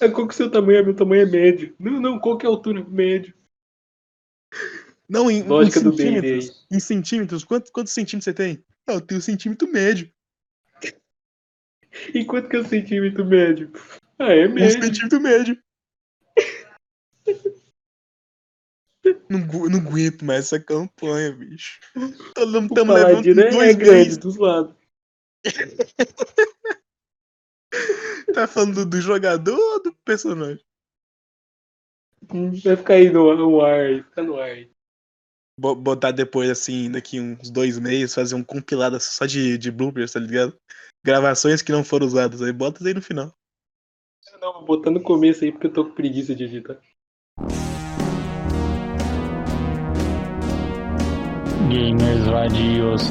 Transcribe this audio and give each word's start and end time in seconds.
É, 0.00 0.08
qual 0.08 0.26
que 0.26 0.32
é 0.32 0.34
o 0.34 0.36
seu 0.36 0.50
tamanho? 0.50 0.84
Meu 0.84 0.96
tamanho 0.96 1.22
é 1.22 1.26
médio. 1.26 1.74
Não, 1.78 2.00
não, 2.00 2.18
qual 2.18 2.38
que 2.38 2.46
é 2.46 2.48
a 2.48 2.52
altura? 2.52 2.84
Médio. 2.88 3.34
Não, 5.08 5.30
em, 5.30 5.40
em 5.40 5.42
Lógica 5.42 5.80
do 5.80 5.94
centímetros. 5.94 6.66
Em 6.70 6.80
centímetros. 6.80 7.44
Quantos, 7.44 7.70
quantos 7.70 7.92
centímetros 7.92 8.24
você 8.24 8.32
tem? 8.32 8.64
Ah, 8.86 8.94
eu 8.94 9.00
tenho 9.00 9.20
centímetro 9.20 9.70
médio. 9.70 10.10
E 12.14 12.24
quanto 12.24 12.48
que 12.48 12.56
é 12.56 12.60
o 12.60 12.64
centímetro 12.64 13.24
médio? 13.24 13.70
Ah, 14.18 14.32
é 14.32 14.46
Um 14.46 14.54
médio. 14.54 14.82
centímetro 14.82 15.20
médio. 15.20 15.62
Não, 19.28 19.38
não 19.68 19.78
aguento 19.80 20.24
mais 20.24 20.46
essa 20.46 20.58
campanha, 20.58 21.32
bicho. 21.32 21.78
Estamos 22.36 22.70
levando 22.70 23.40
é, 23.40 23.50
dois 23.50 23.70
é 23.70 23.74
grande 23.74 24.18
dos 24.18 24.36
lados. 24.36 24.74
Tá 28.40 28.46
falando 28.46 28.86
do 28.86 28.98
jogador 29.02 29.54
ou 29.54 29.82
do 29.82 29.94
personagem? 30.02 30.64
Vai 32.64 32.74
ficar 32.74 32.94
aí 32.94 33.10
no, 33.10 33.36
no 33.36 33.60
ar, 33.60 34.02
fica 34.02 34.22
no 34.22 34.40
ar. 34.40 34.66
Botar 35.58 36.10
depois, 36.10 36.48
assim, 36.48 36.90
daqui 36.90 37.20
uns 37.20 37.50
dois 37.50 37.78
meses, 37.78 38.14
fazer 38.14 38.34
um 38.34 38.42
compilado 38.42 38.98
só 38.98 39.26
de, 39.26 39.58
de 39.58 39.70
bloopers, 39.70 40.12
tá 40.12 40.20
ligado? 40.20 40.56
Gravações 41.04 41.60
que 41.60 41.70
não 41.70 41.84
foram 41.84 42.06
usadas. 42.06 42.40
Aí 42.40 42.50
bota 42.50 42.82
aí 42.82 42.94
no 42.94 43.02
final. 43.02 43.30
Não, 44.40 44.54
vou 44.54 44.64
botar 44.64 44.90
no 44.90 45.02
começo 45.02 45.44
aí 45.44 45.52
porque 45.52 45.66
eu 45.66 45.72
tô 45.74 45.84
com 45.84 45.94
preguiça 45.94 46.34
de 46.34 46.44
editar. 46.44 46.80
Gamers 51.68 52.26
vadios. 52.26 53.02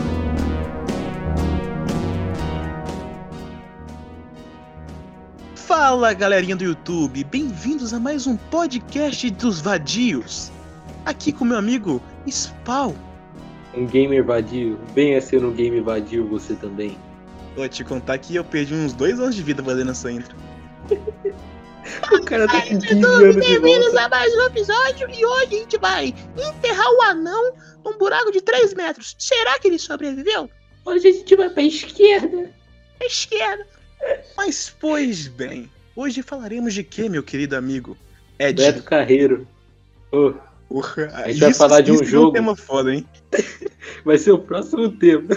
Fala 5.70 6.14
galerinha 6.14 6.56
do 6.56 6.64
YouTube, 6.64 7.24
bem-vindos 7.26 7.94
a 7.94 8.00
mais 8.00 8.26
um 8.26 8.36
podcast 8.36 9.30
dos 9.30 9.62
vadios. 9.62 10.52
Aqui 11.06 11.32
com 11.32 11.46
meu 11.46 11.58
amigo 11.58 12.02
Spawn. 12.28 12.96
Um 13.76 13.86
gamer 13.86 14.26
vadio. 14.26 14.80
Venha 14.96 15.22
ser 15.22 15.46
um 15.46 15.54
game 15.54 15.80
vadio 15.80 16.28
você 16.28 16.56
também. 16.56 16.98
Vou 17.56 17.70
te 17.70 17.84
contar 17.84 18.18
que 18.18 18.36
eu 18.36 18.44
perdi 18.44 18.74
uns 18.74 18.94
dois 18.94 19.20
anos 19.20 19.36
de 19.36 19.44
vida 19.44 19.64
fazendo 19.64 19.92
essa 19.92 20.12
intro. 20.12 20.36
O 22.12 22.24
cara 22.26 22.48
tá 22.48 22.62
com 22.62 22.80
15 22.80 23.06
anos 23.06 23.36
de 23.36 23.42
Bem-vindos 23.42 23.96
a 23.96 24.10
mais 24.10 24.36
um 24.36 24.42
episódio 24.46 25.08
e 25.12 25.26
hoje 25.26 25.56
a 25.56 25.60
gente 25.60 25.78
vai 25.78 26.16
enterrar 26.36 26.88
o 26.94 27.02
anão 27.04 27.54
num 27.86 27.98
buraco 27.98 28.32
de 28.32 28.42
3 28.42 28.74
metros. 28.74 29.16
Será 29.20 29.60
que 29.60 29.68
ele 29.68 29.78
sobreviveu? 29.78 30.50
Hoje 30.84 31.08
a 31.08 31.12
gente 31.12 31.36
vai 31.36 31.50
pra 31.50 31.62
esquerda. 31.62 32.52
À 33.00 33.06
esquerda. 33.06 33.79
Mas 34.40 34.74
pois 34.80 35.28
bem, 35.28 35.70
hoje 35.94 36.24
falaremos 36.24 36.74
de 36.74 36.82
que, 36.82 37.10
meu 37.10 37.22
querido 37.22 37.58
amigo? 37.58 37.98
Ed. 38.40 38.64
Beto 38.64 38.84
Carreiro. 38.84 39.46
Ô, 40.14 40.32
Porra, 40.70 41.12
A 41.14 41.28
gente 41.30 41.42
vai 41.42 41.54
falar 41.54 41.82
de 41.82 41.92
um 41.92 41.96
isso 41.96 42.04
é 42.06 42.08
jogo. 42.08 42.32
tema 42.32 42.56
foda, 42.56 42.96
hein? 42.96 43.06
vai 44.06 44.18
ser 44.18 44.32
o 44.32 44.40
próximo 44.40 44.90
tema. 44.92 45.36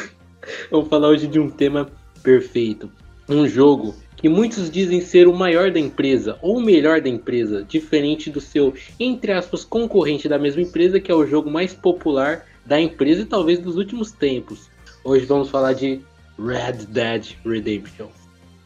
Vamos 0.70 0.89
falar 0.89 1.09
hoje 1.09 1.27
de 1.27 1.41
um 1.41 1.50
tema 1.50 1.91
perfeito. 2.22 2.89
Um 3.28 3.48
jogo 3.48 3.92
que 4.17 4.28
muitos 4.28 4.70
dizem 4.70 5.00
ser 5.00 5.27
o 5.27 5.34
maior 5.34 5.72
da 5.72 5.81
empresa 5.81 6.39
ou 6.41 6.59
o 6.59 6.62
melhor 6.62 7.00
da 7.00 7.09
empresa, 7.09 7.64
diferente 7.64 8.31
do 8.31 8.41
seu, 8.41 8.72
entre 9.00 9.33
aspas, 9.33 9.64
concorrente 9.64 10.28
da 10.28 10.39
mesma 10.39 10.62
empresa, 10.62 11.00
que 11.00 11.11
é 11.11 11.14
o 11.14 11.27
jogo 11.27 11.50
mais 11.50 11.75
popular 11.75 12.47
da 12.64 12.81
empresa 12.81 13.22
e 13.22 13.27
talvez 13.27 13.59
dos 13.59 13.77
últimos 13.77 14.12
tempos. 14.12 14.70
Hoje 15.03 15.27
vamos 15.27 15.50
falar 15.50 15.72
de 15.72 16.00
Red 16.39 16.87
Dead 16.87 17.37
Redemption. 17.44 18.22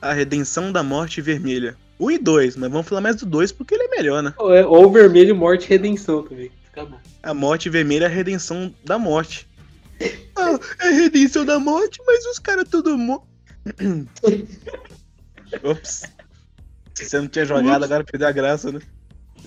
A 0.08 0.12
Redenção 0.12 0.70
da 0.72 0.82
Morte 0.82 1.20
Vermelha. 1.20 1.76
1 1.98 2.10
e 2.10 2.18
2, 2.18 2.56
mas 2.56 2.70
vamos 2.70 2.86
falar 2.86 3.00
mais 3.00 3.16
do 3.16 3.24
2 3.26 3.52
porque 3.52 3.74
ele 3.74 3.84
é 3.84 3.88
melhor, 3.88 4.22
né? 4.22 4.34
Ou, 4.36 4.54
é, 4.54 4.64
ou 4.66 4.90
Vermelho, 4.92 5.34
Morte 5.34 5.64
e 5.64 5.68
Redenção 5.68 6.22
também. 6.22 6.50
Fica 6.64 6.84
bom. 6.84 6.98
A 7.22 7.32
Morte 7.32 7.70
Vermelha 7.70 8.04
é 8.04 8.06
a 8.06 8.10
Redenção 8.10 8.72
da 8.84 8.98
Morte. 8.98 9.46
Ah, 10.38 10.58
é 10.84 10.88
a 10.88 10.90
Redenção 10.90 11.46
da 11.46 11.58
Morte, 11.58 11.98
mas 12.06 12.26
os 12.26 12.38
caras 12.38 12.68
tudo 12.68 12.98
mo... 12.98 13.26
Ops. 15.62 16.02
Se 16.94 17.04
você 17.06 17.18
não 17.18 17.28
tinha 17.28 17.44
jogado, 17.46 17.84
agora 17.84 18.04
perdeu 18.04 18.28
a 18.28 18.32
graça, 18.32 18.70
né? 18.72 18.80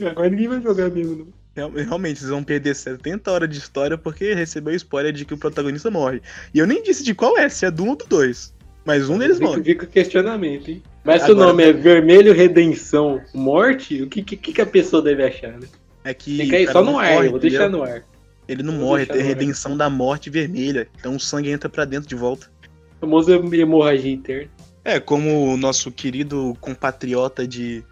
Agora 0.02 0.30
ninguém 0.30 0.48
vai 0.48 0.62
jogar 0.62 0.90
mesmo, 0.90 1.16
não. 1.16 1.28
Real- 1.56 1.72
Realmente, 1.72 2.20
vocês 2.20 2.30
vão 2.32 2.44
perder 2.44 2.76
70 2.76 3.32
horas 3.32 3.50
de 3.50 3.58
história 3.58 3.98
porque 3.98 4.34
recebeu 4.34 4.74
spoiler 4.76 5.12
de 5.14 5.26
que 5.26 5.34
o 5.34 5.38
protagonista 5.38 5.92
morre. 5.92 6.22
E 6.54 6.60
eu 6.60 6.68
nem 6.68 6.82
disse 6.82 7.04
de 7.04 7.14
qual 7.14 7.38
é, 7.38 7.50
se 7.50 7.66
é 7.66 7.72
do 7.72 7.84
1 7.84 7.90
ou 7.90 7.96
do 7.96 8.06
2. 8.06 8.54
Mas 8.90 9.08
um 9.08 9.20
deles 9.20 9.38
Fica- 9.38 9.48
morre. 9.48 9.64
Fica 9.64 9.86
o 9.86 9.88
questionamento, 9.88 10.72
hein? 10.72 10.82
Mas 11.04 11.22
se 11.22 11.32
o 11.32 11.36
nome 11.36 11.64
é 11.64 11.72
Vermelho, 11.72 12.34
Redenção, 12.34 13.22
Morte, 13.36 14.02
o 14.02 14.08
que, 14.08 14.24
que, 14.24 14.36
que 14.36 14.62
a 14.62 14.66
pessoa 14.66 15.00
deve 15.00 15.24
achar, 15.24 15.60
né? 15.60 15.68
É 16.04 16.12
que. 16.12 16.38
Fica 16.38 16.56
aí 16.56 16.66
só 16.66 16.84
no 16.84 16.98
ar, 16.98 17.14
morre, 17.14 17.30
vou 17.30 17.38
deixar 17.38 17.70
no 17.70 17.84
ar. 17.84 18.04
Ele 18.48 18.64
não 18.64 18.74
morre, 18.74 19.06
tem 19.06 19.22
a 19.22 19.24
redenção 19.24 19.78
da 19.78 19.92
morte 19.92 20.32
vermelha. 20.32 20.88
Então 21.00 21.16
o 21.16 21.20
sangue 21.20 21.52
entra 21.52 21.70
pra 21.70 21.86
dentro 21.86 22.10
de 22.10 22.16
volta. 22.16 22.50
O 22.98 23.02
famoso 23.02 23.32
hemorragia 23.32 24.12
interna. 24.12 24.50
É, 24.84 25.00
como 25.00 25.54
o 25.54 25.56
nosso 25.56 25.92
querido 25.92 26.58
compatriota 26.60 27.48
de 27.48 27.84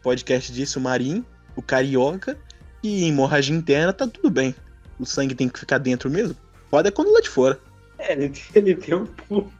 podcast 0.00 0.52
disse, 0.52 0.78
o 0.78 0.80
Marim, 0.80 1.24
o 1.56 1.62
carioca, 1.62 2.38
e 2.84 3.02
em 3.02 3.08
hemorragia 3.08 3.56
interna 3.56 3.92
tá 3.92 4.06
tudo 4.06 4.30
bem. 4.30 4.54
O 4.96 5.04
sangue 5.04 5.34
tem 5.34 5.48
que 5.48 5.58
ficar 5.58 5.78
dentro 5.78 6.08
mesmo. 6.08 6.36
Pode 6.70 6.86
é 6.86 6.92
quando 6.92 7.12
lá 7.12 7.20
de 7.20 7.28
fora. 7.28 7.58
É, 7.98 8.12
ele 8.12 8.28
tem, 8.28 8.42
ele 8.54 8.74
tem 8.76 8.94
um 8.94 9.06
ponto. 9.06 9.55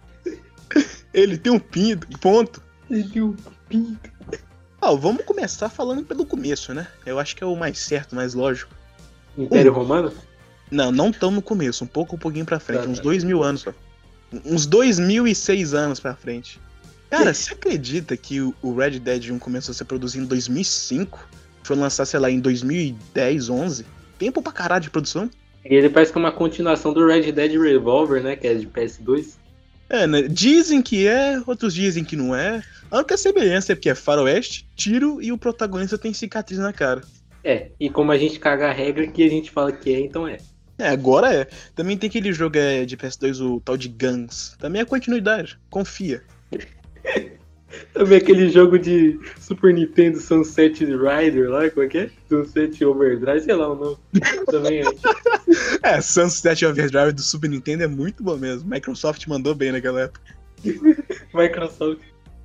Ele 1.12 1.38
tem 1.38 1.53
um 1.53 1.59
pinto, 1.59 2.06
ponto. 2.19 2.62
Ele 2.91 3.04
tem 3.04 3.22
um 3.22 3.34
pinto. 3.69 4.10
Ah, 4.81 4.93
vamos 4.94 5.25
começar 5.25 5.69
falando 5.69 6.04
pelo 6.04 6.27
começo, 6.27 6.72
né? 6.75 6.87
Eu 7.04 7.19
acho 7.19 7.34
que 7.34 7.43
é 7.43 7.47
o 7.47 7.56
mais 7.56 7.78
certo, 7.78 8.15
mais 8.15 8.34
lógico. 8.34 8.72
Império 9.37 9.72
Romano? 9.72 10.12
Não, 10.71 10.91
não 10.93 11.10
tão 11.12 11.31
no 11.31 11.41
começo, 11.43 11.84
um 11.84 11.87
pouco, 11.87 12.16
um 12.16 12.19
pouquinho 12.19 12.44
pra 12.44 12.59
frente, 12.60 12.82
Tá, 12.84 12.88
uns 12.88 12.99
tá. 12.99 13.03
dois 13.03 13.25
mil 13.25 13.43
anos 13.43 13.62
só. 13.62 13.72
Uns 14.44 14.66
dois 14.66 14.99
mil 14.99 15.27
e 15.27 15.34
seis 15.34 15.75
anos 15.75 16.00
pra 16.00 16.15
frente. 16.15 16.60
Cara, 17.09 17.33
você 17.33 17.53
acredita 17.54 18.16
que 18.16 18.41
o 18.41 18.54
o 18.62 18.75
Red 18.75 18.98
Dead 18.98 19.31
1 19.31 19.38
começou 19.38 19.72
a 19.72 19.75
ser 19.75 19.84
produzido 19.84 20.25
em 20.25 20.28
2005? 20.28 21.28
Foi 21.62 21.77
lançar, 21.77 22.04
sei 22.04 22.19
lá, 22.21 22.31
em 22.31 22.41
2010, 22.41 23.48
11? 23.48 23.87
Tempo 24.19 24.43
pra 24.43 24.53
caralho 24.53 24.83
de 24.83 24.91
produção? 24.91 25.31
E 25.65 25.75
ele 25.75 25.88
parece 25.88 26.12
que 26.12 26.19
é 26.19 26.21
uma 26.21 26.33
continuação 26.33 26.93
do 26.93 27.06
Red 27.06 27.33
Dead 27.33 27.53
Revolver, 27.60 28.22
né? 28.22 28.37
Que 28.37 28.48
é 28.48 28.54
de 28.54 28.66
PS2. 28.66 29.34
É, 29.88 30.06
né? 30.06 30.22
Dizem 30.22 30.82
que 30.82 31.06
é, 31.06 31.41
outros 31.47 31.74
dizem 31.74 32.04
que 32.04 32.16
não 32.16 32.34
é. 32.34 32.62
A 32.91 32.98
única 32.98 33.16
semelhança 33.16 33.72
é 33.72 33.74
porque 33.74 33.91
é 33.91 33.94
faroeste, 33.94 34.69
tiro 34.74 35.20
e 35.22 35.32
o 35.32 35.38
protagonista 35.38 35.98
tem 35.98 36.12
cicatriz 36.12 36.58
na 36.58 36.72
cara. 36.72 37.02
É, 37.42 37.70
e 37.78 37.88
como 37.88 38.10
a 38.10 38.19
gente 38.19 38.41
caga 38.41 38.69
a 38.69 38.72
regra 38.72 39.06
que 39.06 39.22
a 39.22 39.30
gente 39.30 39.50
fala 39.50 39.70
que 39.70 39.94
é, 39.94 40.00
então 40.00 40.26
é. 40.26 40.38
É, 40.78 40.88
agora 40.88 41.32
é. 41.32 41.47
Também 41.74 41.97
tem 41.97 42.08
aquele 42.08 42.32
jogo 42.32 42.58
é, 42.58 42.84
de 42.84 42.97
PS2, 42.97 43.41
o 43.41 43.60
tal 43.60 43.76
de 43.76 43.88
Guns. 43.88 44.56
Também 44.58 44.82
é 44.82 44.84
continuidade. 44.84 45.58
Confia. 45.70 46.22
Também 47.93 48.19
aquele 48.19 48.49
jogo 48.49 48.78
de 48.78 49.19
Super 49.41 49.75
Nintendo 49.75 50.21
Sunset 50.21 50.84
Rider 50.84 51.50
lá, 51.50 51.69
como 51.71 51.87
é 51.87 51.88
que 51.88 51.99
é? 51.99 52.10
Sunset 52.28 52.84
Overdrive, 52.84 53.41
sei 53.41 53.54
lá 53.54 53.72
o 53.72 53.75
nome. 53.75 53.97
Também 54.47 54.81
é. 54.81 54.84
É, 55.82 56.00
Sunset 56.00 56.65
Overdrive 56.65 57.12
do 57.12 57.22
Super 57.22 57.50
Nintendo 57.50 57.84
é 57.84 57.88
muito 57.88 58.22
bom 58.22 58.37
mesmo. 58.37 58.71
Microsoft 58.71 59.27
mandou 59.27 59.54
bem 59.54 59.72
naquela 59.72 60.03
época. 60.03 60.21
Microsoft. 61.34 62.00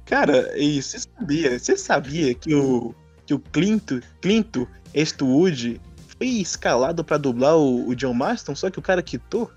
Cara, 0.06 0.58
e 0.58 0.82
você 0.82 1.00
sabia, 1.00 1.60
você 1.60 1.78
sabia 1.78 2.34
que 2.34 2.54
o 2.54 2.94
que 3.26 3.34
o 3.34 3.40
Clinto, 3.40 4.02
Clinto 4.20 4.68
Eastwood 4.94 5.80
foi 6.18 6.28
escalado 6.28 7.04
pra 7.04 7.18
dublar 7.18 7.58
o, 7.58 7.88
o 7.88 7.96
John 7.96 8.14
Marston, 8.14 8.56
só 8.56 8.70
que 8.70 8.80
o 8.80 8.82
cara 8.82 9.02
quitou? 9.02 9.50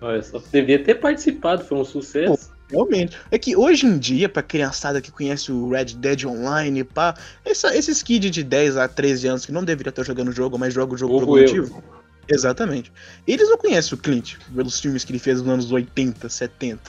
Olha 0.00 0.22
só, 0.22 0.42
devia 0.50 0.82
ter 0.82 0.96
participado, 0.96 1.64
foi 1.64 1.78
um 1.78 1.84
sucesso. 1.84 2.49
Realmente. 2.70 3.16
É 3.30 3.38
que 3.38 3.56
hoje 3.56 3.86
em 3.86 3.98
dia, 3.98 4.28
pra 4.28 4.42
criançada 4.42 5.00
que 5.00 5.10
conhece 5.10 5.50
o 5.50 5.70
Red 5.70 5.86
Dead 5.96 6.24
Online, 6.24 6.84
pá, 6.84 7.14
essa, 7.44 7.76
esses 7.76 8.02
kids 8.02 8.30
de 8.30 8.42
10 8.44 8.76
a 8.76 8.88
13 8.88 9.26
anos 9.26 9.46
que 9.46 9.52
não 9.52 9.64
deveria 9.64 9.90
estar 9.90 10.04
jogando 10.04 10.28
o 10.28 10.32
jogo, 10.32 10.58
mas 10.58 10.72
joga 10.72 10.94
o 10.94 10.98
jogo 10.98 11.14
por 11.14 11.22
algum 11.22 11.40
motivo. 11.40 11.82
Exatamente. 12.28 12.92
Eles 13.26 13.48
não 13.48 13.58
conhecem 13.58 13.94
o 13.94 14.00
Clint 14.00 14.36
pelos 14.54 14.78
filmes 14.78 15.04
que 15.04 15.10
ele 15.12 15.18
fez 15.18 15.40
nos 15.40 15.48
anos 15.48 15.72
80, 15.72 16.28
70. 16.28 16.80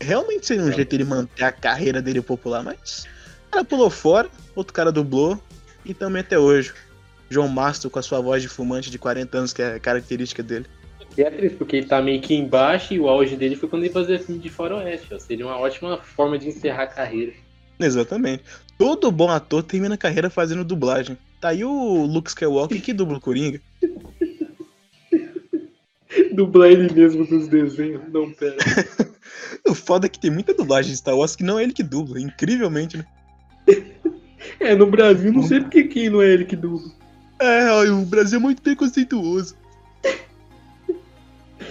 Realmente 0.00 0.46
seria 0.46 0.62
um 0.62 0.66
Não. 0.66 0.72
jeito 0.72 0.92
ele 0.92 1.04
manter 1.04 1.44
a 1.44 1.52
carreira 1.52 2.02
dele 2.02 2.20
popular, 2.20 2.62
mas 2.62 3.06
o 3.48 3.52
cara 3.52 3.64
pulou 3.64 3.88
fora, 3.88 4.28
outro 4.54 4.72
cara 4.72 4.92
dublou, 4.92 5.40
e 5.84 5.94
também 5.94 6.20
até 6.20 6.38
hoje. 6.38 6.74
João 7.30 7.48
Mastro 7.48 7.88
com 7.88 7.98
a 7.98 8.02
sua 8.02 8.20
voz 8.20 8.42
de 8.42 8.48
fumante 8.48 8.90
de 8.90 8.98
40 8.98 9.38
anos, 9.38 9.52
que 9.54 9.62
é 9.62 9.76
a 9.76 9.80
característica 9.80 10.42
dele. 10.42 10.66
E 11.16 11.22
é 11.22 11.30
triste, 11.30 11.56
porque 11.56 11.76
ele 11.76 11.86
tá 11.86 12.00
meio 12.00 12.20
que 12.20 12.34
embaixo 12.34 12.94
e 12.94 13.00
o 13.00 13.08
auge 13.08 13.36
dele 13.36 13.56
foi 13.56 13.68
quando 13.68 13.84
ele 13.84 13.92
fazia 13.92 14.18
filme 14.18 14.40
de 14.40 14.48
faroeste. 14.48 15.12
Ó. 15.12 15.18
Seria 15.18 15.46
uma 15.46 15.58
ótima 15.58 15.98
forma 15.98 16.38
de 16.38 16.48
encerrar 16.48 16.84
a 16.84 16.86
carreira. 16.86 17.32
Exatamente. 17.78 18.44
Todo 18.78 19.10
bom 19.10 19.28
ator 19.28 19.62
termina 19.62 19.94
a 19.94 19.98
carreira 19.98 20.30
fazendo 20.30 20.64
dublagem. 20.64 21.18
Tá 21.40 21.48
aí 21.48 21.64
o 21.64 22.06
Luke 22.06 22.30
Skywalker 22.30 22.80
que 22.80 22.92
dubla 22.92 23.18
o 23.18 23.20
Coringa. 23.20 23.60
Dublar 26.32 26.70
ele 26.70 26.92
mesmo 26.92 27.26
nos 27.26 27.48
desenhos. 27.48 28.02
Não, 28.12 28.30
pera. 28.32 28.56
O 29.66 29.74
foda 29.74 30.06
é 30.06 30.08
que 30.08 30.18
tem 30.18 30.30
muita 30.30 30.54
dublagem 30.54 30.90
de 30.90 30.96
Star 30.96 31.16
Wars 31.16 31.36
que 31.36 31.44
não 31.44 31.58
é 31.58 31.62
ele 31.62 31.72
que 31.72 31.82
dubla, 31.82 32.20
incrivelmente, 32.20 32.96
né? 32.96 33.06
É, 34.58 34.74
no 34.74 34.86
Brasil, 34.86 35.32
não 35.32 35.42
sei 35.42 35.60
porque 35.60 35.84
que 35.84 36.10
não 36.10 36.20
é 36.20 36.26
ele 36.26 36.44
que 36.44 36.56
dubla. 36.56 36.90
É, 37.38 37.90
o 37.90 38.04
Brasil 38.04 38.38
é 38.38 38.42
muito 38.42 38.60
preconceituoso. 38.60 39.56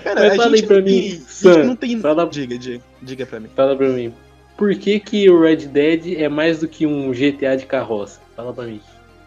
Cara, 0.04 0.36
Mas 0.36 0.62
pra 0.62 0.82
mim, 0.82 0.84
tem- 0.86 1.20
Sam, 1.28 1.64
não 1.66 1.76
tem. 1.76 2.00
fala- 2.00 2.26
Diga, 2.28 2.58
diga, 2.58 2.84
diga 3.02 3.26
pra 3.26 3.40
mim. 3.40 3.50
Fala 3.56 3.76
pra 3.76 3.88
mim. 3.90 4.14
Por 4.58 4.76
que, 4.76 5.00
que 5.00 5.30
o 5.30 5.42
Red 5.42 5.68
Dead 5.68 6.14
é 6.20 6.30
mais 6.30 6.60
do 6.60 6.68
que 6.68 6.86
um 6.86 7.12
GTA 7.14 7.56
de 7.56 7.66
carroça? 7.66 8.20
Fala 8.36 8.54
pra 8.54 8.66
mim. 8.66 8.82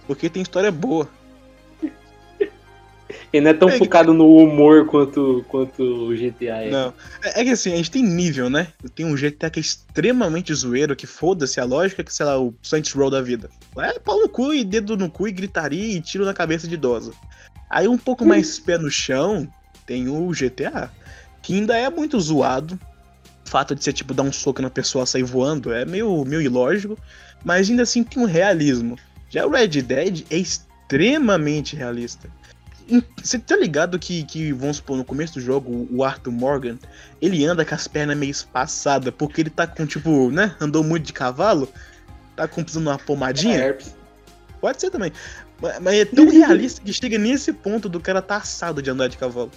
Porque 0.07 0.29
tem 0.29 0.43
história 0.43 0.71
boa. 0.71 1.09
Ele 3.33 3.45
não 3.45 3.51
é 3.51 3.55
tão 3.55 3.69
É, 3.69 3.79
focado 3.79 4.15
no 4.15 4.29
humor 4.37 4.87
quanto, 4.87 5.45
quanto 5.49 5.83
o 5.83 6.15
GTA 6.17 6.63
é. 6.63 6.71
Não. 6.71 6.95
É, 7.23 7.41
é 7.41 7.45
que 7.45 7.51
assim, 7.51 7.73
a 7.73 7.77
gente 7.77 7.91
tem 7.91 8.03
nível, 8.03 8.49
né? 8.49 8.69
Tem 8.95 9.05
um 9.05 9.17
GTA 9.17 9.51
que 9.51 9.59
é 9.59 9.63
extremamente 9.63 10.55
zoeiro, 10.55 10.95
que 10.95 11.07
foda-se 11.07 11.59
a 11.61 11.65
lógica, 11.65 12.05
que 12.05 12.15
sei 12.15 12.25
lá, 12.27 12.39
o 12.41 12.55
Saints 12.63 12.93
Row 12.93 13.11
da 13.11 13.21
vida. 13.21 13.51
É 13.79 13.99
pau 13.99 14.21
no 14.21 14.29
cu 14.29 14.55
e 14.55 14.63
dedo 14.65 14.97
no 14.97 15.11
cu 15.11 15.27
e 15.27 15.33
gritaria 15.33 15.97
e 15.97 16.01
tiro 16.01 16.25
na 16.25 16.33
cabeça 16.33 16.69
de 16.69 16.75
idosa. 16.75 17.13
Aí 17.69 17.89
um 17.89 17.99
pouco 17.99 18.25
mais 18.25 18.59
pé 18.61 18.79
no 18.79 18.91
chão, 18.91 19.49
tem 19.87 20.09
o 20.09 20.31
GTA, 20.31 20.91
que 21.43 21.55
ainda 21.55 21.77
é 21.77 21.89
muito 21.91 22.19
zoado. 22.21 22.79
O 23.47 23.49
fato 23.49 23.75
de 23.75 23.85
você, 23.85 23.93
tipo, 23.93 24.15
dar 24.15 24.23
um 24.23 24.33
soco 24.33 24.63
na 24.63 24.71
pessoa 24.71 25.05
e 25.05 25.07
sair 25.07 25.23
voando 25.23 25.73
é 25.73 25.85
meio, 25.85 26.25
meio 26.25 26.41
ilógico, 26.41 26.99
mas 27.45 27.69
ainda 27.69 27.83
assim 27.83 28.03
tem 28.03 28.23
um 28.23 28.27
realismo. 28.27 28.99
Já 29.29 29.47
o 29.47 29.51
Red 29.51 29.83
Dead 29.83 30.25
é 30.31 30.37
extremamente 30.37 31.77
realista. 31.77 32.29
Você 33.23 33.39
tá 33.39 33.57
ligado 33.57 33.99
que, 33.99 34.25
que, 34.25 34.53
vamos 34.53 34.77
supor, 34.77 34.97
no 34.97 35.05
começo 35.05 35.35
do 35.35 35.41
jogo, 35.41 35.89
o 35.91 36.05
Arthur 36.05 36.33
Morgan, 36.33 36.79
ele 37.21 37.45
anda 37.45 37.65
com 37.65 37.75
as 37.75 37.89
pernas 37.89 38.17
meio 38.17 38.31
espaçadas, 38.31 39.13
porque 39.17 39.41
ele 39.41 39.51
tá 39.51 39.67
com, 39.67 39.87
tipo, 39.87 40.31
né, 40.31 40.55
andou 40.61 40.85
muito 40.85 41.07
de 41.07 41.13
cavalo, 41.13 41.69
tá 42.37 42.47
com 42.47 42.63
precisando 42.63 42.85
de 42.85 42.91
uma 42.91 42.99
pomadinha? 42.99 43.57
Herpes. 43.57 43.97
Pode 44.61 44.81
ser 44.81 44.91
também. 44.91 45.13
Mas, 45.61 45.81
mas 45.81 45.95
é 45.95 46.05
tão 46.05 46.29
realista 46.31 46.83
que 46.83 46.93
chega 46.93 47.19
nesse 47.19 47.53
ponto 47.53 47.89
do 47.89 48.01
cara 48.01 48.21
tá 48.21 48.37
assado 48.37 48.83
de 48.83 48.91
andar 48.91 49.09
de 49.09 49.17
cavalo. 49.17 49.51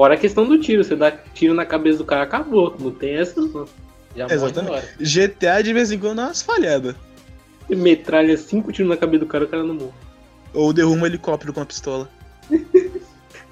Fora 0.00 0.14
a 0.14 0.16
questão 0.16 0.48
do 0.48 0.58
tiro. 0.58 0.82
Você 0.82 0.96
dá 0.96 1.10
tiro 1.10 1.52
na 1.52 1.66
cabeça 1.66 1.98
do 1.98 2.06
cara, 2.06 2.22
acabou. 2.22 2.74
Não 2.80 2.90
tem 2.90 3.16
essa 3.16 3.38
não. 3.38 3.68
Já 4.16 4.26
Exatamente. 4.30 4.86
GTA 4.98 5.60
de 5.62 5.74
vez 5.74 5.92
em 5.92 5.98
quando 5.98 6.16
dá 6.16 6.24
umas 6.24 6.40
falhadas. 6.40 6.96
Você 7.68 7.76
metralha 7.76 8.34
cinco 8.38 8.72
tiros 8.72 8.88
na 8.88 8.96
cabeça 8.96 9.26
do 9.26 9.28
cara, 9.28 9.44
o 9.44 9.48
cara 9.48 9.62
não 9.62 9.74
morre. 9.74 9.92
Ou 10.54 10.72
derruba 10.72 11.02
um 11.02 11.06
helicóptero 11.06 11.52
com 11.52 11.60
a 11.60 11.66
pistola. 11.66 12.08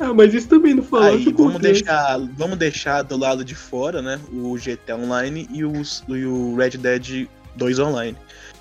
Ah, 0.01 0.15
mas 0.15 0.33
isso 0.33 0.47
também 0.47 0.75
não 0.75 0.83
fala. 0.85 1.09
Aí 1.09 1.25
vamos 1.33 1.61
deixar, 1.61 2.21
vamos 2.37 2.57
deixar 2.57 3.03
do 3.03 3.17
lado 3.17 3.45
de 3.45 3.57
fora, 3.57 4.01
né, 4.01 4.21
o 4.33 4.55
GTA 4.55 4.95
Online 4.95 5.49
e, 5.53 5.65
os, 5.65 6.05
e 6.07 6.25
o 6.25 6.55
Red 6.55 6.79
Dead 6.79 7.27
2 7.57 7.79
Online. 7.81 8.17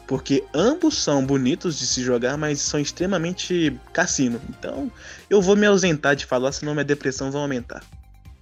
Porque 0.07 0.43
ambos 0.53 0.97
são 0.97 1.25
bonitos 1.25 1.77
de 1.77 1.85
se 1.85 2.01
jogar, 2.01 2.37
mas 2.37 2.61
são 2.61 2.79
extremamente 2.79 3.77
cassino. 3.91 4.39
Então, 4.49 4.89
eu 5.29 5.41
vou 5.41 5.55
me 5.55 5.65
ausentar 5.65 6.15
de 6.15 6.25
falar, 6.25 6.53
senão 6.53 6.73
minha 6.73 6.85
depressão 6.85 7.29
vai 7.29 7.41
aumentar. 7.41 7.83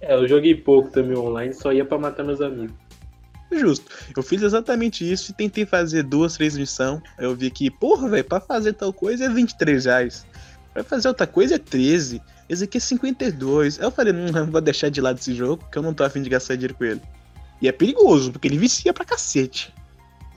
É, 0.00 0.14
eu 0.14 0.28
joguei 0.28 0.54
pouco 0.54 0.90
também 0.90 1.18
online, 1.18 1.52
só 1.52 1.72
ia 1.72 1.84
pra 1.84 1.98
matar 1.98 2.24
meus 2.24 2.40
amigos. 2.40 2.74
Justo. 3.50 3.90
Eu 4.16 4.22
fiz 4.22 4.42
exatamente 4.42 5.10
isso 5.10 5.30
e 5.30 5.34
tentei 5.34 5.64
fazer 5.64 6.02
duas, 6.02 6.36
três 6.36 6.56
missões. 6.56 7.00
Aí 7.18 7.24
eu 7.24 7.34
vi 7.34 7.50
que, 7.50 7.70
porra, 7.70 8.08
velho, 8.08 8.24
pra 8.24 8.40
fazer 8.40 8.72
tal 8.72 8.92
coisa 8.92 9.24
é 9.24 9.28
23 9.28 9.84
reais. 9.84 10.26
Pra 10.72 10.84
fazer 10.84 11.08
outra 11.08 11.26
coisa 11.26 11.54
é 11.54 11.58
13. 11.58 12.20
Esse 12.48 12.64
aqui 12.64 12.78
é 12.78 12.80
52. 12.80 13.78
Aí 13.78 13.84
eu 13.84 13.90
falei, 13.90 14.12
não, 14.12 14.40
eu 14.40 14.46
vou 14.46 14.60
deixar 14.60 14.88
de 14.88 15.00
lado 15.00 15.18
esse 15.18 15.34
jogo, 15.34 15.64
que 15.70 15.78
eu 15.78 15.82
não 15.82 15.94
tô 15.94 16.04
afim 16.04 16.22
de 16.22 16.28
gastar 16.28 16.54
dinheiro 16.54 16.74
com 16.74 16.84
ele. 16.84 17.00
E 17.62 17.68
é 17.68 17.72
perigoso, 17.72 18.32
porque 18.32 18.48
ele 18.48 18.58
vicia 18.58 18.92
pra 18.92 19.04
cacete. 19.04 19.72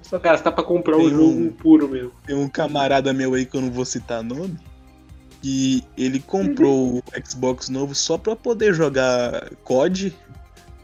Só, 0.10 0.18
cara, 0.20 0.38
você 0.38 0.44
tá 0.44 0.52
pra 0.52 0.64
comprar 0.64 0.98
o 0.98 1.02
Tem 1.02 1.10
jogo 1.12 1.24
um- 1.24 1.52
puro 1.52 1.88
mesmo. 1.88 2.12
Tem 2.26 2.36
um 2.36 2.50
camarada 2.50 3.14
meu 3.14 3.34
aí 3.36 3.46
que 3.46 3.56
eu 3.56 3.62
não 3.62 3.70
vou 3.72 3.86
citar 3.86 4.24
nome. 4.24 4.58
Que 5.42 5.84
ele 5.98 6.20
comprou 6.20 6.98
o 6.98 7.04
Xbox 7.26 7.70
novo 7.70 7.94
só 7.96 8.18
pra 8.18 8.36
poder 8.36 8.74
jogar 8.74 9.52
COD 9.64 10.14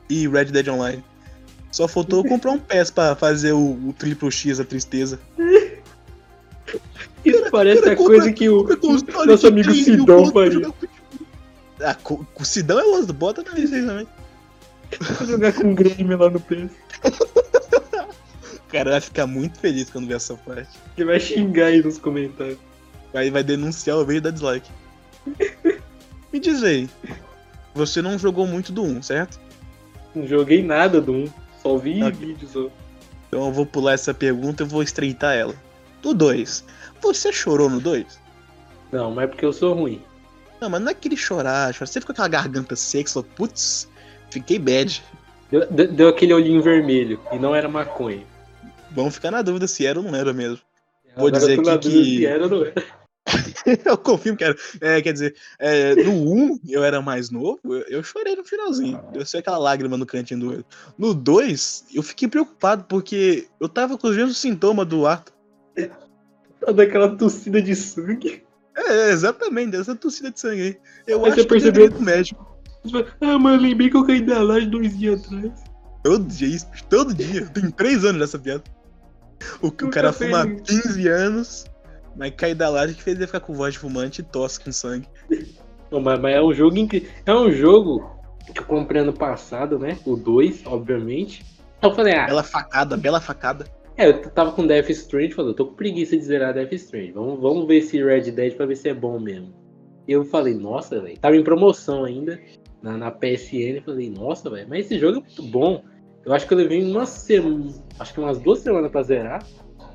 e 0.10 0.28
Red 0.28 0.46
Dead 0.46 0.68
Online. 0.70 1.04
Só 1.72 1.88
faltou 1.88 2.24
eu 2.24 2.30
comprar 2.30 2.52
um 2.52 2.60
PES 2.60 2.90
pra 2.92 3.16
fazer 3.16 3.52
o, 3.52 3.72
o 3.90 3.94
triplo 3.98 4.32
X, 4.32 4.60
a 4.60 4.64
tristeza. 4.64 5.20
Isso 7.26 7.50
parece 7.52 7.82
cara, 7.82 7.94
a 7.94 7.96
compra- 7.98 8.16
coisa 8.18 8.32
que 8.32 8.48
o 8.48 8.64
nosso 9.26 9.48
amigo 9.48 9.72
3 9.72 9.88
mil 9.88 10.00
Sidão 10.00 10.32
faria. 10.32 10.72
Ah, 11.82 11.98
o 12.40 12.46
Sidão 12.46 12.80
é 12.80 12.84
osso, 12.86 13.12
bota 13.12 13.44
na 13.44 13.52
lista 13.52 13.76
aí 13.76 13.86
também. 13.86 14.08
Vou 15.18 15.28
jogar 15.28 15.52
com 15.54 15.72
o 15.72 15.76
Grêmio 15.76 16.18
lá 16.18 16.30
no 16.30 16.40
PS. 16.40 16.70
Cara 18.78 18.92
vai 18.92 19.02
ficar 19.02 19.26
muito 19.28 19.60
feliz 19.60 19.90
quando 19.90 20.08
ver 20.08 20.16
essa 20.16 20.36
parte. 20.36 20.70
Ele 20.98 21.06
vai 21.06 21.20
xingar 21.20 21.68
aí 21.68 21.82
nos 21.84 21.98
comentários. 21.98 22.58
Vai, 23.14 23.32
vai 23.32 23.44
denunciar 23.44 23.98
o 23.98 24.06
vídeo 24.06 24.22
da 24.22 24.30
dislike. 24.32 24.70
Me 26.32 26.40
diz 26.40 26.64
aí, 26.64 26.90
você 27.74 28.02
não 28.02 28.20
jogou 28.20 28.46
muito 28.46 28.72
do 28.72 28.84
1, 28.84 29.02
certo? 29.04 29.40
Não 30.14 30.28
joguei 30.28 30.62
nada 30.62 31.00
do 31.00 31.14
1. 31.14 31.28
Só 31.62 31.78
vi 31.78 32.04
Ok. 32.04 32.12
vídeos. 32.28 32.52
Só. 32.52 32.68
Então 33.28 33.46
eu 33.46 33.52
vou 33.52 33.66
pular 33.66 33.94
essa 33.94 34.14
pergunta 34.14 34.64
e 34.64 34.66
vou 34.66 34.84
estreitar 34.84 35.34
ela. 35.36 35.56
Do 36.02 36.14
2, 36.14 36.64
você 37.02 37.32
chorou 37.34 37.70
no 37.70 37.80
2? 37.80 38.20
Não, 38.92 39.12
mas 39.12 39.24
é 39.24 39.28
porque 39.28 39.46
eu 39.46 39.54
sou 39.54 39.74
ruim. 39.74 40.02
Não, 40.62 40.70
mas 40.70 40.82
não 40.82 40.90
é 40.90 40.92
aquele 40.92 41.18
chorar, 41.18 41.74
chorar. 41.74 41.88
Você 41.88 42.00
ficou 42.00 42.16
com 42.16 42.22
aquela 42.22 42.28
garganta 42.42 42.76
seca, 42.76 43.10
falou, 43.10 43.28
putz, 43.36 43.90
fiquei 44.30 44.60
bad. 44.60 45.02
Deu- 45.52 45.88
deu 45.88 46.10
aquele 46.10 46.34
olhinho 46.34 46.62
vermelho. 46.62 47.20
E 47.32 47.40
não 47.40 47.56
era 47.56 47.68
maconha. 47.68 48.24
Vamos 48.96 49.16
ficar 49.16 49.32
na 49.32 49.42
dúvida 49.42 49.68
se 49.68 49.86
era 49.86 50.00
ou 50.00 50.06
não 50.06 50.16
era 50.16 50.34
mesmo. 50.34 50.60
Vou 51.18 51.28
Agora 51.28 51.40
dizer 51.40 51.58
eu 51.60 51.70
aqui 51.70 51.90
que- 51.90 52.04
se 52.18 52.26
era 52.26 52.44
ou 52.46 52.50
não 52.50 52.66
era. 52.66 52.74
eu 53.86 53.98
confirmo 53.98 54.38
que 54.38 54.44
era. 54.44 54.56
É, 54.82 55.02
quer 55.02 55.14
dizer, 55.14 55.36
é, 55.60 55.96
no 55.96 56.12
1 56.12 56.60
eu 56.70 56.84
era 56.84 57.02
mais 57.02 57.30
novo, 57.32 57.60
eu, 57.66 57.82
eu 57.90 58.04
chorei 58.04 58.36
no 58.36 58.44
finalzinho. 58.44 59.02
Eu 59.14 59.26
sei 59.26 59.40
aquela 59.40 59.58
lágrima 59.58 59.98
no 59.98 60.06
cantinho 60.06 60.40
do 60.40 60.50
olho. 60.52 60.66
No 60.98 61.14
2, 61.14 61.86
eu 61.94 62.04
fiquei 62.04 62.28
preocupado 62.28 62.84
porque 62.88 63.48
eu 63.60 63.68
tava 63.68 63.98
com 63.98 64.08
os 64.08 64.16
mesmos 64.16 64.38
sintomas 64.38 64.86
do 64.88 65.08
Arthur. 65.08 65.34
Tá 66.60 66.72
daquela 66.72 67.16
tossida 67.16 67.62
de 67.62 67.76
sangue. 67.76 68.44
É, 68.78 69.10
exatamente, 69.12 69.76
essa 69.76 69.96
tossida 69.96 70.32
de 70.32 70.40
sangue 70.40 70.62
aí. 70.62 70.78
Eu 71.08 71.22
Mas 71.22 71.34
acho 71.34 71.42
você 71.42 71.48
que 71.48 71.54
eu 71.54 71.60
percebeu- 71.62 71.86
ir 71.86 71.92
pro 71.92 72.02
médico. 72.04 72.56
Ah, 73.22 73.40
mano, 73.40 73.62
lembrei 73.62 73.90
que 73.90 73.98
eu 73.98 74.06
caí 74.06 74.22
da 74.22 74.42
laje 74.44 74.68
dois 74.68 74.96
dias 74.98 75.26
atrás. 75.26 75.52
Todo 76.04 76.24
dia, 76.26 76.48
isso, 76.48 76.68
todo 76.88 77.14
dia. 77.16 77.48
Tem 77.48 77.72
três 77.72 78.06
anos 78.06 78.20
nessa 78.22 78.38
piada. 78.38 78.64
O, 79.62 79.68
o 79.68 79.90
cara 79.90 80.12
fez 80.14 80.30
fuma 80.32 80.44
há 80.44 80.48
isso. 80.48 80.64
15 80.64 81.08
anos, 81.08 81.66
mas 82.16 82.34
cai 82.36 82.54
da 82.54 82.70
laje 82.70 82.94
que 82.94 83.04
fez 83.04 83.18
ele 83.18 83.26
ficar 83.26 83.40
com 83.40 83.54
voz 83.54 83.74
de 83.74 83.80
fumante 83.80 84.22
e 84.22 84.24
tosse 84.24 84.60
com 84.60 84.72
sangue. 84.72 85.08
Não, 85.92 86.00
mas, 86.00 86.20
mas 86.20 86.36
é 86.36 86.42
um 86.42 86.54
jogo 86.54 86.78
incrível. 86.78 87.10
É 87.26 87.34
um 87.34 87.52
jogo 87.52 88.10
que 88.54 88.60
eu 88.60 88.66
comprei 88.66 89.02
ano 89.02 89.14
passado, 89.14 89.78
né? 89.80 89.98
O 90.06 90.16
2, 90.16 90.64
obviamente. 90.66 91.44
Aí 91.82 91.90
eu 91.90 91.96
falei, 91.96 92.14
ah, 92.16 92.26
Bela 92.26 92.44
facada, 92.44 92.98
bela 92.98 93.20
facada. 93.22 93.66
é, 93.98 94.08
eu 94.08 94.30
tava 94.30 94.52
com 94.52 94.66
Death 94.66 94.90
Stranding, 94.90 95.32
falei, 95.32 95.52
eu 95.52 95.56
tô 95.56 95.66
com 95.68 95.74
preguiça 95.76 96.16
de 96.18 96.24
zerar 96.24 96.54
Death 96.54 96.74
Stranding. 96.74 97.12
Vamos, 97.14 97.40
vamos 97.42 97.68
ver 97.68 97.78
esse 97.78 98.02
Red 98.04 98.32
Dead 98.32 98.54
pra 98.56 98.66
ver 98.66 98.76
se 98.76 98.90
é 98.90 98.94
bom 98.94 99.20
mesmo. 99.20 99.54
E 100.08 100.12
eu 100.12 100.24
falei, 100.26 100.54
nossa, 100.54 101.02
velho, 101.02 101.18
tava 101.18 101.36
em 101.36 101.44
promoção 101.44 102.04
ainda 102.04 102.40
na, 102.82 102.96
na 102.98 103.12
PSN. 103.12 103.82
Falei, 103.84 104.10
nossa, 104.10 104.50
velho, 104.50 104.68
mas 104.70 104.86
esse 104.86 105.00
jogo 105.00 105.18
é 105.18 105.22
muito 105.22 105.44
bom. 105.44 105.84
Eu 106.26 106.34
acho 106.34 106.48
que 106.48 106.54
eu 106.54 106.58
levei 106.58 106.84
uma 106.84 107.06
semana, 107.06 107.72
acho 108.00 108.14
que 108.14 108.20
umas 108.20 108.40
duas 108.40 108.60
semanas 108.60 108.92
pra 108.92 109.04
zerar. 109.04 109.46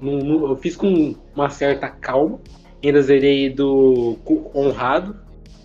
Num- 0.00 0.22
num- 0.22 0.49
eu 0.49 0.56
fiz 0.56 0.76
com 0.76 1.14
uma 1.34 1.50
certa 1.50 1.88
calma. 1.88 2.38
Ainda 2.82 3.02
zerei 3.02 3.50
do 3.50 4.16
honrado, 4.54 5.16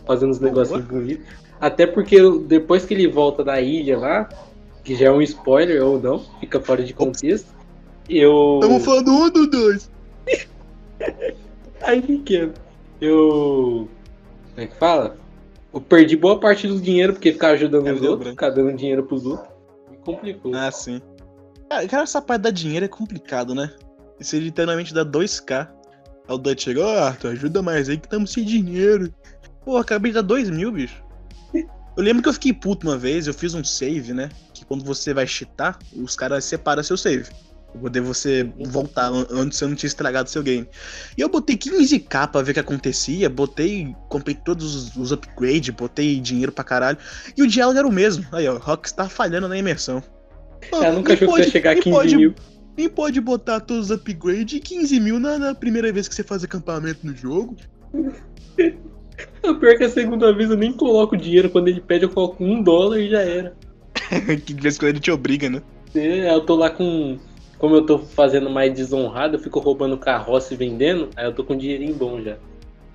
fazendo 0.06 0.32
os 0.32 0.40
negocinhos 0.40 0.84
bonitos. 0.86 1.26
Até 1.62 1.88
porque 1.88 2.18
depois 2.48 2.84
que 2.86 2.94
ele 2.94 3.08
volta 3.08 3.44
da 3.44 3.62
ilha 3.62 3.98
lá, 3.98 4.28
que 4.84 4.96
já 4.96 5.06
é 5.08 5.12
um 5.12 5.22
spoiler 5.22 5.82
ou 5.86 6.00
não, 6.02 6.20
fica 6.40 6.60
fora 6.60 6.84
de 6.84 6.94
contexto. 6.94 7.48
Eu. 8.10 8.60
Estamos 8.62 8.84
falando 8.86 9.12
um 9.12 9.30
do 9.30 9.48
dois. 9.48 9.90
Aí 11.82 12.02
pequeno. 12.02 12.54
Eu. 13.00 13.88
Como 14.54 14.58
é 14.58 14.68
que 14.68 14.76
fala? 14.76 15.18
Eu 15.74 15.80
perdi 15.82 16.16
boa 16.18 16.40
parte 16.40 16.68
do 16.68 16.80
dinheiro 16.80 17.14
porque 17.14 17.32
ficava 17.34 17.54
ajudando 17.54 17.88
É, 17.88 17.94
os 17.94 18.02
outros, 18.02 18.18
branco. 18.20 18.32
ficava 18.32 18.52
dando 18.56 18.74
dinheiro 18.78 19.04
pros 19.04 19.26
outros. 19.26 19.55
Complicou. 20.06 20.56
Ah, 20.56 20.72
sim. 20.72 21.02
Cara, 21.70 21.88
cara, 21.88 22.04
essa 22.04 22.22
parte 22.22 22.44
da 22.44 22.52
dinheiro 22.52 22.86
é 22.86 22.88
complicado, 22.88 23.56
né? 23.56 23.74
Você 24.20 24.40
literalmente 24.40 24.94
dá 24.94 25.04
2k. 25.04 25.68
Aí 26.28 26.36
o 26.36 26.38
Dutch 26.38 26.64
chega, 26.64 26.86
ó, 26.86 27.00
Arthur, 27.06 27.32
ajuda 27.32 27.62
mais 27.62 27.90
aí 27.90 27.98
que 27.98 28.06
estamos 28.06 28.32
sem 28.32 28.46
dinheiro. 28.46 29.14
Pô, 29.64 29.78
acabei 29.78 30.12
de 30.12 30.16
dar 30.16 30.22
2 30.22 30.50
mil, 30.52 30.72
bicho. 30.72 31.04
Eu 31.54 32.04
lembro 32.04 32.22
que 32.22 32.30
eu 32.30 32.34
fiquei 32.34 32.52
puto 32.54 32.88
uma 32.88 32.98
vez, 32.98 33.26
eu 33.26 33.34
fiz 33.34 33.54
um 33.54 33.64
save, 33.64 34.14
né? 34.14 34.30
Que 34.54 34.66
quando 34.66 34.84
você 34.84 35.14
vai 35.14 35.26
cheatar, 35.26 35.80
os 35.96 36.16
caras 36.16 36.44
separam 36.44 36.84
seu 36.84 36.98
save. 36.98 37.30
Pra 37.76 37.82
poder 37.82 38.00
você 38.02 38.50
voltar 38.68 39.08
an- 39.10 39.28
antes 39.30 39.58
você 39.58 39.68
não 39.68 39.76
tinha 39.76 39.88
estragado 39.88 40.30
seu 40.30 40.42
game. 40.42 40.66
E 41.18 41.22
eu 41.22 41.28
botei 41.28 41.58
15k 41.58 42.28
pra 42.32 42.42
ver 42.42 42.52
o 42.52 42.54
que 42.54 42.60
acontecia, 42.62 43.30
botei, 43.30 43.94
comprei 44.08 44.34
todos 44.34 44.96
os, 44.96 45.12
upgrades, 45.12 45.76
botei 45.76 46.20
dinheiro 46.22 46.54
pra 46.54 46.64
caralho. 46.64 46.98
E 47.38 47.44
o 47.44 47.48
diálogo 47.48 47.78
era 47.78 47.88
o 47.88 47.92
mesmo. 47.92 48.26
Aí, 48.32 48.48
ó, 48.48 48.58
Rockstar 48.58 49.10
falhando 49.10 49.50
na 49.50 49.58
imersão. 49.58 50.02
Cara, 50.72 50.94
nunca 50.94 51.10
Nem 51.14 51.16
achou 51.24 51.36
que 51.36 51.44
você 51.44 51.52
chegar 51.52 51.72
a 51.72 51.74
nem 51.74 51.84
15 51.84 51.96
pode- 51.98 52.16
mil. 52.18 52.34
Nem 52.78 52.90
pode 52.90 53.22
botar 53.22 53.60
todos 53.60 53.90
os 53.90 53.92
upgrades 53.92 54.58
e 54.58 54.60
15 54.62 55.00
mil 55.00 55.20
na, 55.20 55.38
na 55.38 55.56
primeira 55.56 55.92
vez 55.92 56.08
que 56.08 56.16
você 56.16 56.24
faz 56.24 56.44
acampamento 56.44 57.06
no 57.06 57.16
jogo. 57.16 57.56
O 59.44 59.56
pior 59.56 59.72
é 59.72 59.78
que 59.78 59.84
a 59.86 59.90
segunda 59.90 60.34
vez 60.34 60.50
eu 60.50 60.58
nem 60.58 60.74
coloco 60.74 61.16
dinheiro. 61.16 61.50
Quando 61.50 61.70
ele 61.70 61.80
pede, 61.80 62.04
eu 62.04 62.10
coloco 62.10 62.44
um 62.44 62.62
dólar 62.62 63.00
e 63.00 63.10
já 63.10 63.22
era. 63.22 63.56
que 64.46 64.54
de 64.54 64.62
vez 64.62 64.76
em 64.76 64.80
quando 64.80 64.90
ele 64.90 65.00
te 65.00 65.10
obriga, 65.12 65.50
né? 65.50 65.62
É, 65.96 66.34
eu 66.34 66.42
tô 66.42 66.56
lá 66.56 66.70
com. 66.70 67.18
Como 67.58 67.76
eu 67.76 67.86
tô 67.86 68.00
fazendo 68.00 68.50
mais 68.50 68.74
desonrado, 68.74 69.36
eu 69.36 69.40
fico 69.40 69.60
roubando 69.60 69.98
carroça 69.98 70.54
e 70.54 70.58
vendendo. 70.58 71.10
Aí 71.16 71.26
eu 71.26 71.34
tô 71.34 71.44
com 71.44 71.56
dinheirinho 71.56 71.96
bom 71.96 72.22
já. 72.22 72.38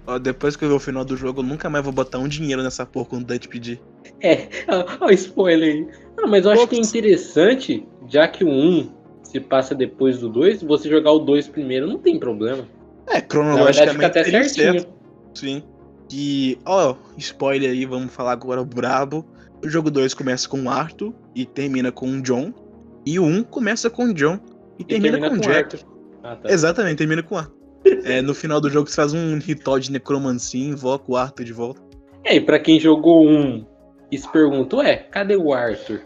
Ó, 0.06 0.18
depois 0.18 0.56
que 0.56 0.64
eu 0.64 0.68
ver 0.68 0.74
o 0.74 0.80
final 0.80 1.04
do 1.04 1.16
jogo, 1.16 1.40
eu 1.40 1.44
nunca 1.44 1.70
mais 1.70 1.84
vou 1.84 1.92
botar 1.92 2.18
um 2.18 2.28
dinheiro 2.28 2.62
nessa 2.62 2.84
porra 2.84 3.06
quando 3.06 3.22
o 3.22 3.26
Dante 3.26 3.48
pedir. 3.48 3.80
É, 4.22 4.48
ó, 4.68 5.06
ó, 5.06 5.10
spoiler 5.10 5.74
aí. 5.74 5.88
Ah, 6.18 6.26
mas 6.26 6.44
eu 6.44 6.50
acho 6.50 6.66
que 6.68 6.76
é 6.76 6.78
interessante, 6.78 7.86
já 8.06 8.28
que 8.28 8.44
o 8.44 8.48
1 8.48 8.90
se 9.22 9.40
passa 9.40 9.74
depois 9.74 10.18
do 10.18 10.28
2, 10.28 10.62
você 10.62 10.90
jogar 10.90 11.12
o 11.12 11.20
2 11.20 11.48
primeiro, 11.48 11.86
não 11.86 11.96
tem 11.96 12.18
problema. 12.18 12.66
É, 13.08 13.20
cronologicamente 13.20 14.04
até 14.04 14.24
seria 14.24 14.44
certinho. 14.44 14.72
certo. 14.72 14.92
Sim. 15.34 15.62
E, 16.12 16.58
ó, 16.66 16.96
spoiler 17.16 17.70
aí, 17.70 17.86
vamos 17.86 18.12
falar 18.12 18.32
agora 18.32 18.60
o 18.60 18.64
brabo. 18.64 19.24
O 19.64 19.68
jogo 19.68 19.90
2 19.90 20.12
começa 20.12 20.48
com 20.48 20.64
o 20.64 20.68
Arthur 20.68 21.14
e 21.34 21.46
termina 21.46 21.90
com 21.90 22.10
o 22.10 22.20
John. 22.20 22.52
E 23.04 23.18
o 23.18 23.24
1 23.24 23.44
começa 23.44 23.88
com 23.88 24.04
o 24.04 24.14
John 24.14 24.38
e, 24.78 24.82
E 24.82 24.84
termina, 24.84 25.28
com 25.28 25.36
o 25.36 25.40
Jack. 25.40 25.84
Ah, 26.22 26.36
tá. 26.36 26.50
Exatamente, 26.50 26.96
termina 26.96 27.22
com 27.22 27.34
o 27.34 27.38
Arthur. 27.38 27.60
É, 28.04 28.20
no 28.20 28.34
final 28.34 28.60
do 28.60 28.68
jogo 28.68 28.88
você 28.88 28.96
faz 28.96 29.14
um 29.14 29.38
ritual 29.38 29.78
de 29.78 29.90
necromancia 29.90 30.60
e 30.60 30.68
invoca 30.68 31.04
o 31.08 31.16
Arthur 31.16 31.44
de 31.44 31.52
volta. 31.52 31.80
É, 32.24 32.36
e 32.36 32.40
pra 32.40 32.58
quem 32.58 32.78
jogou 32.78 33.26
um 33.26 33.64
e 34.10 34.18
se 34.18 34.30
pergunta, 34.30 34.76
ué, 34.76 34.96
cadê 34.96 35.36
o 35.36 35.52
Arthur? 35.52 36.00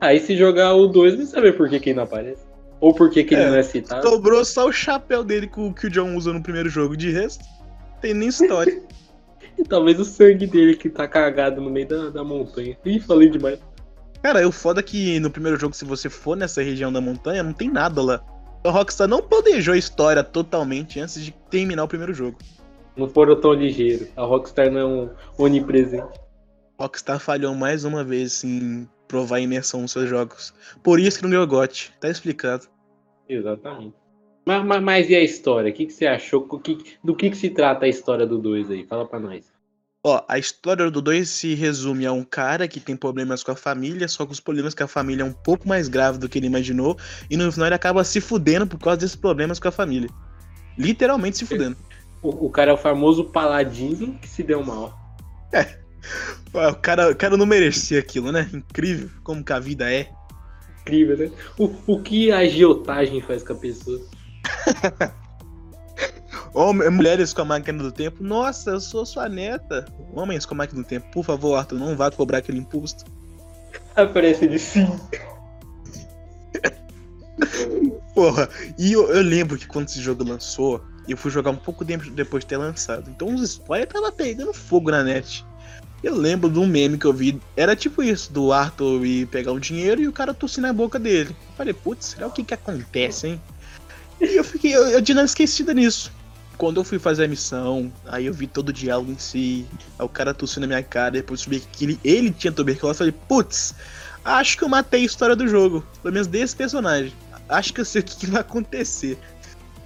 Aí 0.00 0.20
se 0.20 0.36
jogar 0.36 0.74
o 0.74 0.86
2, 0.86 1.16
vai 1.16 1.26
saber 1.26 1.56
por 1.56 1.68
que, 1.68 1.80
que 1.80 1.90
ele 1.90 1.96
não 1.96 2.04
aparece. 2.04 2.46
Ou 2.80 2.94
por 2.94 3.10
que, 3.10 3.24
que 3.24 3.34
ele 3.34 3.42
É, 3.42 3.50
não 3.50 3.56
é 3.56 3.62
citado. 3.62 4.08
Sobrou 4.08 4.44
só 4.44 4.68
o 4.68 4.72
chapéu 4.72 5.24
dele 5.24 5.48
com 5.48 5.68
o 5.68 5.74
que 5.74 5.88
o 5.88 5.90
John 5.90 6.14
usa 6.14 6.32
no 6.32 6.42
primeiro 6.42 6.68
jogo. 6.68 6.96
De 6.96 7.10
resto, 7.10 7.44
tem 8.00 8.14
nem 8.14 8.28
história. 8.28 8.80
E 9.58 9.64
talvez 9.64 9.98
o 9.98 10.04
sangue 10.04 10.46
dele 10.46 10.76
que 10.76 10.88
tá 10.88 11.08
cagado 11.08 11.60
no 11.60 11.68
meio 11.68 11.88
da, 11.88 12.10
da 12.10 12.22
montanha. 12.22 12.78
Ih, 12.84 13.00
falei 13.00 13.28
demais. 13.28 13.58
Cara, 14.22 14.46
o 14.46 14.52
foda 14.52 14.80
é 14.80 14.82
que 14.82 15.20
no 15.20 15.30
primeiro 15.30 15.58
jogo, 15.58 15.74
se 15.74 15.84
você 15.84 16.08
for 16.10 16.36
nessa 16.36 16.62
região 16.62 16.92
da 16.92 17.00
montanha, 17.00 17.42
não 17.42 17.52
tem 17.52 17.70
nada 17.70 18.02
lá. 18.02 18.20
O 18.64 18.70
Rockstar 18.70 19.06
não 19.06 19.22
planejou 19.22 19.74
a 19.74 19.78
história 19.78 20.24
totalmente 20.24 20.98
antes 21.00 21.22
de 21.24 21.30
terminar 21.50 21.84
o 21.84 21.88
primeiro 21.88 22.12
jogo. 22.12 22.38
Não 22.96 23.08
foram 23.08 23.40
tão 23.40 23.52
ligeiro. 23.52 24.08
A 24.16 24.24
Rockstar 24.24 24.70
não 24.70 24.80
é 24.80 24.84
um 24.84 25.10
onipresente. 25.38 26.18
Rockstar 26.78 27.20
falhou 27.20 27.54
mais 27.54 27.84
uma 27.84 28.02
vez 28.02 28.42
em 28.42 28.88
provar 29.06 29.40
imersão 29.40 29.82
nos 29.82 29.92
seus 29.92 30.08
jogos. 30.08 30.52
Por 30.82 30.98
isso 30.98 31.18
que 31.18 31.22
não 31.22 31.30
ganhou 31.30 31.46
GOT. 31.46 31.92
Tá 32.00 32.08
explicado. 32.08 32.66
Exatamente. 33.28 33.94
Mas, 34.44 34.64
mas, 34.64 34.82
mas 34.82 35.10
e 35.10 35.14
a 35.14 35.22
história? 35.22 35.70
O 35.70 35.74
que, 35.74 35.86
que 35.86 35.92
você 35.92 36.06
achou? 36.06 36.46
Que- 36.58 36.78
do 37.02 37.14
que, 37.14 37.30
que 37.30 37.36
se 37.36 37.50
trata 37.50 37.84
a 37.84 37.88
história 37.88 38.26
do 38.26 38.38
2 38.38 38.70
aí? 38.70 38.84
Fala 38.86 39.06
pra 39.06 39.20
nós. 39.20 39.44
Ó, 40.08 40.24
a 40.26 40.38
história 40.38 40.90
do 40.90 41.02
2 41.02 41.28
se 41.28 41.54
resume 41.54 42.06
a 42.06 42.12
um 42.12 42.24
cara 42.24 42.66
que 42.66 42.80
tem 42.80 42.96
problemas 42.96 43.42
com 43.42 43.52
a 43.52 43.54
família, 43.54 44.08
só 44.08 44.24
que 44.24 44.32
os 44.32 44.40
problemas 44.40 44.74
com 44.74 44.82
a 44.82 44.88
família 44.88 45.22
é 45.22 45.26
um 45.26 45.34
pouco 45.34 45.68
mais 45.68 45.86
grave 45.86 46.16
do 46.16 46.26
que 46.30 46.38
ele 46.38 46.46
imaginou, 46.46 46.96
e 47.28 47.36
no 47.36 47.52
final 47.52 47.68
ele 47.68 47.74
acaba 47.74 48.02
se 48.02 48.18
fudendo 48.18 48.66
por 48.66 48.78
causa 48.78 48.96
desses 49.00 49.14
problemas 49.14 49.58
com 49.58 49.68
a 49.68 49.70
família. 49.70 50.08
Literalmente 50.78 51.36
se 51.38 51.46
fudendo. 51.46 51.76
O, 52.20 52.46
o 52.46 52.50
cara 52.50 52.72
é 52.72 52.74
o 52.74 52.76
famoso 52.76 53.26
paladino 53.26 54.18
que 54.18 54.28
se 54.28 54.42
deu 54.42 54.60
mal. 54.60 54.92
Ó, 56.52 56.70
O 56.70 56.74
cara, 56.74 57.12
o 57.12 57.14
cara 57.14 57.36
não 57.36 57.46
merecia 57.46 58.00
aquilo, 58.00 58.32
né? 58.32 58.50
Incrível 58.52 59.08
como 59.22 59.44
que 59.44 59.52
a 59.52 59.60
vida 59.60 59.88
é. 59.88 60.10
Incrível, 60.80 61.16
né? 61.16 61.30
O, 61.56 61.72
o 61.86 62.02
que 62.02 62.32
a 62.32 62.38
agiotagem 62.38 63.20
faz 63.20 63.44
com 63.44 63.52
a 63.52 63.56
pessoa? 63.56 64.04
Homem, 66.54 66.90
mulheres 66.90 67.32
com 67.32 67.42
a 67.42 67.44
máquina 67.44 67.82
do 67.82 67.92
tempo. 67.92 68.22
Nossa, 68.22 68.70
eu 68.70 68.80
sou 68.80 69.04
sua 69.04 69.28
neta. 69.28 69.86
Homens 70.12 70.46
com 70.46 70.54
a 70.54 70.58
máquina 70.58 70.82
do 70.82 70.86
tempo. 70.86 71.06
Por 71.12 71.24
favor, 71.24 71.56
Arthur, 71.56 71.78
não 71.78 71.96
vá 71.96 72.10
cobrar 72.10 72.38
aquele 72.38 72.58
imposto. 72.58 73.04
Aparece 73.94 74.44
ele 74.44 74.58
sim. 74.58 74.88
Porra, 78.14 78.48
e 78.78 78.92
eu, 78.92 79.08
eu 79.12 79.22
lembro 79.22 79.56
que 79.56 79.66
quando 79.66 79.88
esse 79.88 80.00
jogo 80.00 80.24
lançou, 80.24 80.82
eu 81.08 81.16
fui 81.16 81.30
jogar 81.30 81.50
um 81.50 81.56
pouco 81.56 81.84
tempo 81.84 82.10
depois 82.10 82.44
de 82.44 82.48
ter 82.48 82.56
lançado. 82.56 83.10
Então 83.10 83.32
os 83.34 83.42
spoilers 83.42 83.92
tava 83.92 84.10
pegando 84.10 84.52
fogo 84.52 84.90
na 84.90 85.04
net. 85.04 85.44
Eu 86.02 86.14
lembro 86.14 86.48
de 86.48 86.58
um 86.58 86.66
meme 86.66 86.96
que 86.96 87.06
eu 87.06 87.12
vi, 87.12 87.40
era 87.56 87.74
tipo 87.74 88.02
isso, 88.02 88.32
do 88.32 88.52
Arthur 88.52 89.04
ir 89.04 89.26
pegar 89.26 89.52
o 89.52 89.58
dinheiro 89.58 90.00
e 90.00 90.06
o 90.06 90.12
cara 90.12 90.32
tossir 90.32 90.62
na 90.62 90.72
boca 90.72 90.98
dele. 90.98 91.34
Falei, 91.56 91.74
putz, 91.74 92.06
será 92.06 92.26
o 92.26 92.30
que 92.30 92.44
que 92.44 92.54
acontece, 92.54 93.28
hein? 93.28 93.42
E 94.20 94.36
eu 94.36 94.44
fiquei, 94.44 94.74
eu, 94.74 94.86
eu 94.88 95.02
tinha 95.02 95.22
esquecido 95.22 95.72
nisso. 95.72 96.12
Quando 96.58 96.80
eu 96.80 96.84
fui 96.84 96.98
fazer 96.98 97.24
a 97.24 97.28
missão, 97.28 97.90
aí 98.04 98.26
eu 98.26 98.34
vi 98.34 98.48
todo 98.48 98.70
o 98.70 98.72
diálogo 98.72 99.12
em 99.12 99.18
si, 99.18 99.64
aí 99.96 100.04
o 100.04 100.08
cara 100.08 100.34
tossiu 100.34 100.60
na 100.60 100.66
minha 100.66 100.82
cara, 100.82 101.12
depois 101.12 101.40
eu 101.40 101.50
descobri 101.50 101.72
que 101.72 101.84
ele, 101.84 102.00
ele 102.02 102.30
tinha 102.32 102.52
tuberculose, 102.52 102.98
falei, 102.98 103.14
putz, 103.28 103.74
acho 104.24 104.58
que 104.58 104.64
eu 104.64 104.68
matei 104.68 105.02
a 105.02 105.06
história 105.06 105.36
do 105.36 105.46
jogo, 105.46 105.86
pelo 106.02 106.12
menos 106.12 106.26
desse 106.26 106.56
personagem. 106.56 107.14
Acho 107.48 107.72
que 107.72 107.80
eu 107.80 107.84
sei 107.84 108.02
o 108.02 108.04
que, 108.04 108.16
que 108.16 108.26
vai 108.26 108.40
acontecer. 108.40 109.18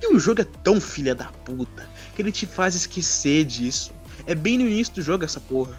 E 0.00 0.14
o 0.14 0.18
jogo 0.18 0.40
é 0.40 0.46
tão 0.64 0.80
filha 0.80 1.14
da 1.14 1.26
puta 1.26 1.88
que 2.16 2.22
ele 2.22 2.32
te 2.32 2.46
faz 2.46 2.74
esquecer 2.74 3.44
disso. 3.44 3.92
É 4.26 4.34
bem 4.34 4.58
no 4.58 4.66
início 4.66 4.94
do 4.94 5.02
jogo 5.02 5.24
essa 5.24 5.38
porra. 5.38 5.78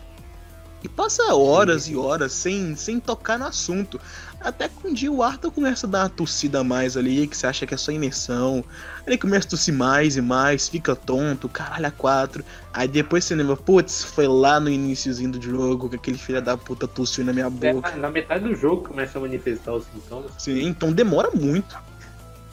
E 0.83 0.89
passa 0.89 1.33
horas 1.33 1.87
e 1.87 1.95
horas 1.95 2.33
sem, 2.33 2.75
sem 2.75 2.99
tocar 2.99 3.39
no 3.39 3.47
assunto. 3.47 3.99
Até 4.43 4.67
que 4.67 4.85
um 4.85 4.93
dia 4.93 5.09
o 5.11 5.23
Arthur 5.23 5.51
começa 5.51 5.87
a 5.87 5.89
dar 5.89 5.99
uma 6.03 6.09
tossida 6.09 6.59
a 6.59 6.63
mais 6.63 6.97
ali, 6.97 7.25
que 7.27 7.37
você 7.37 7.47
acha 7.47 7.65
que 7.65 7.73
é 7.73 7.77
só 7.77 7.91
imersão. 7.91 8.63
Aí 8.97 9.03
ele 9.07 9.17
começa 9.17 9.47
a 9.47 9.49
tossir 9.51 9.73
mais 9.73 10.17
e 10.17 10.21
mais, 10.21 10.67
fica 10.67 10.95
tonto, 10.95 11.47
caralho, 11.47 11.87
a 11.87 11.91
quatro. 11.91 12.43
Aí 12.73 12.87
depois 12.87 13.23
você 13.23 13.35
lembra, 13.35 13.55
putz, 13.55 14.03
foi 14.03 14.27
lá 14.27 14.59
no 14.59 14.69
iníciozinho 14.69 15.31
do 15.31 15.41
jogo 15.41 15.89
que 15.89 15.95
aquele 15.95 16.17
filho 16.17 16.41
da 16.41 16.57
puta 16.57 16.87
tossiu 16.87 17.23
na 17.23 17.31
minha 17.31 17.49
boca. 17.49 17.87
É, 17.89 17.95
na 17.95 18.09
metade 18.09 18.43
do 18.43 18.53
jogo 18.53 18.89
começa 18.89 19.17
a 19.17 19.21
manifestar 19.21 19.73
os 19.73 19.85
sintomas. 19.85 20.31
Sim, 20.37 20.61
então 20.67 20.91
demora 20.91 21.31
muito. 21.33 21.77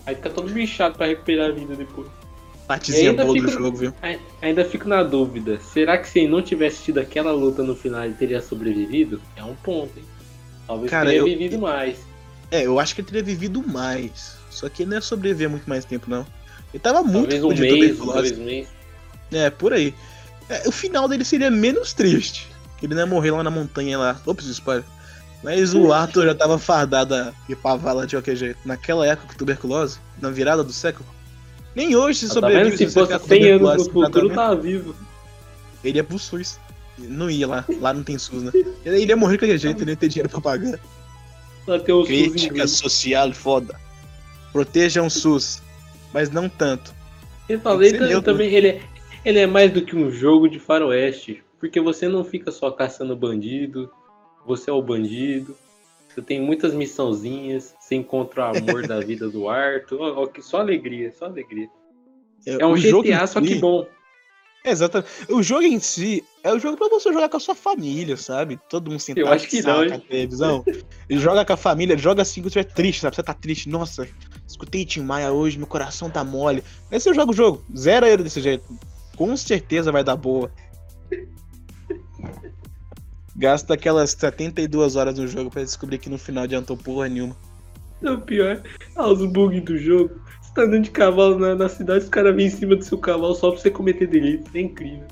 Aí 0.06 0.14
fica 0.14 0.30
todo 0.30 0.50
bichado 0.52 0.96
pra 0.96 1.06
recuperar 1.06 1.50
a 1.50 1.52
vida 1.52 1.74
depois. 1.74 2.06
Partezinha 2.68 3.12
boa 3.12 3.26
do 3.34 3.34
fica- 3.34 3.50
jogo, 3.50 3.76
viu? 3.76 3.92
Ai- 4.00 4.20
Ainda 4.40 4.64
fico 4.64 4.88
na 4.88 5.02
dúvida. 5.02 5.58
Será 5.60 5.98
que 5.98 6.08
se 6.08 6.20
ele 6.20 6.28
não 6.28 6.40
tivesse 6.40 6.84
tido 6.84 6.98
aquela 6.98 7.32
luta 7.32 7.64
no 7.64 7.74
final 7.74 8.04
ele 8.04 8.14
teria 8.14 8.40
sobrevivido? 8.40 9.20
É 9.34 9.42
um 9.42 9.56
ponto, 9.56 9.98
hein? 9.98 10.04
Talvez 10.70 10.88
Cara, 10.88 11.06
teria 11.06 11.18
eu- 11.18 11.24
vivido 11.24 11.58
mais. 11.58 11.98
É, 12.48 12.64
eu 12.64 12.78
acho 12.78 12.94
que 12.94 13.00
ele 13.00 13.08
teria 13.08 13.24
vivido 13.24 13.60
mais. 13.66 14.36
Só 14.50 14.68
que 14.68 14.84
ele 14.84 14.90
não 14.90 14.98
ia 14.98 15.00
sobreviver 15.00 15.50
muito 15.50 15.68
mais 15.68 15.84
tempo, 15.84 16.08
não. 16.08 16.24
Ele 16.72 16.80
tava 16.80 17.02
muito 17.02 17.28
Talvez 17.40 17.44
um 17.44 17.48
mês, 17.60 17.98
dois 17.98 18.38
meses. 18.38 18.68
É, 19.32 19.50
por 19.50 19.72
aí. 19.72 19.92
É, 20.48 20.68
o 20.68 20.70
final 20.70 21.08
dele 21.08 21.24
seria 21.24 21.50
menos 21.50 21.92
triste. 21.92 22.46
Ele 22.80 22.94
não 22.94 23.02
ia 23.02 23.06
morrer 23.06 23.32
lá 23.32 23.42
na 23.42 23.50
montanha 23.50 23.98
lá. 23.98 24.20
Ops, 24.24 24.46
spoiler. 24.46 24.84
Mas 25.42 25.74
o 25.74 25.92
Arthur 25.92 26.26
já 26.26 26.34
tava 26.36 26.56
fardado 26.56 27.16
a 27.16 27.32
ir 27.48 27.56
pra 27.56 27.74
vala 27.74 28.06
de 28.06 28.14
qualquer 28.14 28.36
jeito. 28.36 28.58
Naquela 28.64 29.04
época 29.04 29.32
com 29.32 29.38
tuberculose, 29.38 29.98
na 30.20 30.30
virada 30.30 30.62
do 30.62 30.72
século. 30.72 31.08
Nem 31.74 31.96
hoje 31.96 32.20
se 32.20 32.28
Tá 32.28 32.34
sobrevive 32.34 32.76
vendo? 32.76 32.78
Se 32.78 32.94
fosse 32.94 33.06
ficar 33.06 33.18
com 33.18 33.26
100 33.26 33.50
anos 33.50 33.86
no 33.86 33.92
futuro, 33.92 34.30
tava 34.30 34.54
vivo. 34.54 34.94
Ele 35.82 35.98
ia 35.98 36.04
pro 36.04 36.18
SUS. 36.18 36.60
Não 37.08 37.30
ia 37.30 37.46
lá. 37.46 37.64
Lá 37.80 37.92
não 37.92 38.02
tem 38.02 38.18
SUS, 38.18 38.42
né? 38.42 38.52
Ele 38.84 39.04
ia 39.04 39.16
morrer 39.16 39.34
de 39.34 39.38
qualquer 39.40 39.58
jeito, 39.58 39.82
ele 39.82 39.92
ia 39.92 39.96
ter 39.96 40.08
dinheiro 40.08 40.28
pra 40.28 40.40
pagar. 40.40 40.78
O 41.66 42.04
Crítica 42.04 42.66
social 42.66 43.32
foda. 43.32 43.78
Protejam 44.52 45.06
o 45.06 45.10
SUS. 45.10 45.62
Mas 46.12 46.30
não 46.30 46.48
tanto. 46.48 46.92
Ele 47.48 47.60
fala, 47.60 47.80
Tem 47.80 47.92
que 47.92 48.20
também, 48.22 48.52
ele, 48.52 48.68
é, 48.68 48.82
ele 49.24 49.38
é 49.38 49.46
mais 49.46 49.72
do 49.72 49.84
que 49.84 49.96
um 49.96 50.10
jogo 50.10 50.48
de 50.48 50.58
faroeste. 50.58 51.42
Porque 51.58 51.80
você 51.80 52.08
não 52.08 52.24
fica 52.24 52.50
só 52.50 52.70
caçando 52.70 53.14
bandido, 53.14 53.90
você 54.46 54.70
é 54.70 54.72
o 54.72 54.82
bandido. 54.82 55.56
Você 56.08 56.22
tem 56.22 56.40
muitas 56.40 56.74
missãozinhas, 56.74 57.74
você 57.78 57.94
encontra 57.94 58.52
o 58.52 58.56
amor 58.58 58.86
da 58.86 58.98
vida 59.00 59.28
do 59.28 59.48
Arthur. 59.48 60.00
Ó, 60.00 60.22
ó, 60.22 60.26
que 60.26 60.42
só 60.42 60.58
alegria, 60.60 61.12
só 61.16 61.26
alegria. 61.26 61.68
É 62.46 62.64
um 62.66 62.72
o 62.72 62.76
jogo 62.76 63.04
GTA, 63.06 63.26
só 63.26 63.40
que 63.40 63.48
si- 63.54 63.60
bom. 63.60 63.86
Exato. 64.64 65.04
O 65.28 65.42
jogo 65.42 65.62
em 65.62 65.78
si 65.78 66.24
é 66.42 66.52
o 66.52 66.58
jogo 66.58 66.76
pra 66.76 66.88
você 66.88 67.12
jogar 67.12 67.28
com 67.28 67.36
a 67.36 67.40
sua 67.40 67.54
família, 67.54 68.16
sabe? 68.16 68.58
Todo 68.68 68.90
mundo 68.90 69.00
sentado 69.00 69.26
Eu 69.26 69.32
acho 69.32 69.46
que 69.48 69.62
não, 69.62 69.84
hein? 69.84 70.02
televisão. 70.08 70.64
Ele 71.08 71.20
joga 71.20 71.44
com 71.44 71.52
a 71.52 71.56
família, 71.56 71.98
joga 71.98 72.22
assim 72.22 72.40
quando 72.40 72.52
você 72.52 72.60
estiver 72.60 72.74
triste, 72.74 73.00
sabe? 73.00 73.16
Você 73.16 73.22
tá 73.22 73.34
triste, 73.34 73.68
nossa, 73.68 74.08
escutei 74.46 74.84
Tim 74.84 75.02
Maia 75.02 75.32
hoje, 75.32 75.58
meu 75.58 75.66
coração 75.66 76.08
tá 76.08 76.24
mole. 76.24 76.64
Aí 76.90 76.98
você 76.98 77.12
joga 77.12 77.30
o 77.30 77.34
jogo, 77.34 77.62
zera 77.76 78.08
ele 78.08 78.22
desse 78.22 78.40
jeito. 78.40 78.64
Com 79.16 79.36
certeza 79.36 79.92
vai 79.92 80.02
dar 80.02 80.16
boa. 80.16 80.50
Gasta 83.36 83.74
aquelas 83.74 84.10
72 84.12 84.96
horas 84.96 85.18
no 85.18 85.26
jogo 85.26 85.50
pra 85.50 85.62
descobrir 85.62 85.98
que 85.98 86.10
no 86.10 86.18
final 86.18 86.44
adiantou 86.44 86.76
porra 86.76 87.08
nenhuma. 87.08 87.36
O 88.02 88.18
pior, 88.18 88.62
ah, 88.96 89.08
os 89.08 89.24
bugs 89.30 89.62
do 89.62 89.76
jogo. 89.76 90.20
Você 90.40 90.54
tá 90.54 90.62
andando 90.62 90.84
de 90.84 90.90
cavalo 90.90 91.38
na, 91.38 91.54
na 91.54 91.68
cidade, 91.68 92.04
os 92.04 92.10
caras 92.10 92.34
vêm 92.34 92.46
em 92.46 92.50
cima 92.50 92.74
do 92.76 92.82
seu 92.84 92.98
cavalo 92.98 93.34
só 93.34 93.50
pra 93.50 93.60
você 93.60 93.70
cometer 93.70 94.06
delito. 94.06 94.50
É 94.54 94.60
incrível. 94.60 95.06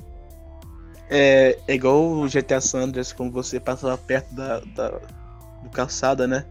É, 1.09 1.57
é 1.67 1.73
igual 1.73 2.03
o 2.03 2.27
GTA 2.29 2.61
San 2.61 2.81
Andreas, 2.81 3.11
quando 3.11 3.31
você 3.31 3.59
passava 3.59 3.97
perto 3.97 4.33
da, 4.33 4.59
da 4.75 4.89
do 5.63 5.69
calçada, 5.71 6.27
né? 6.27 6.45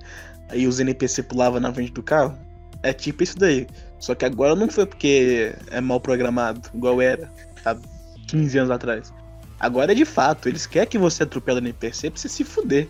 Aí 0.49 0.67
os 0.67 0.81
NPC 0.81 1.23
pulavam 1.23 1.61
na 1.61 1.73
frente 1.73 1.93
do 1.93 2.03
carro. 2.03 2.37
É 2.83 2.93
tipo 2.93 3.23
isso 3.23 3.39
daí. 3.39 3.67
Só 3.99 4.15
que 4.15 4.25
agora 4.25 4.55
não 4.55 4.69
foi 4.69 4.87
porque 4.87 5.55
é 5.71 5.81
mal 5.81 6.01
programado, 6.01 6.69
igual 6.75 7.01
era 7.01 7.31
há 7.65 7.77
15 8.29 8.59
anos 8.59 8.71
atrás. 8.71 9.13
Agora 9.59 9.93
é 9.93 9.95
de 9.95 10.05
fato, 10.05 10.49
eles 10.49 10.67
querem 10.67 10.89
que 10.89 10.99
você 10.99 11.25
atropela 11.25 11.59
o 11.59 11.63
NPC 11.63 12.11
pra 12.11 12.21
você 12.21 12.29
se 12.29 12.45
fuder. 12.45 12.89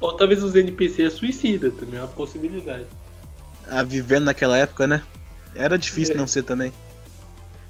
Ou 0.00 0.14
talvez 0.16 0.42
os 0.42 0.54
NPC 0.54 1.04
é 1.04 1.10
suicida, 1.10 1.70
também 1.70 1.98
é 1.98 2.02
uma 2.02 2.08
possibilidade. 2.08 2.86
Ah, 3.68 3.82
vivendo 3.82 4.24
naquela 4.24 4.58
época, 4.58 4.86
né? 4.86 5.02
Era 5.54 5.78
difícil 5.78 6.14
É. 6.14 6.18
não 6.18 6.26
ser 6.26 6.42
também. 6.42 6.72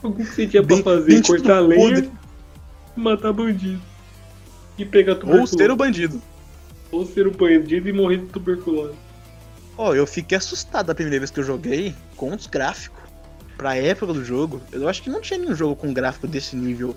O 0.03 0.13
que 0.13 0.25
você 0.25 0.47
tinha 0.47 0.65
pra 0.65 0.77
fazer? 0.79 1.21
tipo 1.21 1.29
Cortar 1.29 1.61
lenha, 1.61 1.81
podre. 1.81 2.11
Matar 2.97 3.33
bandido. 3.33 3.81
E 4.79 4.85
pegar 4.85 5.13
Ou 5.13 5.19
tuberculose. 5.21 5.57
ser 5.57 5.71
o 5.71 5.77
bandido. 5.77 6.23
Ou 6.91 7.07
ser 7.07 7.27
o 7.27 7.31
bandido 7.31 7.89
e 7.89 7.93
morrer 7.93 8.19
de 8.19 8.27
tuberculose. 8.27 8.95
Ó, 9.77 9.95
eu 9.95 10.07
fiquei 10.07 10.37
assustado 10.39 10.91
a 10.91 10.95
primeira 10.95 11.19
vez 11.19 11.31
que 11.31 11.41
eu 11.41 11.45
joguei 11.45 11.95
com 12.17 12.35
os 12.35 12.47
gráficos. 12.47 13.01
Pra 13.57 13.77
época 13.77 14.13
do 14.13 14.25
jogo, 14.25 14.61
eu 14.73 14.89
acho 14.89 15.03
que 15.03 15.11
não 15.11 15.21
tinha 15.21 15.39
nenhum 15.39 15.55
jogo 15.55 15.77
com 15.77 15.93
gráfico 15.93 16.27
desse 16.27 16.57
nível. 16.57 16.97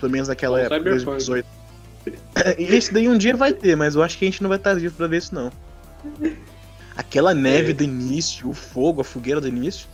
Pelo 0.00 0.12
menos 0.12 0.28
naquela 0.28 0.60
época, 0.60 0.76
Cyberpunk. 0.76 1.04
2018. 1.26 1.46
E 2.58 2.62
Esse 2.62 2.94
daí 2.94 3.08
um 3.08 3.18
dia 3.18 3.34
vai 3.36 3.52
ter, 3.52 3.76
mas 3.76 3.96
eu 3.96 4.02
acho 4.02 4.16
que 4.16 4.24
a 4.24 4.28
gente 4.30 4.40
não 4.40 4.48
vai 4.48 4.58
estar 4.58 4.74
vivo 4.74 4.94
pra 4.94 5.08
ver 5.08 5.16
isso 5.18 5.34
não. 5.34 5.50
Aquela 6.96 7.34
neve 7.34 7.70
É. 7.72 7.74
do 7.74 7.82
início, 7.84 8.48
o 8.48 8.54
fogo, 8.54 9.00
a 9.00 9.04
fogueira 9.04 9.40
do 9.40 9.48
início. 9.48 9.88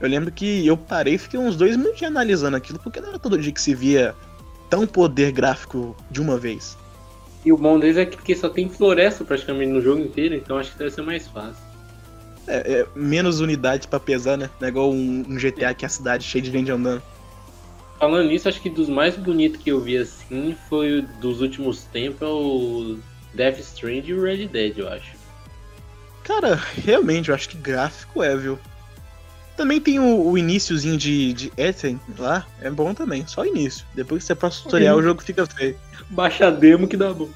Eu 0.00 0.08
lembro 0.08 0.30
que 0.32 0.66
eu 0.66 0.76
parei 0.76 1.14
e 1.14 1.18
fiquei 1.18 1.38
uns 1.38 1.56
dois 1.56 1.76
minutos 1.76 2.02
analisando 2.02 2.56
aquilo, 2.56 2.78
porque 2.78 3.00
não 3.00 3.10
era 3.10 3.18
todo 3.18 3.36
dia 3.38 3.52
que 3.52 3.60
se 3.60 3.74
via 3.74 4.14
tão 4.68 4.86
poder 4.86 5.32
gráfico 5.32 5.96
de 6.10 6.20
uma 6.20 6.38
vez. 6.38 6.76
E 7.44 7.52
o 7.52 7.56
bom 7.56 7.78
deles 7.78 7.96
é 7.96 8.04
que 8.04 8.16
porque 8.16 8.34
só 8.34 8.48
tem 8.48 8.68
floresta 8.68 9.24
praticamente 9.24 9.72
no 9.72 9.80
jogo 9.80 10.00
inteiro, 10.00 10.34
então 10.34 10.58
acho 10.58 10.72
que 10.72 10.78
deve 10.78 10.90
ser 10.90 11.02
mais 11.02 11.26
fácil. 11.28 11.62
É, 12.46 12.80
é, 12.80 12.86
menos 12.94 13.40
unidades 13.40 13.86
pra 13.86 14.00
pesar, 14.00 14.36
né? 14.36 14.50
Não 14.58 14.66
é 14.66 14.70
igual 14.70 14.90
um, 14.90 15.24
um 15.28 15.36
GTA 15.36 15.74
que 15.74 15.84
é 15.84 15.86
a 15.86 15.90
cidade 15.90 16.24
cheia 16.24 16.42
de 16.42 16.50
gente 16.50 16.70
andando. 16.70 17.02
Falando 17.98 18.28
nisso, 18.28 18.48
acho 18.48 18.60
que 18.60 18.70
dos 18.70 18.88
mais 18.88 19.16
bonitos 19.16 19.60
que 19.60 19.70
eu 19.70 19.80
vi 19.80 19.98
assim 19.98 20.56
foi 20.68 21.02
dos 21.20 21.40
últimos 21.40 21.84
tempos 21.84 22.22
é 22.22 22.26
o 22.26 22.98
Death 23.34 23.58
Strand 23.58 24.04
e 24.06 24.14
o 24.14 24.22
Red 24.22 24.46
Dead, 24.48 24.78
eu 24.78 24.88
acho. 24.88 25.16
Cara, 26.22 26.54
realmente, 26.54 27.28
eu 27.28 27.34
acho 27.34 27.48
que 27.48 27.56
gráfico 27.56 28.22
é, 28.22 28.36
viu? 28.36 28.58
Também 29.58 29.80
tem 29.80 29.98
o, 29.98 30.30
o 30.30 30.38
iníciozinho 30.38 30.96
de, 30.96 31.32
de 31.32 31.52
Ethan 31.56 31.98
lá, 32.16 32.46
é 32.60 32.70
bom 32.70 32.94
também, 32.94 33.26
só 33.26 33.42
o 33.42 33.44
início. 33.44 33.84
Depois 33.92 34.22
que 34.22 34.28
você 34.28 34.34
passa 34.36 34.60
o 34.60 34.62
tutorial, 34.62 34.96
o 34.96 35.02
jogo 35.02 35.20
fica 35.20 35.44
feio. 35.46 35.76
Baixa 36.10 36.46
a 36.46 36.50
demo 36.50 36.86
que 36.86 36.96
dá 36.96 37.12
bom. 37.12 37.28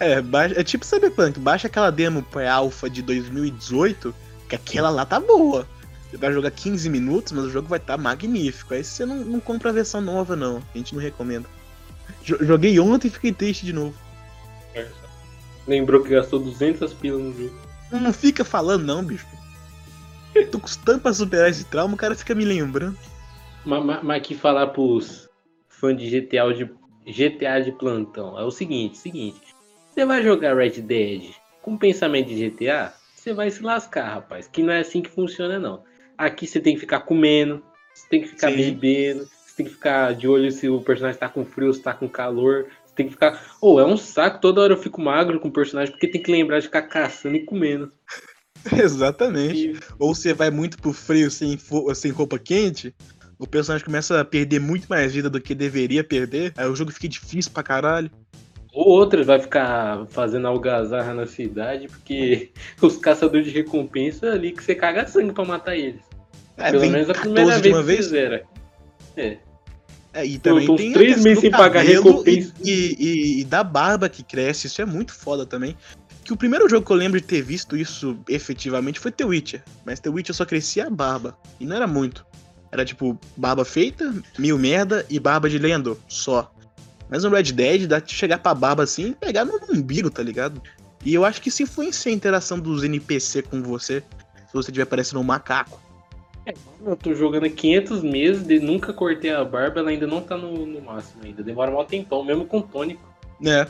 É, 0.00 0.22
baixa, 0.22 0.58
é 0.58 0.64
tipo 0.64 0.86
Cyberpunk, 0.86 1.38
baixa 1.38 1.66
aquela 1.66 1.90
demo 1.92 2.22
pré-alpha 2.22 2.88
de 2.88 3.02
2018, 3.02 4.14
que 4.48 4.56
aquela 4.56 4.88
lá 4.88 5.04
tá 5.04 5.20
boa. 5.20 5.68
Você 6.10 6.16
vai 6.16 6.32
jogar 6.32 6.50
15 6.50 6.88
minutos, 6.88 7.32
mas 7.32 7.44
o 7.44 7.50
jogo 7.50 7.68
vai 7.68 7.78
estar 7.78 7.98
tá 7.98 8.02
magnífico. 8.02 8.72
Aí 8.72 8.82
você 8.82 9.04
não, 9.04 9.16
não 9.16 9.38
compra 9.38 9.68
a 9.68 9.72
versão 9.72 10.00
nova, 10.00 10.34
não. 10.34 10.62
A 10.74 10.78
gente 10.78 10.94
não 10.94 11.02
recomenda. 11.02 11.46
Jo- 12.24 12.38
Joguei 12.40 12.80
ontem 12.80 13.08
e 13.08 13.10
fiquei 13.10 13.32
triste 13.32 13.66
de 13.66 13.74
novo. 13.74 13.94
Lembrou 15.66 16.02
que 16.02 16.08
gastou 16.08 16.40
200 16.40 16.92
pilas 16.94 17.20
no 17.22 17.32
jogo. 17.36 17.54
Não, 17.90 18.00
não 18.00 18.12
fica 18.14 18.44
falando, 18.44 18.84
não, 18.84 19.04
bicho. 19.04 19.26
Tô 20.50 20.58
custando 20.58 21.00
pra 21.00 21.12
superar 21.12 21.50
esse 21.50 21.64
trauma, 21.64 21.94
o 21.94 21.96
cara 21.96 22.14
fica 22.14 22.34
me 22.34 22.44
lembrando. 22.44 22.96
Mas, 23.64 23.84
mas, 23.84 24.02
mas 24.02 24.22
que 24.22 24.34
falar 24.34 24.68
pros 24.68 25.28
fãs 25.68 25.96
de 25.96 26.08
GTA 26.08 26.52
de 26.52 26.70
GTA 27.06 27.60
de 27.60 27.72
plantão 27.72 28.38
é 28.38 28.44
o 28.44 28.50
seguinte, 28.50 28.98
seguinte. 28.98 29.40
Você 29.90 30.06
vai 30.06 30.22
jogar 30.22 30.56
Red 30.56 30.80
Dead 30.80 31.34
com 31.60 31.76
pensamento 31.76 32.28
de 32.28 32.48
GTA, 32.48 32.94
você 33.14 33.32
vai 33.32 33.50
se 33.50 33.62
lascar, 33.62 34.14
rapaz. 34.14 34.48
Que 34.48 34.62
não 34.62 34.72
é 34.72 34.80
assim 34.80 35.02
que 35.02 35.10
funciona, 35.10 35.58
não. 35.58 35.84
Aqui 36.16 36.46
você 36.46 36.60
tem 36.60 36.74
que 36.74 36.80
ficar 36.80 37.00
comendo, 37.00 37.62
você 37.94 38.08
tem 38.08 38.22
que 38.22 38.28
ficar 38.28 38.50
Sim. 38.50 38.56
bebendo, 38.56 39.28
você 39.46 39.56
tem 39.56 39.66
que 39.66 39.72
ficar 39.72 40.14
de 40.14 40.26
olho 40.26 40.50
se 40.50 40.68
o 40.68 40.80
personagem 40.80 41.20
tá 41.20 41.28
com 41.28 41.44
frio, 41.44 41.72
se 41.72 41.82
tá 41.82 41.92
com 41.92 42.08
calor. 42.08 42.66
Você 42.84 42.94
tem 42.94 43.06
que 43.06 43.12
ficar. 43.12 43.56
Ou 43.60 43.80
é 43.80 43.84
um 43.84 43.96
saco, 43.96 44.40
toda 44.40 44.60
hora 44.60 44.72
eu 44.72 44.78
fico 44.78 45.00
magro 45.00 45.38
com 45.40 45.48
o 45.48 45.52
personagem, 45.52 45.92
porque 45.92 46.08
tem 46.08 46.22
que 46.22 46.32
lembrar 46.32 46.58
de 46.58 46.66
ficar 46.66 46.82
caçando 46.82 47.36
e 47.36 47.44
comendo. 47.44 47.92
Exatamente. 48.82 49.72
E 49.72 49.76
Ou 49.98 50.14
você 50.14 50.32
vai 50.32 50.50
muito 50.50 50.78
pro 50.78 50.92
frio 50.92 51.30
sem, 51.30 51.58
sem 51.94 52.10
roupa 52.10 52.38
quente, 52.38 52.94
o 53.38 53.46
personagem 53.46 53.84
começa 53.84 54.20
a 54.20 54.24
perder 54.24 54.60
muito 54.60 54.86
mais 54.88 55.12
vida 55.12 55.28
do 55.28 55.40
que 55.40 55.54
deveria 55.54 56.04
perder, 56.04 56.52
aí 56.56 56.66
o 56.68 56.76
jogo 56.76 56.90
fica 56.92 57.08
difícil 57.08 57.50
pra 57.52 57.62
caralho. 57.62 58.10
Ou 58.72 58.88
outra 58.88 59.22
vai 59.22 59.38
ficar 59.38 60.06
fazendo 60.08 60.46
algazarra 60.46 61.12
na 61.12 61.26
cidade, 61.26 61.88
porque 61.88 62.50
os 62.80 62.96
caçadores 62.96 63.46
de 63.46 63.52
recompensa 63.52 64.26
é 64.26 64.32
ali 64.32 64.52
que 64.52 64.62
você 64.64 64.74
caga 64.74 65.06
sangue 65.06 65.32
pra 65.32 65.44
matar 65.44 65.76
eles. 65.76 66.00
É, 66.56 66.70
Pelo 66.70 66.88
menos 66.90 67.10
a 67.10 67.14
14 67.14 67.20
primeira 67.34 67.58
vez 67.58 67.74
uma 67.74 67.80
que 67.80 67.86
vez. 67.86 67.98
fizeram. 68.04 68.40
É. 69.16 69.36
É, 70.14 70.26
e 70.26 70.34
Eu 70.34 70.40
também 70.40 70.66
tô 70.66 70.76
tem 70.76 70.92
três 70.92 71.22
meses 71.22 71.40
sem 71.40 71.50
pagar 71.50 71.80
recompensa. 71.82 72.52
E, 72.62 72.96
e- 72.98 73.40
e 73.40 73.44
da 73.44 73.64
barba 73.64 74.08
que 74.10 74.22
cresce, 74.22 74.66
isso 74.66 74.80
é 74.82 74.84
muito 74.84 75.12
foda 75.14 75.46
também. 75.46 75.74
Que 76.24 76.32
o 76.32 76.36
primeiro 76.36 76.68
jogo 76.68 76.86
que 76.86 76.92
eu 76.92 76.96
lembro 76.96 77.20
de 77.20 77.26
ter 77.26 77.42
visto 77.42 77.76
isso 77.76 78.18
efetivamente 78.28 79.00
foi 79.00 79.10
The 79.10 79.24
Witcher. 79.24 79.62
Mas 79.84 80.00
The 80.00 80.10
Witcher 80.10 80.34
só 80.34 80.44
crescia 80.44 80.86
a 80.86 80.90
barba. 80.90 81.36
E 81.58 81.66
não 81.66 81.76
era 81.76 81.86
muito. 81.86 82.24
Era 82.70 82.84
tipo, 82.84 83.18
barba 83.36 83.64
feita, 83.64 84.14
mil 84.38 84.58
merda 84.58 85.04
e 85.10 85.18
barba 85.18 85.48
de 85.50 85.58
lenhador. 85.58 85.98
Só. 86.08 86.52
Mas 87.10 87.24
no 87.24 87.30
Red 87.30 87.52
Dead 87.52 87.86
dá 87.86 87.98
de 87.98 88.14
chegar 88.14 88.38
pra 88.38 88.54
barba 88.54 88.84
assim 88.84 89.10
e 89.10 89.14
pegar 89.14 89.44
no 89.44 89.60
umbigo, 89.70 90.10
tá 90.10 90.22
ligado? 90.22 90.62
E 91.04 91.12
eu 91.12 91.24
acho 91.24 91.42
que 91.42 91.48
isso 91.48 91.62
influencia 91.62 92.10
a 92.10 92.14
interação 92.14 92.58
dos 92.58 92.84
NPC 92.84 93.42
com 93.42 93.62
você. 93.62 94.02
Se 94.46 94.54
você 94.54 94.70
estiver 94.70 94.86
parecendo 94.86 95.20
um 95.20 95.24
macaco. 95.24 95.80
Eu 96.84 96.96
tô 96.96 97.14
jogando 97.14 97.44
há 97.44 97.50
500 97.50 98.02
meses, 98.02 98.42
de, 98.44 98.58
nunca 98.58 98.92
cortei 98.92 99.30
a 99.30 99.44
barba, 99.44 99.80
ela 99.80 99.90
ainda 99.90 100.06
não 100.06 100.20
tá 100.20 100.36
no, 100.36 100.66
no 100.66 100.80
máximo 100.80 101.22
ainda. 101.24 101.42
Demora 101.42 101.70
um 101.70 101.84
tempão, 101.84 102.24
mesmo 102.24 102.46
com 102.46 102.60
tônico. 102.60 103.02
né? 103.40 103.66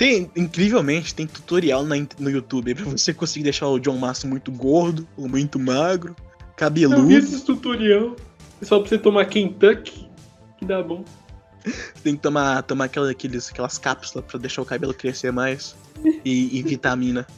Tem, 0.00 0.30
incrivelmente, 0.34 1.14
tem 1.14 1.26
tutorial 1.26 1.84
na 1.84 1.94
no 2.18 2.30
YouTube 2.30 2.74
pra 2.74 2.86
você 2.86 3.12
conseguir 3.12 3.44
deixar 3.44 3.68
o 3.68 3.78
John 3.78 3.98
Master 3.98 4.30
muito 4.30 4.50
gordo 4.50 5.06
ou 5.14 5.28
muito 5.28 5.58
magro, 5.58 6.16
Eu 6.18 6.46
vi 6.46 6.54
cabeludo. 6.56 7.12
esses 7.12 7.42
tutorial. 7.42 8.16
É 8.62 8.64
só 8.64 8.80
pra 8.80 8.88
você 8.88 8.96
tomar 8.96 9.26
Kentucky, 9.26 10.08
que 10.56 10.64
dá 10.64 10.82
bom. 10.82 11.04
Tem 12.02 12.16
que 12.16 12.22
tomar, 12.22 12.62
tomar 12.62 12.86
aquela, 12.86 13.10
aqueles, 13.10 13.50
aquelas 13.50 13.76
cápsulas 13.76 14.24
pra 14.24 14.38
deixar 14.40 14.62
o 14.62 14.64
cabelo 14.64 14.94
crescer 14.94 15.32
mais. 15.32 15.76
E, 16.24 16.58
e 16.58 16.62
vitamina. 16.62 17.26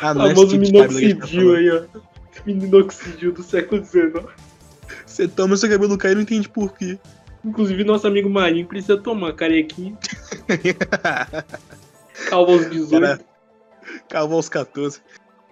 Ah, 0.00 0.14
não 0.14 0.26
é 0.26 0.32
esse 0.32 0.34
famoso 0.34 0.58
tipo 0.58 0.72
tá 0.72 0.88
minoxidil 0.88 1.20
falando. 1.20 1.56
aí, 1.56 1.70
ó. 1.70 2.00
Minoxidil 2.46 3.32
do 3.32 3.42
século 3.42 3.84
XIX. 3.84 4.24
Você 5.04 5.28
toma 5.28 5.56
seu 5.58 5.68
cabelo 5.68 5.98
cair 5.98 6.12
e 6.12 6.14
não 6.14 6.22
entende 6.22 6.48
por 6.48 6.74
quê. 6.74 6.98
Inclusive, 7.46 7.84
nosso 7.84 8.06
amigo 8.08 8.28
Marinho 8.28 8.66
precisa 8.66 8.98
tomar 8.98 9.32
carequinha. 9.32 9.96
Calva 12.28 12.52
aos 12.52 12.68
18. 12.68 12.90
Cara, 12.90 13.20
calvo 14.08 14.34
aos 14.34 14.48
14. 14.48 15.00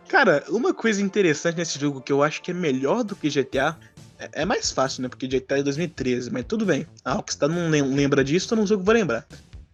Cara, 0.08 0.44
uma 0.48 0.74
coisa 0.74 1.00
interessante 1.00 1.56
nesse 1.56 1.78
jogo 1.78 2.00
que 2.00 2.12
eu 2.12 2.22
acho 2.22 2.42
que 2.42 2.50
é 2.50 2.54
melhor 2.54 3.04
do 3.04 3.14
que 3.14 3.30
GTA. 3.30 3.76
É, 4.18 4.42
é 4.42 4.44
mais 4.44 4.72
fácil, 4.72 5.02
né? 5.02 5.08
Porque 5.08 5.26
GTA 5.28 5.58
é 5.58 5.62
2013, 5.62 6.32
mas 6.32 6.44
tudo 6.46 6.66
bem. 6.66 6.86
A 7.04 7.12
Rockstar 7.14 7.48
não 7.48 7.70
lem- 7.70 7.94
lembra 7.94 8.24
disso, 8.24 8.46
então 8.46 8.58
no 8.58 8.66
jogo 8.66 8.82
vou 8.82 8.92
lembrar. 8.94 9.24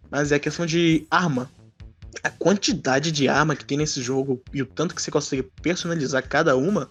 Mas 0.09 0.31
é 0.31 0.35
a 0.35 0.39
questão 0.39 0.65
de 0.65 1.07
arma. 1.09 1.49
A 2.23 2.29
quantidade 2.29 3.11
de 3.11 3.27
arma 3.27 3.55
que 3.55 3.65
tem 3.65 3.77
nesse 3.77 4.01
jogo 4.01 4.41
e 4.53 4.61
o 4.61 4.65
tanto 4.65 4.93
que 4.93 5.01
você 5.01 5.09
consegue 5.09 5.43
personalizar 5.61 6.27
cada 6.27 6.55
uma. 6.55 6.87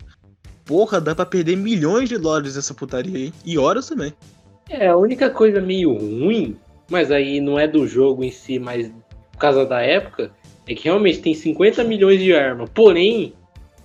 Porra, 0.64 1.00
dá 1.00 1.14
pra 1.14 1.26
perder 1.26 1.56
milhões 1.56 2.08
de 2.08 2.18
dólares 2.18 2.56
nessa 2.56 2.74
putaria 2.74 3.16
aí. 3.16 3.32
E 3.44 3.56
horas 3.58 3.86
também. 3.86 4.12
É, 4.70 4.86
a 4.86 4.96
única 4.96 5.28
coisa 5.28 5.60
meio 5.60 5.92
ruim, 5.92 6.56
mas 6.88 7.10
aí 7.10 7.40
não 7.40 7.58
é 7.58 7.66
do 7.66 7.86
jogo 7.88 8.22
em 8.22 8.30
si, 8.30 8.58
mas 8.58 8.88
por 9.32 9.38
causa 9.38 9.66
da 9.66 9.80
época, 9.82 10.30
é 10.68 10.74
que 10.74 10.84
realmente 10.84 11.18
tem 11.18 11.34
50 11.34 11.82
milhões 11.82 12.20
de 12.20 12.32
armas. 12.32 12.70
Porém, 12.72 13.34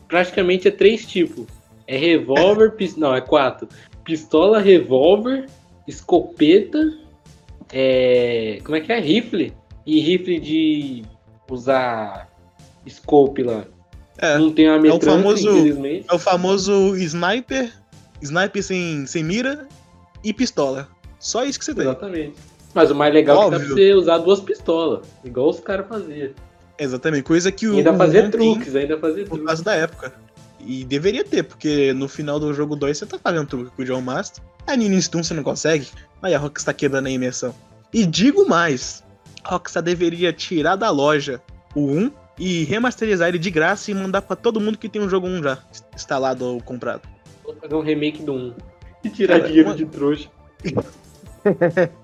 praticamente 0.08 0.68
é 0.68 0.72
três 0.72 1.06
tipos. 1.06 1.48
É 1.88 1.98
revólver, 1.98 2.72
pis... 2.72 2.96
não, 2.96 3.16
é 3.16 3.22
quatro. 3.22 3.68
Pistola, 4.04 4.60
revólver, 4.60 5.48
escopeta, 5.88 6.94
é... 7.74 8.60
como 8.64 8.76
é 8.76 8.82
que 8.82 8.92
é? 8.92 9.00
Rifle. 9.00 9.52
E 9.88 10.00
rifle 10.00 10.40
de 10.40 11.04
usar 11.50 12.30
scope 12.88 13.42
lá. 13.42 13.66
É, 14.18 14.38
não 14.38 14.52
tem 14.52 14.70
uma 14.70 14.80
metralha, 14.80 15.18
famoso- 15.18 15.50
infelizmente. 15.50 16.06
É 16.10 16.14
o 16.14 16.20
famoso 16.20 16.96
sniper, 16.96 17.72
sniper 18.22 18.64
sem, 18.64 19.06
sem 19.08 19.24
mira 19.24 19.68
e 20.26 20.34
pistola. 20.34 20.90
Só 21.20 21.46
isso 21.46 21.58
que 21.60 21.64
você 21.66 21.74
tem. 21.74 21.84
Exatamente. 21.84 22.34
Mas 22.74 22.92
o 22.92 22.96
mais 22.96 23.14
legal 23.14 23.38
é 23.38 23.46
que 23.46 23.52
dá 23.52 23.58
pra 23.58 23.66
Óbvio. 23.70 23.76
você 23.76 23.94
usar 23.94 24.18
duas 24.18 24.42
pistolas, 24.42 25.08
igual 25.24 25.50
os 25.50 25.60
caras 25.62 25.88
faziam. 25.88 26.32
Exatamente, 26.78 27.24
coisa 27.24 27.50
que 27.52 27.68
o. 27.68 27.76
E 27.76 27.78
ainda 27.78 27.94
fazer 27.94 28.22
tem 28.24 28.32
truques, 28.32 28.76
ainda 28.76 29.00
fazer 29.00 29.22
Por 29.22 29.30
truques. 29.30 29.46
causa 29.46 29.64
da 29.64 29.76
época. 29.76 30.14
E 30.60 30.84
deveria 30.84 31.24
ter, 31.24 31.44
porque 31.44 31.94
no 31.94 32.10
final 32.10 32.40
do 32.40 32.54
jogo 32.54 32.76
2 32.76 32.98
você 32.98 33.06
tá 33.06 33.18
fazendo 33.18 33.48
truque 33.48 33.72
com 33.76 33.82
o 33.82 33.86
John 33.86 34.02
Master. 34.02 34.44
A 34.68 34.76
Nina 34.76 35.00
Stone 35.00 35.24
você 35.24 35.34
não 35.34 35.44
consegue. 35.44 35.88
Aí 36.22 36.34
a 36.34 36.40
Rockstar 36.40 36.76
quebrando 36.76 37.06
a 37.06 37.12
imersão. 37.12 37.54
E 37.94 38.06
digo 38.06 38.46
mais: 38.50 39.04
a 39.44 39.52
Rockstar 39.52 39.84
deveria 39.84 40.34
tirar 40.34 40.76
da 40.76 40.90
loja 40.90 41.40
o 41.76 41.86
1 41.86 42.12
e 42.38 42.64
remasterizar 42.66 43.30
ele 43.30 43.38
de 43.40 43.50
graça 43.52 43.90
e 43.90 43.94
mandar 43.94 44.22
pra 44.24 44.36
todo 44.36 44.60
mundo 44.60 44.78
que 44.78 44.90
tem 44.90 45.02
um 45.02 45.08
jogo 45.08 45.28
1 45.28 45.44
já 45.44 45.60
instalado 45.94 46.44
ou 46.46 46.62
comprado. 46.62 47.04
Vou 47.44 47.56
fazer 47.56 47.76
um 47.76 47.82
remake 47.82 48.22
do 48.24 48.34
1. 48.34 48.54
E 49.06 49.10
tirar 49.10 49.36
Cara, 49.38 49.48
dinheiro 49.48 49.70
uma- 49.70 49.76
de 49.76 49.86
trouxa. 49.86 50.30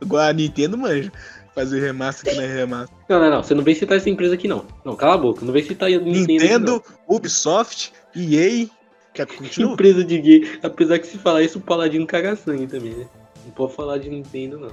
Igual 0.00 0.22
a 0.22 0.32
Nintendo 0.32 0.78
manja. 0.78 1.12
Fazer 1.54 1.80
remaster 1.80 2.30
que 2.32 2.36
não 2.38 2.44
é 2.44 2.54
remaster. 2.54 2.96
Não, 3.08 3.18
não, 3.20 3.30
não. 3.30 3.42
Você 3.42 3.54
não 3.54 3.64
vem 3.64 3.74
citar 3.74 3.96
essa 3.96 4.08
empresa 4.08 4.34
aqui, 4.34 4.46
não. 4.46 4.64
Não, 4.84 4.94
cala 4.94 5.14
a 5.14 5.18
boca. 5.18 5.44
Não 5.44 5.52
vem 5.52 5.62
citar 5.64 5.88
a 5.88 5.90
Nintendo. 5.90 6.22
aqui, 6.22 6.32
Nintendo, 6.32 6.82
Ubisoft, 7.08 7.92
EA. 8.14 8.68
Quer 9.12 9.26
que 9.26 9.36
continue? 9.38 9.72
Empresa 9.72 10.04
de 10.04 10.18
gay. 10.20 10.58
Apesar 10.62 10.98
que 11.00 11.06
se 11.06 11.18
falar 11.18 11.42
isso, 11.42 11.58
o 11.58 11.60
Paladino 11.60 12.06
caga 12.06 12.36
sangue 12.36 12.66
também, 12.66 12.94
né? 12.94 13.06
Não 13.44 13.50
pode 13.52 13.74
falar 13.74 13.98
de 13.98 14.08
Nintendo, 14.08 14.58
não. 14.60 14.70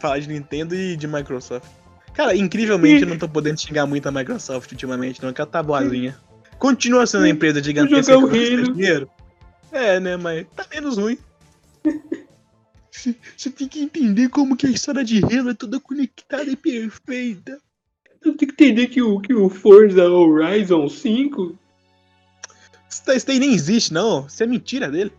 Falar 0.00 0.20
de 0.20 0.28
Nintendo 0.28 0.74
e 0.74 0.96
de 0.96 1.06
Microsoft. 1.08 1.66
Cara, 2.14 2.36
incrivelmente 2.36 3.02
eu 3.02 3.08
não 3.08 3.18
tô 3.18 3.28
podendo 3.28 3.60
xingar 3.60 3.86
muito 3.86 4.06
a 4.08 4.12
Microsoft 4.12 4.70
ultimamente, 4.72 5.22
não, 5.22 5.32
que 5.32 5.40
ela 5.40 5.50
tá 5.50 5.62
boazinha. 5.62 6.16
Continua 6.58 7.06
sendo 7.06 7.22
uma 7.22 7.28
empresa 7.28 7.62
gigantesca 7.62 8.16
que 8.28 8.72
dinheiro. 8.72 9.10
É, 9.72 10.00
né, 10.00 10.16
mas 10.16 10.46
tá 10.54 10.66
menos 10.72 10.98
ruim. 10.98 11.16
Você 12.90 13.14
você 13.36 13.50
tem 13.50 13.68
que 13.68 13.80
entender 13.80 14.28
como 14.28 14.56
que 14.56 14.66
a 14.66 14.70
história 14.70 15.04
de 15.04 15.24
Halo 15.24 15.50
é 15.50 15.54
toda 15.54 15.80
conectada 15.80 16.50
e 16.50 16.56
perfeita. 16.56 17.58
Eu 18.22 18.34
tenho 18.34 18.36
que 18.36 18.44
entender 18.44 18.88
que 18.88 19.00
o, 19.00 19.20
que 19.20 19.32
o 19.32 19.48
Forza 19.48 20.06
Horizon 20.08 20.88
5 20.88 21.58
Isso 22.90 23.26
daí- 23.26 23.38
nem 23.38 23.54
existe, 23.54 23.92
não. 23.94 24.26
Isso 24.26 24.42
é 24.42 24.46
mentira 24.46 24.90
dele. 24.90 25.12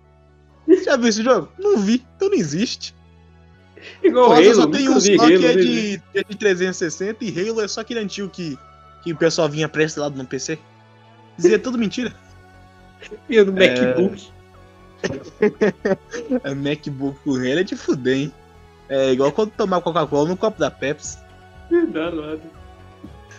Você 0.68 0.84
já 0.84 0.96
viu 0.96 1.08
esse 1.08 1.24
jogo? 1.24 1.52
Não 1.58 1.78
vi, 1.80 2.06
então 2.16 2.30
não 2.30 2.38
existe. 2.38 2.94
é 4.04 4.08
igual 4.08 4.32
Halo. 4.34 4.54
só 4.54 4.68
tem 4.68 4.86
vi 4.94 5.18
só 5.18 5.26
que 5.28 5.34
Halo, 5.36 5.46
é 5.46 5.56
né? 5.56 5.62
de, 5.62 6.02
é 6.14 6.24
de 6.24 6.38
360 6.38 7.26
e 7.26 7.50
Halo 7.50 7.62
é 7.62 7.68
só 7.68 7.82
aquele 7.82 8.02
antigo 8.02 8.30
que, 8.30 8.58
que 9.04 9.12
o 9.14 9.18
pessoal 9.18 9.50
vinha 9.50 9.68
pré-instalado 9.68 10.16
no 10.16 10.26
PC. 10.26 10.60
Isso 11.40 11.48
é 11.48 11.58
tudo 11.58 11.78
mentira. 11.78 12.14
E 13.28 13.42
no 13.44 13.52
MacBook. 13.54 14.32
A 16.44 16.54
MacBook 16.56 17.20
com 17.24 17.32
Halo 17.32 17.60
é 17.60 17.64
de 17.64 17.76
fuder, 17.76 18.18
hein? 18.18 18.34
É 18.90 19.12
igual 19.12 19.32
quando 19.32 19.52
tomar 19.52 19.82
Coca-Cola 19.82 20.30
no 20.30 20.38
copo 20.38 20.60
da 20.60 20.70
Pepsi. 20.70 21.18
Nada. 21.70 22.40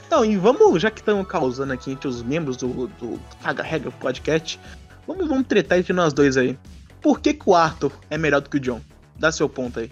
Então, 0.07 0.25
e 0.25 0.37
vamos, 0.37 0.81
já 0.81 0.91
que 0.91 1.01
estamos 1.01 1.27
causando 1.27 1.73
aqui 1.73 1.93
entre 1.93 2.09
os 2.09 2.23
membros 2.23 2.57
do, 2.57 2.87
do 2.87 3.21
Caga 3.43 3.63
Regra 3.63 3.91
Podcast, 3.91 4.59
vamos, 5.07 5.27
vamos 5.29 5.47
tretar 5.47 5.79
entre 5.79 5.93
nós 5.93 6.13
dois 6.13 6.37
aí. 6.37 6.59
Por 7.01 7.21
que, 7.21 7.35
que 7.35 7.49
o 7.49 7.55
Arthur 7.55 7.93
é 8.09 8.17
melhor 8.17 8.41
do 8.41 8.49
que 8.49 8.57
o 8.57 8.61
John? 8.61 8.81
Dá 9.19 9.31
seu 9.31 9.49
ponto 9.49 9.81
aí. 9.81 9.91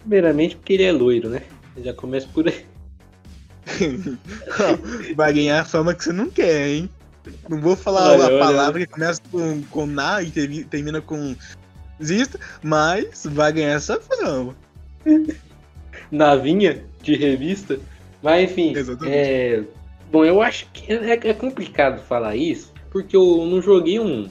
Primeiramente 0.00 0.56
porque 0.56 0.74
ele 0.74 0.84
é 0.84 0.92
loiro, 0.92 1.28
né? 1.28 1.42
Eu 1.76 1.84
já 1.84 1.94
começa 1.94 2.26
por 2.32 2.48
aí. 2.48 2.66
Vai 5.14 5.32
ganhar 5.32 5.60
a 5.60 5.64
fama 5.64 5.94
que 5.94 6.04
você 6.04 6.12
não 6.12 6.28
quer, 6.28 6.68
hein? 6.68 6.90
Não 7.48 7.60
vou 7.60 7.76
falar 7.76 8.10
Olha, 8.12 8.24
a 8.24 8.26
olha, 8.26 8.38
palavra 8.38 8.80
que 8.80 8.86
começa 8.92 9.20
com, 9.30 9.62
com 9.70 9.86
na 9.86 10.22
e 10.22 10.30
termi- 10.30 10.64
termina 10.64 11.00
com 11.00 11.34
zista, 12.02 12.38
mas 12.62 13.24
vai 13.30 13.52
ganhar 13.52 13.74
essa 13.74 14.00
fama. 14.00 14.54
Navinha 16.10 16.84
de 17.02 17.14
revista. 17.16 17.78
Mas 18.22 18.50
enfim. 18.50 18.74
É... 19.06 19.62
Bom, 20.10 20.24
eu 20.24 20.42
acho 20.42 20.66
que 20.72 20.92
é, 20.92 21.12
é 21.12 21.34
complicado 21.34 22.02
falar 22.02 22.36
isso, 22.36 22.72
porque 22.90 23.16
eu 23.16 23.46
não 23.46 23.62
joguei 23.62 23.98
um. 23.98 24.28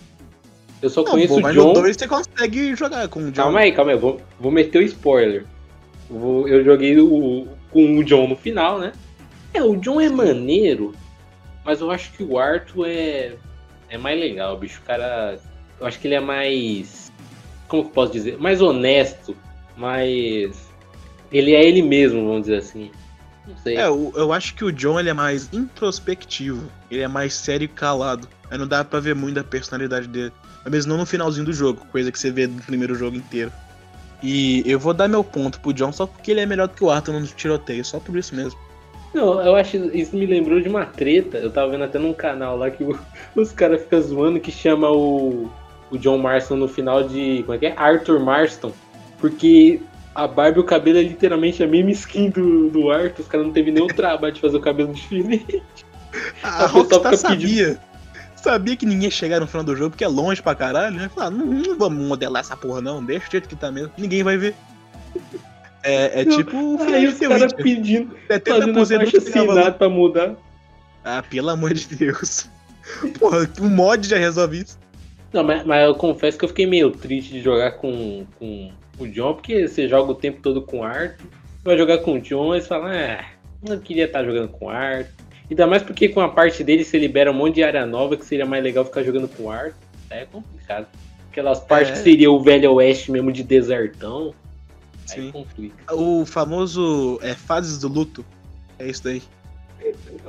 Eu 0.82 0.90
só 0.90 1.04
Não, 1.04 1.12
conheço 1.12 1.34
pô, 1.36 1.40
o 1.40 1.44
mas 1.44 1.56
John. 1.56 1.68
no 1.68 1.74
2 1.74 1.96
você 1.98 2.08
consegue 2.08 2.76
jogar 2.76 3.08
com 3.08 3.20
o 3.20 3.32
John. 3.32 3.44
Calma 3.44 3.60
aí, 3.60 3.72
calma 3.72 3.92
aí, 3.92 3.98
eu 3.98 4.02
vou, 4.02 4.22
vou 4.40 4.52
meter 4.52 4.80
o 4.80 4.84
spoiler. 4.86 5.46
Vou- 6.10 6.48
eu 6.48 6.64
joguei 6.64 7.00
o, 7.00 7.48
com 7.72 7.98
o 7.98 8.04
John 8.04 8.28
no 8.28 8.36
final, 8.36 8.80
né? 8.80 8.92
É, 9.54 9.62
o 9.64 9.76
John 9.76 10.00
é 10.00 10.10
maneiro, 10.10 10.94
mas 11.64 11.82
eu 11.82 11.92
acho 11.92 12.12
que 12.14 12.24
o 12.24 12.40
Arthur 12.40 12.88
é, 12.88 13.36
é 13.90 13.98
mais 13.98 14.20
legal, 14.20 14.58
bicho. 14.58 14.80
O 14.82 14.86
cara. 14.86 15.40
Eu 15.80 15.86
acho 15.86 16.00
que 16.00 16.08
ele 16.08 16.16
é 16.16 16.20
mais. 16.20 17.12
Como 17.68 17.86
que 17.86 17.92
posso 17.92 18.12
dizer? 18.12 18.38
Mais 18.38 18.62
honesto, 18.62 19.36
mais. 19.78 20.72
Ele 21.32 21.54
é 21.54 21.64
ele 21.64 21.82
mesmo, 21.82 22.26
vamos 22.26 22.42
dizer 22.42 22.58
assim. 22.58 22.92
Não 23.48 23.58
sei. 23.58 23.78
É, 23.78 23.88
eu, 23.88 24.12
eu 24.16 24.34
acho 24.34 24.56
que 24.56 24.64
o 24.64 24.72
John 24.72 25.00
ele 25.00 25.10
é 25.10 25.14
mais 25.14 25.50
introspectivo, 25.52 26.70
ele 26.90 27.02
é 27.02 27.08
mais 27.08 27.34
sério 27.34 27.66
e 27.66 27.68
calado. 27.68 28.28
Aí 28.50 28.58
não 28.58 28.68
dá 28.68 28.84
pra 28.84 29.00
ver 29.00 29.16
muito 29.16 29.36
da 29.36 29.44
personalidade 29.44 30.08
dele. 30.08 30.32
Mas 30.64 30.72
mesmo 30.72 30.92
não 30.92 31.00
no 31.00 31.06
finalzinho 31.06 31.46
do 31.46 31.54
jogo, 31.54 31.86
coisa 31.92 32.12
que 32.12 32.20
você 32.20 32.30
vê 32.30 32.48
no 32.48 32.62
primeiro 32.62 32.94
jogo 32.96 33.16
inteiro. 33.16 33.52
E 34.22 34.62
eu 34.66 34.80
vou 34.80 34.94
dar 34.94 35.08
meu 35.08 35.24
ponto 35.24 35.60
pro 35.60 35.74
John 35.74 35.92
só 35.92 36.06
porque 36.06 36.32
ele 36.32 36.42
é 36.42 36.46
melhor 36.46 36.68
do 36.68 36.76
que 36.76 36.84
o 36.84 36.92
Arthur 36.92 37.14
no 37.14 37.26
tiroteio, 37.26 37.84
só 37.84 38.00
por 38.00 38.16
isso 38.18 38.36
mesmo. 38.36 38.60
Não, 39.14 39.42
eu 39.42 39.56
acho 39.56 39.78
isso 39.96 40.16
me 40.16 40.26
lembrou 40.26 40.62
de 40.62 40.70
uma 40.70 40.86
treta. 40.86 41.38
Eu 41.38 41.52
tava 41.52 41.72
vendo 41.72 41.84
até 41.84 42.00
num 42.00 42.14
canal 42.14 42.58
lá 42.58 42.70
que 42.72 42.84
o- 42.84 42.98
os 43.36 43.52
caras 43.52 43.82
ficam 43.82 44.02
zoando 44.02 44.40
que 44.40 44.52
chama 44.52 44.90
o, 44.90 45.50
o 45.92 45.98
John 45.98 46.18
Marston 46.18 46.56
no 46.56 46.68
final 46.68 47.04
de. 47.04 47.44
Como 47.44 47.54
é 47.56 47.58
que 47.58 47.66
é? 47.68 47.74
Arthur 47.76 48.20
Marston. 48.20 48.72
Porque 49.20 49.82
a 50.16 50.28
barba 50.28 50.60
e 50.60 50.62
o 50.62 50.66
cabelo 50.66 50.98
é 50.98 51.04
literalmente 51.04 51.62
a 51.64 51.68
mesma 51.68 51.92
skin 51.92 52.30
do, 52.30 52.70
do 52.70 52.90
Arthur. 52.90 53.22
Os 53.22 53.28
caras 53.28 53.46
não 53.46 53.54
teve 53.54 53.72
o 53.80 53.88
trabalho 53.94 54.34
de 54.34 54.40
fazer 54.42 54.58
o 54.58 54.62
cabelo 54.62 54.94
diferente. 54.94 55.62
A, 56.42 56.64
A 56.64 56.68
Rockstar 56.68 57.00
pessoa 57.02 57.04
fica 57.04 57.18
sabia. 57.18 57.80
Sabia 58.36 58.76
que 58.76 58.86
ninguém 58.88 59.04
ia 59.04 59.12
chegar 59.12 59.40
no 59.40 59.46
final 59.46 59.64
do 59.64 59.76
jogo, 59.76 59.92
porque 59.92 60.04
é 60.04 60.08
longe 60.08 60.42
pra 60.42 60.56
caralho, 60.56 60.96
né? 60.96 61.10
Falar, 61.14 61.30
não, 61.30 61.46
não 61.46 61.78
vamos 61.78 62.04
modelar 62.08 62.40
essa 62.40 62.58
porra 62.58 62.82
não, 62.82 63.04
deixa 63.04 63.28
do 63.28 63.32
jeito 63.32 63.48
que 63.48 63.56
tá 63.56 63.72
mesmo. 63.72 63.92
Ninguém 63.96 64.24
vai 64.24 64.36
ver. 64.36 64.56
É, 65.84 66.22
é 66.22 66.26
Não, 66.26 66.38
tipo 66.38 66.56
o 66.56 66.82
Aí 66.82 67.12
caras 67.14 67.42
Witcher. 67.54 67.64
pedindo, 67.64 68.16
70% 68.30 68.48
fazendo 68.48 68.74
do 68.74 68.96
abaixo 68.96 69.12
que 69.12 69.22
ficava 69.22 69.46
lá. 69.48 69.54
assinado 69.54 69.78
pra 69.78 69.90
mudar. 69.90 70.36
Ah, 71.04 71.24
pelo 71.28 71.50
amor 71.50 71.74
de 71.74 71.88
Deus. 71.96 72.50
Porra, 73.20 73.50
o 73.60 73.70
mod 73.70 74.08
já 74.08 74.18
resolve 74.18 74.62
isso. 74.62 74.80
Não, 75.34 75.44
mas, 75.44 75.64
mas 75.66 75.86
eu 75.88 75.96
confesso 75.96 76.38
que 76.38 76.46
eu 76.46 76.50
fiquei 76.50 76.68
meio 76.68 76.92
triste 76.92 77.32
de 77.34 77.42
jogar 77.42 77.72
com, 77.72 78.26
com 78.38 78.72
o 79.00 79.08
John, 79.08 79.34
porque 79.34 79.68
você 79.68 79.88
joga 79.88 80.12
o 80.12 80.16
tempo 80.16 80.42
todo 80.42 80.62
com 80.62 80.80
o 80.80 80.84
Arthur, 80.84 81.26
vai 81.64 81.78
jogar 81.78 82.00
com 82.00 82.16
o 82.16 82.20
John 82.22 82.54
e 82.56 82.62
você 82.62 82.68
fala, 82.68 82.92
ah, 82.94 83.26
não 83.68 83.80
queria 83.80 84.06
estar 84.06 84.24
jogando 84.24 84.50
com 84.50 84.66
o 84.66 84.70
Arthur. 84.70 85.10
Ainda 85.50 85.68
mais 85.68 85.84
porque 85.84 86.08
com 86.10 86.22
a 86.22 86.30
parte 86.30 86.64
dele 86.64 86.84
você 86.84 86.98
libera 87.00 87.32
um 87.32 87.34
monte 87.34 87.56
de 87.56 87.64
área 87.64 87.86
nova 87.86 88.16
que 88.16 88.26
seria 88.26 88.46
mais 88.46 88.64
legal 88.64 88.86
ficar 88.86 89.04
jogando 89.04 89.28
com 89.28 89.44
o 89.44 89.52
Arthur. 89.52 89.74
É 90.10 90.26
complicado. 90.26 90.88
Aquelas 91.32 91.60
partes 91.62 91.90
É. 91.90 91.94
que 91.94 92.00
seria 92.00 92.30
o 92.32 92.42
velho 92.42 92.74
oeste 92.74 93.12
mesmo 93.12 93.32
de 93.32 93.42
desertão. 93.44 94.34
Aí 95.12 95.24
Sim. 95.24 95.32
complica. 95.32 95.94
O 95.96 96.26
famoso 96.26 97.20
é, 97.22 97.34
fases 97.34 97.78
do 97.80 97.88
luto. 97.88 98.26
É 98.80 98.90
isso 98.90 99.04
daí. 99.04 99.22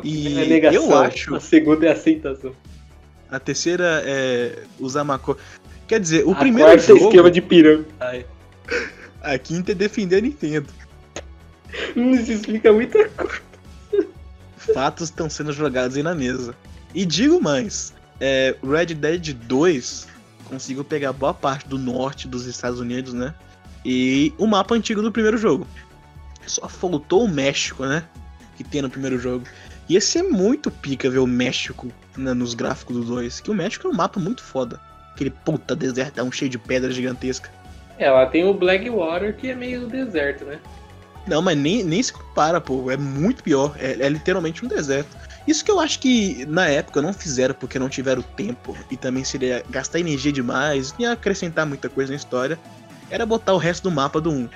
E 0.03 0.39
é 0.41 0.47
negação, 0.47 0.91
eu 0.91 0.97
acho 0.99 1.35
A 1.35 1.41
segunda 1.41 1.87
é 1.87 1.93
aceitação. 1.93 2.53
a 3.31 3.39
terceira 3.39 4.03
é 4.07 4.63
usar 4.81 5.05
maconha. 5.05 5.39
Quer 5.87 6.01
dizer, 6.01 6.27
o 6.27 6.33
a 6.33 6.37
primeiro 6.37 6.71
quarta 6.71 6.85
é 6.85 6.87
jogo, 6.87 7.05
esquema 7.07 7.31
de 7.31 7.43
pirâmide. 7.43 7.89
Ai, 8.01 8.25
a 9.21 9.39
quinta 9.39 9.73
é 9.73 9.75
defender 9.75 10.17
a 10.17 10.21
Nintendo. 10.23 10.69
Hum, 11.97 12.13
Isso 12.13 12.33
explica 12.33 12.73
muita 12.73 13.09
coisa. 13.11 13.41
Fatos 14.57 15.09
estão 15.09 15.29
sendo 15.29 15.53
jogados 15.53 15.97
aí 15.97 16.03
na 16.03 16.15
mesa. 16.15 16.55
E 16.95 17.05
digo 17.05 17.41
mais, 17.41 17.93
é, 18.21 18.55
Red 18.63 18.95
Dead 18.95 19.33
2 19.35 20.09
conseguiu 20.45 20.85
pegar 20.85 21.13
boa 21.13 21.35
parte 21.35 21.67
do 21.69 21.79
norte 21.79 22.29
dos 22.29 22.47
Estados 22.47 22.79
Unidos, 22.79 23.13
né? 23.13 23.35
E 23.85 24.33
o 24.39 24.47
mapa 24.47 24.75
antigo 24.75 25.03
do 25.03 25.13
primeiro 25.13 25.37
jogo. 25.37 25.67
Só 26.47 26.69
faltou 26.69 27.25
o 27.25 27.29
México, 27.29 27.85
né? 27.85 28.05
Que 28.57 28.65
tem 28.65 28.83
no 28.83 28.91
primeiro 28.91 29.19
jogo. 29.19 29.45
Ia 29.89 30.01
ser 30.01 30.23
muito 30.23 30.71
pica 30.71 31.11
ver 31.11 31.19
o 31.19 31.27
México 31.27 31.89
né, 32.17 32.33
nos 32.33 32.55
gráficos 32.55 32.97
do 32.97 33.05
2. 33.05 33.41
Que 33.41 33.51
o 33.51 33.55
México 33.55 33.87
é 33.87 33.91
um 33.91 33.95
mapa 33.95 34.21
muito 34.21 34.43
foda. 34.43 34.81
Aquele 35.13 35.31
puta 35.31 35.75
desertão 35.75 36.31
cheio 36.31 36.51
de 36.51 36.59
pedra 36.59 36.91
gigantesca. 36.91 37.51
É, 37.99 38.11
lá 38.11 38.27
tem 38.27 38.45
o 38.45 38.55
Blackwater 38.55 39.37
que 39.37 39.51
é 39.51 39.55
meio 39.55 39.87
deserto, 39.87 40.45
né? 40.45 40.59
Não, 41.27 41.41
mas 41.41 41.57
nem, 41.57 41.85
nem 41.85 42.03
se 42.03 42.13
compara, 42.13 42.61
pô. 42.61 42.91
É 42.91 42.97
muito 42.97 43.43
pior. 43.43 43.77
É, 43.79 43.93
é 43.93 44.09
literalmente 44.09 44.65
um 44.65 44.69
deserto. 44.69 45.17
Isso 45.47 45.65
que 45.65 45.71
eu 45.71 45.81
acho 45.81 45.99
que 45.99 46.47
na 46.47 46.69
época 46.69 47.03
não 47.03 47.13
fizeram 47.13 47.55
porque 47.55 47.79
não 47.79 47.89
tiveram 47.89 48.23
tempo 48.23 48.77
e 48.91 48.97
também 48.97 49.25
seria 49.25 49.65
gastar 49.69 49.99
energia 49.99 50.33
demais, 50.33 50.95
ia 50.99 51.13
acrescentar 51.13 51.67
muita 51.67 51.89
coisa 51.89 52.13
na 52.13 52.17
história. 52.17 52.59
Era 53.13 53.27
botar 53.27 53.53
o 53.53 53.59
resto 53.59 53.83
do 53.85 53.91
mapa 53.91 54.21
do 54.21 54.31
1. 54.31 54.49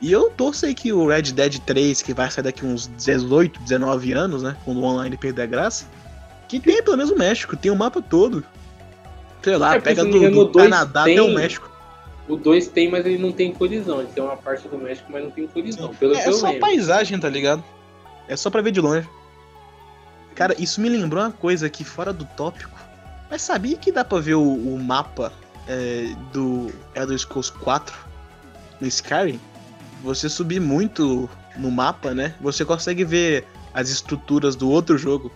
E 0.00 0.10
eu 0.10 0.28
torço 0.30 0.66
aí 0.66 0.74
que 0.74 0.92
o 0.92 1.06
Red 1.06 1.22
Dead 1.22 1.60
3, 1.60 2.02
que 2.02 2.12
vai 2.12 2.28
sair 2.28 2.42
daqui 2.42 2.66
uns 2.66 2.88
18, 2.98 3.60
19 3.60 4.12
anos, 4.12 4.42
né? 4.42 4.56
Quando 4.64 4.78
o 4.80 4.82
online 4.84 5.16
perder 5.16 5.42
a 5.42 5.46
graça, 5.46 5.84
que 6.48 6.58
tenha 6.58 6.82
pelo 6.82 6.96
menos 6.96 7.12
o 7.12 7.16
México, 7.16 7.56
tem 7.56 7.70
o 7.70 7.76
mapa 7.76 8.02
todo. 8.02 8.44
Sei 9.42 9.56
lá, 9.56 9.76
É, 9.76 9.80
pega 9.80 10.04
do, 10.04 10.16
engano, 10.16 10.44
do 10.46 10.58
Canadá 10.58 11.04
tem- 11.04 11.16
até 11.18 11.22
o 11.22 11.32
México. 11.32 11.70
O 12.28 12.36
2 12.36 12.66
tem, 12.68 12.90
mas 12.90 13.06
ele 13.06 13.18
não 13.18 13.30
tem 13.30 13.52
colisão. 13.52 14.00
Ele 14.00 14.08
tem 14.12 14.22
uma 14.22 14.36
parte 14.36 14.66
do 14.66 14.76
México, 14.76 15.06
mas 15.10 15.22
não 15.22 15.30
tem 15.30 15.46
colisão. 15.46 15.94
Pelo 15.94 16.14
É, 16.16 16.26
eu 16.26 16.32
só 16.32 16.46
lembro. 16.46 16.60
paisagem, 16.60 17.18
tá 17.20 17.28
ligado? 17.28 17.62
É 18.26 18.36
só 18.36 18.50
pra 18.50 18.60
ver 18.62 18.72
de 18.72 18.80
longe. 18.80 19.08
Cara, 20.34 20.54
isso 20.58 20.80
me 20.80 20.88
lembrou 20.88 21.22
uma 21.22 21.30
coisa 21.32 21.66
aqui 21.66 21.84
fora 21.84 22.12
do 22.12 22.24
tópico. 22.24 22.76
Mas 23.30 23.42
sabia 23.42 23.76
que 23.76 23.92
dá 23.92 24.04
pra 24.04 24.18
ver 24.18 24.34
o, 24.34 24.42
o 24.42 24.78
mapa 24.82 25.32
é, 25.68 26.14
do 26.32 26.70
Elder 26.94 27.18
Scrolls 27.18 27.52
4 27.52 27.94
no 28.80 28.86
Skyrim? 28.86 29.40
Você 30.02 30.28
subir 30.28 30.60
muito 30.60 31.28
no 31.56 31.70
mapa, 31.70 32.12
né? 32.14 32.34
Você 32.40 32.64
consegue 32.64 33.04
ver 33.04 33.44
as 33.72 33.88
estruturas 33.88 34.56
do 34.56 34.68
outro 34.70 34.98
jogo. 34.98 35.30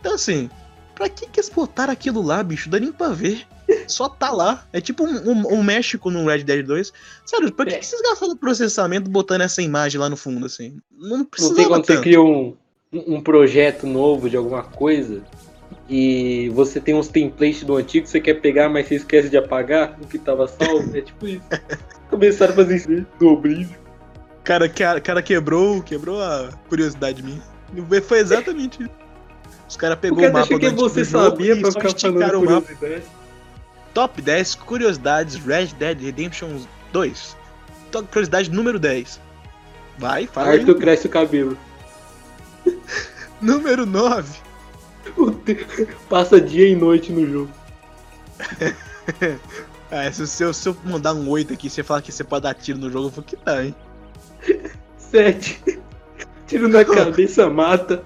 Então 0.00 0.14
assim, 0.14 0.48
pra 0.94 1.08
que 1.08 1.26
que 1.26 1.40
eles 1.40 1.50
botaram 1.50 1.92
aquilo 1.92 2.22
lá, 2.22 2.42
bicho? 2.42 2.68
Dá 2.70 2.78
nem 2.78 2.92
pra 2.92 3.08
ver. 3.08 3.44
Só 3.88 4.08
tá 4.08 4.30
lá. 4.30 4.66
É 4.72 4.80
tipo 4.80 5.04
um, 5.04 5.30
um- 5.32 5.54
um 5.58 5.62
México 5.62 6.10
no 6.10 6.24
Red 6.26 6.44
Dead 6.44 6.64
2. 6.64 6.92
Sério, 7.26 7.52
pra 7.52 7.66
que, 7.66 7.74
É. 7.74 7.78
que 7.78 7.86
vocês 7.86 8.00
gastaram 8.02 8.36
processamento 8.36 9.10
botando 9.10 9.40
essa 9.42 9.60
imagem 9.60 10.00
lá 10.00 10.08
no 10.08 10.16
fundo, 10.16 10.46
assim? 10.46 10.78
Não 10.96 11.18
Não 11.18 11.24
precisava 11.24 11.56
tem 11.56 11.68
quando 11.68 11.84
você 11.86 11.92
tanto. 11.94 12.02
cria 12.02 12.22
um, 12.22 12.54
um 12.92 13.20
projeto 13.20 13.86
novo 13.86 14.30
de 14.30 14.36
alguma 14.36 14.62
coisa 14.62 15.22
e 15.88 16.50
você 16.50 16.80
tem 16.80 16.94
uns 16.94 17.08
templates 17.08 17.64
do 17.64 17.76
antigo 17.76 18.04
que 18.04 18.10
você 18.10 18.20
quer 18.20 18.34
pegar, 18.34 18.68
mas 18.68 18.86
você 18.86 18.96
esquece 18.96 19.30
de 19.30 19.36
apagar 19.38 19.96
o 20.00 20.06
que 20.06 20.18
tava 20.18 20.46
salvo. 20.46 20.94
É 20.96 21.00
tipo 21.00 21.26
isso. 21.26 21.42
Começaram 22.10 22.52
a 22.52 22.56
fazer 22.56 22.76
isso 22.76 23.06
do 23.18 23.28
Oblivion. 23.28 23.76
Cara, 24.44 24.68
cara, 24.68 25.00
cara 25.00 25.22
quebrou, 25.22 25.82
quebrou 25.82 26.22
a 26.22 26.50
curiosidade 26.68 27.22
minha. 27.22 27.42
Foi 28.02 28.18
exatamente 28.18 28.82
isso. 28.82 28.90
Os 29.68 29.76
caras 29.76 29.98
O 29.98 30.00
pegou 30.00 30.18
o, 30.18 30.20
cara 30.20 30.32
mapa 30.32 30.44
achou 30.44 30.58
do 30.58 30.68
que 30.68 30.74
você 30.74 31.04
sabia 31.04 31.56
pra 31.56 31.70
ficar 31.72 31.90
falando 31.98 32.34
o 32.34 32.44
mapa. 32.44 32.74
curiosidade. 32.74 33.04
Top 33.94 34.22
10 34.22 34.54
curiosidades 34.56 35.36
Red 35.36 35.66
Dead 35.78 36.00
Redemption 36.00 36.60
2. 36.92 37.36
Top 37.90 38.08
curiosidade 38.08 38.50
número 38.50 38.78
10. 38.78 39.20
Vai, 39.98 40.26
fala 40.26 40.50
aí. 40.50 40.60
Arthur 40.60 40.76
cresce 40.76 41.06
o 41.06 41.10
cabelo. 41.10 41.58
Número 43.40 43.84
9. 43.84 44.47
Passa 46.08 46.40
dia 46.40 46.68
e 46.68 46.74
noite 46.74 47.12
no 47.12 47.26
jogo. 47.26 47.50
Ah, 49.90 50.10
se, 50.12 50.26
se 50.26 50.42
eu, 50.42 50.52
se 50.52 50.68
eu 50.68 50.76
mandar 50.84 51.14
um 51.14 51.28
8 51.28 51.52
aqui, 51.52 51.68
você 51.70 51.82
falar 51.82 52.02
que 52.02 52.12
você 52.12 52.24
pode 52.24 52.42
dar 52.44 52.54
tiro 52.54 52.78
no 52.78 52.90
jogo, 52.90 53.06
eu 53.06 53.10
vou 53.10 53.24
quitar, 53.24 53.64
hein? 53.64 53.74
Sete. 54.96 55.80
Tiro 56.46 56.68
na 56.68 56.84
cabeça, 56.84 57.48
mata. 57.48 58.02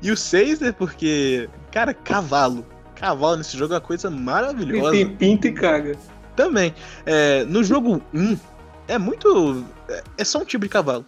E 0.00 0.10
o 0.10 0.16
6 0.16 0.62
é 0.62 0.72
porque, 0.72 1.48
cara, 1.70 1.92
cavalo. 1.92 2.64
Cavalo 2.94 3.36
nesse 3.36 3.56
jogo 3.56 3.74
é 3.74 3.76
uma 3.76 3.80
coisa 3.80 4.08
E 4.08 4.10
maravilhosa. 4.10 4.90
tem 4.92 5.08
pinta 5.08 5.48
e 5.48 5.52
caga. 5.52 5.96
Também. 6.34 6.74
É, 7.04 7.44
no 7.44 7.62
jogo 7.64 8.02
1, 8.14 8.38
é 8.86 8.98
muito. 8.98 9.64
É, 9.88 10.02
é 10.18 10.24
só 10.24 10.38
um 10.40 10.44
tipo 10.44 10.64
de 10.64 10.68
cavalo. 10.68 11.04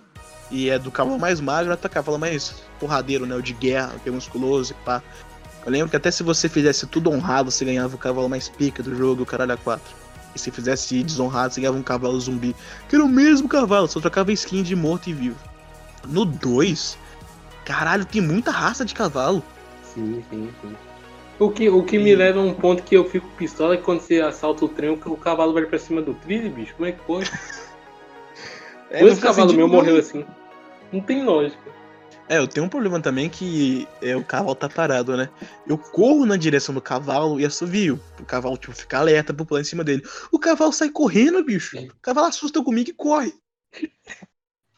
E 0.50 0.68
é 0.68 0.78
do 0.78 0.90
cavalo 0.90 1.18
mais 1.18 1.40
magro 1.40 1.72
até 1.72 1.86
o 1.86 1.90
cavalo 1.90 2.18
mais 2.18 2.62
porradeiro, 2.78 3.24
né? 3.24 3.36
O 3.36 3.42
de 3.42 3.52
guerra, 3.52 3.94
que 4.02 4.08
é 4.08 4.12
musculoso 4.12 4.72
e 4.72 4.84
pá. 4.84 5.02
Eu 5.64 5.70
lembro 5.70 5.88
que 5.88 5.96
até 5.96 6.10
se 6.10 6.22
você 6.22 6.48
fizesse 6.48 6.86
tudo 6.86 7.10
honrado, 7.10 7.50
você 7.50 7.64
ganhava 7.64 7.94
o 7.94 7.98
cavalo 7.98 8.28
mais 8.28 8.48
pica 8.48 8.82
do 8.82 8.96
jogo, 8.96 9.22
o 9.22 9.26
caralho 9.26 9.52
a 9.52 9.56
4. 9.56 9.94
E 10.34 10.38
se 10.38 10.50
fizesse 10.50 11.02
desonrado, 11.02 11.52
você 11.52 11.60
ganhava 11.60 11.76
um 11.76 11.82
cavalo 11.82 12.18
zumbi. 12.18 12.56
Que 12.88 12.96
era 12.96 13.04
o 13.04 13.08
mesmo 13.08 13.48
cavalo, 13.48 13.86
só 13.86 14.00
trocava 14.00 14.32
skin 14.32 14.62
de 14.62 14.74
morto 14.74 15.10
e 15.10 15.12
vivo. 15.12 15.36
No 16.08 16.24
2, 16.24 16.96
caralho, 17.64 18.04
tem 18.04 18.22
muita 18.22 18.50
raça 18.50 18.84
de 18.84 18.94
cavalo. 18.94 19.42
Sim, 19.82 20.22
sim, 20.30 20.50
sim. 20.62 20.74
O 21.38 21.50
que, 21.50 21.68
o 21.68 21.82
que 21.82 21.98
me 21.98 22.14
leva 22.14 22.38
a 22.38 22.42
um 22.42 22.52
ponto 22.52 22.82
que 22.82 22.94
eu 22.94 23.04
fico 23.08 23.26
pistola 23.36 23.74
é 23.74 23.76
que 23.76 23.82
quando 23.82 24.00
você 24.00 24.20
assalta 24.20 24.64
o 24.64 24.68
trem, 24.68 24.90
o 24.90 25.16
cavalo 25.16 25.52
vai 25.52 25.64
pra 25.64 25.78
cima 25.78 26.02
do 26.02 26.14
trilho, 26.14 26.50
bicho. 26.50 26.74
Como 26.74 26.88
é 26.88 26.92
que 26.92 27.00
pode? 27.02 27.30
É, 28.92 29.02
Dois 29.02 29.20
cavalos 29.20 29.52
sentido 29.52 29.56
meu 29.56 29.68
morreu 29.68 29.96
assim. 29.96 30.26
Não 30.92 31.00
tem 31.00 31.24
lógica. 31.24 31.80
É, 32.28 32.38
eu 32.38 32.46
tenho 32.46 32.64
um 32.64 32.68
problema 32.68 33.00
também 33.00 33.28
que 33.28 33.88
é, 34.00 34.16
o 34.16 34.22
cavalo 34.22 34.54
tá 34.54 34.68
parado, 34.68 35.16
né? 35.16 35.28
Eu 35.66 35.76
corro 35.76 36.24
na 36.24 36.36
direção 36.36 36.72
do 36.72 36.80
cavalo 36.80 37.40
e 37.40 37.44
assovio. 37.44 38.00
O 38.20 38.24
cavalo, 38.24 38.56
tipo, 38.56 38.72
fica 38.72 38.98
alerta 38.98 39.34
pro 39.34 39.44
pular 39.44 39.62
em 39.62 39.64
cima 39.64 39.82
dele. 39.82 40.04
O 40.30 40.38
cavalo 40.38 40.72
sai 40.72 40.90
correndo, 40.90 41.44
bicho. 41.44 41.76
O 41.76 42.00
cavalo 42.00 42.28
assusta 42.28 42.62
comigo 42.62 42.90
e 42.90 42.94
corre. 42.94 43.34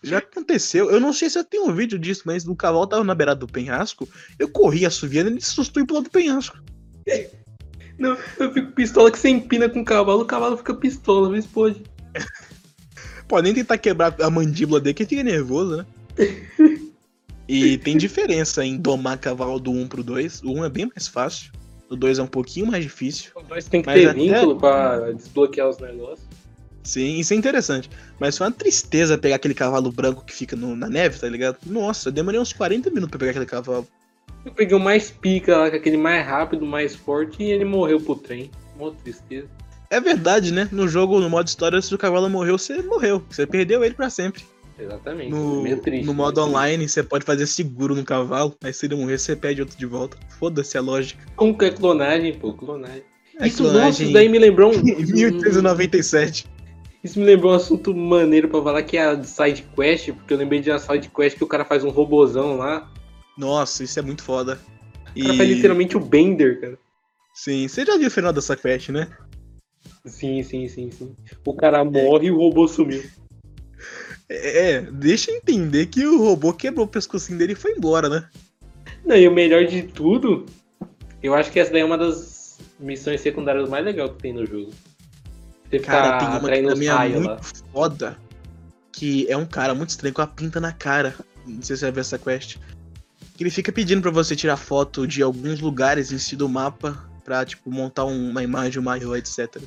Já 0.02 0.18
aconteceu. 0.18 0.90
Eu 0.90 0.98
não 0.98 1.12
sei 1.12 1.28
se 1.28 1.38
eu 1.38 1.44
tenho 1.44 1.66
um 1.66 1.74
vídeo 1.74 1.98
disso, 1.98 2.22
mas 2.24 2.46
o 2.48 2.56
cavalo 2.56 2.86
tava 2.86 3.04
na 3.04 3.14
beirada 3.14 3.40
do 3.40 3.46
penhasco. 3.46 4.08
Eu 4.38 4.48
corri 4.48 4.86
assoviando 4.86 5.28
e 5.28 5.32
ele 5.34 5.38
assustou 5.38 5.82
e 5.82 5.86
pulou 5.86 6.02
do 6.02 6.10
penhasco. 6.10 6.58
Não, 7.98 8.16
eu 8.38 8.52
fico 8.52 8.72
pistola 8.72 9.12
que 9.12 9.18
você 9.18 9.28
empina 9.28 9.68
com 9.68 9.82
o 9.82 9.84
cavalo, 9.84 10.22
o 10.22 10.26
cavalo 10.26 10.56
fica 10.56 10.74
pistola, 10.74 11.30
vê 11.30 11.42
se 11.42 11.48
pode. 11.48 11.82
Pode 13.28 13.44
nem 13.44 13.54
tentar 13.54 13.78
quebrar 13.78 14.14
a 14.20 14.30
mandíbula 14.30 14.80
dele 14.80 14.94
que 14.94 15.02
ele 15.02 15.10
fica 15.10 15.22
nervoso, 15.22 15.76
né? 15.76 15.86
E 17.48 17.76
tem 17.78 17.96
diferença 17.96 18.64
em 18.64 18.76
domar 18.76 19.18
cavalo 19.18 19.58
do 19.58 19.70
1 19.70 19.88
pro 19.88 20.02
2. 20.02 20.42
O 20.42 20.52
1 20.52 20.64
é 20.64 20.68
bem 20.70 20.86
mais 20.94 21.08
fácil. 21.08 21.50
O 21.90 21.96
2 21.96 22.18
é 22.18 22.22
um 22.22 22.26
pouquinho 22.26 22.66
mais 22.66 22.82
difícil. 22.82 23.32
Os 23.36 23.46
dois 23.46 23.66
tem 23.66 23.82
que 23.82 23.92
ter 23.92 24.08
até- 24.08 24.18
vínculo 24.18 24.56
pra 24.58 25.12
desbloquear 25.12 25.68
os 25.68 25.78
negócios. 25.78 26.26
Sim, 26.82 27.18
isso 27.18 27.34
é 27.34 27.36
interessante. 27.36 27.90
Mas 28.18 28.38
foi 28.38 28.46
uma 28.46 28.52
tristeza 28.52 29.18
pegar 29.18 29.36
aquele 29.36 29.54
cavalo 29.54 29.92
branco 29.92 30.24
que 30.24 30.32
fica 30.32 30.56
no- 30.56 30.74
na 30.74 30.88
neve, 30.88 31.18
tá 31.18 31.28
ligado? 31.28 31.58
Nossa, 31.66 32.08
eu 32.08 32.12
demorei 32.12 32.40
uns 32.40 32.52
40 32.52 32.88
minutos 32.88 33.10
pra 33.10 33.18
pegar 33.18 33.30
aquele 33.32 33.46
cavalo. 33.46 33.86
Eu 34.44 34.52
peguei 34.52 34.76
o 34.76 34.80
mais 34.80 35.10
pica 35.10 35.56
lá, 35.56 35.70
com 35.70 35.76
aquele 35.76 35.96
mais 35.96 36.26
rápido, 36.26 36.64
mais 36.64 36.94
forte, 36.96 37.42
e 37.42 37.50
ele 37.52 37.64
morreu 37.64 38.00
pro 38.00 38.16
trem. 38.16 38.50
Mó 38.76 38.90
tristeza. 38.90 39.46
É 39.90 40.00
verdade, 40.00 40.52
né? 40.52 40.68
No 40.72 40.88
jogo, 40.88 41.20
no 41.20 41.28
modo 41.28 41.46
história, 41.46 41.80
se 41.82 41.94
o 41.94 41.98
cavalo 41.98 42.28
morreu, 42.30 42.56
você 42.58 42.80
morreu. 42.82 43.22
Você 43.30 43.46
perdeu 43.46 43.84
ele 43.84 43.94
pra 43.94 44.08
sempre. 44.08 44.42
Exatamente. 44.82 45.30
No, 45.30 45.62
meio 45.62 45.80
triste. 45.80 46.04
no 46.04 46.12
modo 46.12 46.40
meio 46.40 46.46
triste. 46.46 46.48
online, 46.48 46.88
você 46.88 47.02
pode 47.02 47.24
fazer 47.24 47.46
seguro 47.46 47.94
no 47.94 48.04
cavalo, 48.04 48.56
mas 48.62 48.76
se 48.76 48.86
ele 48.86 48.96
morrer, 48.96 49.18
você 49.18 49.36
pede 49.36 49.60
outro 49.60 49.78
de 49.78 49.86
volta. 49.86 50.16
Foda-se 50.38 50.76
a 50.76 50.80
lógica. 50.80 51.24
Como 51.36 51.56
que 51.56 51.66
é 51.66 51.70
clonagem, 51.70 52.34
pô? 52.34 52.52
Clonagem. 52.52 53.04
É 53.38 53.46
isso, 53.46 53.62
nossa, 53.62 53.74
clonagem 53.74 54.04
isso 54.06 54.12
daí 54.12 54.28
me 54.28 54.38
lembrou 54.38 54.72
um. 54.72 54.78
em 54.86 55.04
1897. 55.04 56.46
Isso 57.02 57.18
me 57.18 57.24
lembrou 57.24 57.52
um 57.52 57.56
assunto 57.56 57.94
maneiro 57.94 58.48
pra 58.48 58.62
falar 58.62 58.82
que 58.82 58.96
é 58.96 59.04
a 59.04 59.22
side 59.22 59.64
quest, 59.74 60.12
porque 60.12 60.34
eu 60.34 60.38
lembrei 60.38 60.60
de 60.60 60.70
uma 60.70 60.78
side 60.78 61.08
quest 61.08 61.36
que 61.36 61.44
o 61.44 61.48
cara 61.48 61.64
faz 61.64 61.84
um 61.84 61.90
robozão 61.90 62.56
lá. 62.56 62.90
Nossa, 63.36 63.82
isso 63.82 63.98
é 63.98 64.02
muito 64.02 64.22
foda. 64.22 64.60
O 65.16 65.20
cara 65.20 65.34
faz 65.34 65.48
literalmente 65.48 65.96
o 65.96 66.00
Bender, 66.00 66.60
cara. 66.60 66.78
Sim, 67.34 67.66
você 67.66 67.84
já 67.84 67.96
viu 67.96 68.08
o 68.08 68.10
final 68.10 68.32
dessa 68.32 68.56
quest, 68.56 68.90
né? 68.90 69.08
Sim, 70.04 70.42
sim, 70.42 70.68
sim, 70.68 70.90
sim. 70.90 71.16
O 71.44 71.54
cara 71.54 71.84
morre 71.84 72.26
e 72.26 72.30
o 72.30 72.36
robô 72.36 72.68
sumiu. 72.68 73.02
É, 74.34 74.80
deixa 74.80 75.30
eu 75.30 75.36
entender 75.36 75.86
que 75.86 76.06
o 76.06 76.18
robô 76.18 76.52
quebrou 76.52 76.86
o 76.86 76.88
pescocinho 76.88 77.38
dele 77.38 77.52
e 77.52 77.56
foi 77.56 77.72
embora, 77.72 78.08
né? 78.08 78.28
Não, 79.04 79.16
e 79.16 79.26
o 79.28 79.32
melhor 79.32 79.66
de 79.66 79.82
tudo, 79.82 80.46
eu 81.22 81.34
acho 81.34 81.50
que 81.50 81.58
essa 81.60 81.70
daí 81.72 81.82
é 81.82 81.84
uma 81.84 81.98
das 81.98 82.58
missões 82.78 83.20
secundárias 83.20 83.68
mais 83.68 83.84
legais 83.84 84.10
que 84.12 84.18
tem 84.18 84.32
no 84.32 84.46
jogo. 84.46 84.70
Você 85.68 85.78
Cara, 85.78 86.18
tem 86.18 86.28
uma 86.28 86.40
que 86.40 86.62
também 86.62 86.88
é 86.88 87.08
muito 87.08 87.28
lá. 87.28 87.40
foda. 87.72 88.18
Que 88.92 89.26
é 89.30 89.36
um 89.36 89.46
cara 89.46 89.74
muito 89.74 89.90
estranho 89.90 90.14
com 90.14 90.20
a 90.22 90.26
pinta 90.26 90.60
na 90.60 90.72
cara. 90.72 91.14
Não 91.46 91.62
sei 91.62 91.76
se 91.76 91.80
você 91.80 91.86
vai 91.86 91.92
ver 91.92 92.00
essa 92.00 92.18
quest. 92.18 92.58
Que 93.36 93.42
ele 93.42 93.50
fica 93.50 93.72
pedindo 93.72 94.02
pra 94.02 94.10
você 94.10 94.36
tirar 94.36 94.56
foto 94.58 95.06
de 95.06 95.22
alguns 95.22 95.60
lugares 95.60 96.12
em 96.12 96.18
si 96.18 96.36
do 96.36 96.48
mapa 96.48 97.08
pra, 97.24 97.44
tipo, 97.44 97.70
montar 97.70 98.04
um- 98.04 98.30
uma 98.30 98.42
imagem 98.42 98.82
maior, 98.82 99.16
etc. 99.16 99.62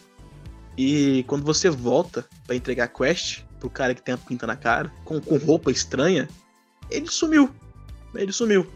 E 0.77 1.23
quando 1.27 1.43
você 1.43 1.69
volta 1.69 2.25
pra 2.45 2.55
entregar 2.55 2.83
a 2.83 2.87
quest 2.87 3.41
pro 3.65 3.69
cara 3.69 3.95
que 3.95 4.01
tem 4.01 4.13
a 4.13 4.17
pinta 4.17 4.45
na 4.45 4.55
cara, 4.55 4.91
com, 5.03 5.19
com 5.19 5.37
roupa 5.37 5.71
estranha, 5.71 6.27
ele 6.89 7.07
sumiu. 7.07 7.49
Ele 8.13 8.31
sumiu. 8.31 8.67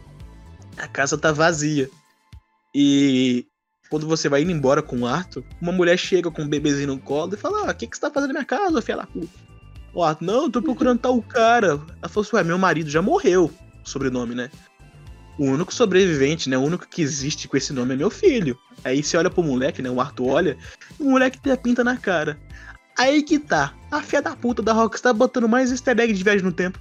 A 0.76 0.88
casa 0.88 1.16
tá 1.16 1.32
vazia. 1.32 1.88
E 2.74 3.46
quando 3.88 4.06
você 4.06 4.28
vai 4.28 4.42
indo 4.42 4.50
embora 4.50 4.82
com 4.82 5.00
o 5.00 5.06
Arthur, 5.06 5.44
uma 5.60 5.72
mulher 5.72 5.96
chega 5.96 6.30
com 6.30 6.42
um 6.42 6.48
bebezinho 6.48 6.88
no 6.88 6.98
colo 6.98 7.34
e 7.34 7.36
fala: 7.36 7.68
Ah, 7.68 7.70
o 7.70 7.74
que, 7.74 7.86
que 7.86 7.96
você 7.96 8.00
tá 8.00 8.10
fazendo 8.10 8.32
na 8.32 8.40
minha 8.40 8.44
casa, 8.44 8.82
filha 8.82 8.98
da 8.98 9.06
puta? 9.06 9.28
O 9.94 10.02
Arthur, 10.02 10.24
não, 10.24 10.42
eu 10.44 10.50
tô 10.50 10.62
procurando 10.62 11.00
tal 11.00 11.20
cara. 11.22 11.68
Ela 11.68 12.08
falou 12.08 12.26
assim: 12.26 12.36
Ué, 12.36 12.44
meu 12.44 12.58
marido 12.58 12.90
já 12.90 13.00
morreu. 13.00 13.50
Sobrenome, 13.84 14.34
né? 14.34 14.50
O 15.38 15.44
único 15.44 15.72
sobrevivente, 15.72 16.50
né? 16.50 16.58
O 16.58 16.62
único 16.62 16.86
que 16.86 17.00
existe 17.00 17.48
com 17.48 17.56
esse 17.56 17.72
nome 17.72 17.94
é 17.94 17.96
meu 17.96 18.10
filho. 18.10 18.58
Aí 18.84 19.02
você 19.02 19.16
olha 19.16 19.30
pro 19.30 19.42
moleque, 19.42 19.80
né? 19.80 19.90
O 19.90 20.00
Arthur 20.00 20.28
olha, 20.28 20.58
o 20.98 21.10
moleque 21.10 21.40
tem 21.40 21.52
a 21.52 21.56
pinta 21.56 21.82
na 21.82 21.96
cara. 21.96 22.38
Aí 23.00 23.22
que 23.22 23.38
tá. 23.38 23.72
A 23.90 24.02
filha 24.02 24.20
da 24.20 24.36
puta 24.36 24.60
da 24.60 24.74
Rockstar 24.74 25.14
botando 25.14 25.48
mais 25.48 25.70
easter 25.70 25.98
egg 25.98 26.12
de 26.12 26.22
viagem 26.22 26.44
no 26.44 26.52
tempo. 26.52 26.78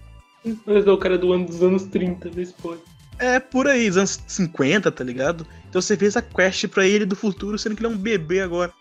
Mas 0.66 0.86
é 0.86 0.92
o 0.92 0.98
cara 0.98 1.18
do 1.18 1.32
ano 1.32 1.46
dos 1.46 1.64
anos 1.64 1.84
30, 1.84 2.30
vê 2.30 2.46
se 2.46 2.54
pode. 2.56 2.82
É 3.18 3.40
por 3.40 3.70
aí, 3.70 3.88
dos 3.88 3.98
anos 3.98 4.20
50, 4.28 4.92
tá 4.92 5.02
ligado? 5.02 5.48
Então 5.70 5.82
você 5.82 5.96
fez 5.96 6.18
a 6.18 6.22
quest 6.22 6.68
pra 6.68 6.86
ele 6.86 7.06
do 7.06 7.16
futuro, 7.16 7.58
sendo 7.58 7.74
que 7.74 7.82
ele 7.86 7.94
é 7.94 7.96
um 7.96 7.98
bebê 7.98 8.42
agora. 8.42 8.74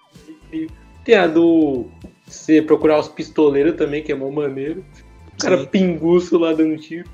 Tem 1.04 1.14
a 1.14 1.28
do. 1.28 1.86
Você 2.26 2.60
procurar 2.60 2.98
os 2.98 3.06
pistoleiros 3.06 3.76
também, 3.76 4.02
que 4.02 4.10
é 4.10 4.16
mó 4.16 4.32
maneiro. 4.32 4.84
O 5.32 5.40
cara 5.40 5.58
Sim. 5.58 5.66
pinguço 5.66 6.38
lá 6.38 6.52
dando 6.52 6.76
tiro. 6.76 7.08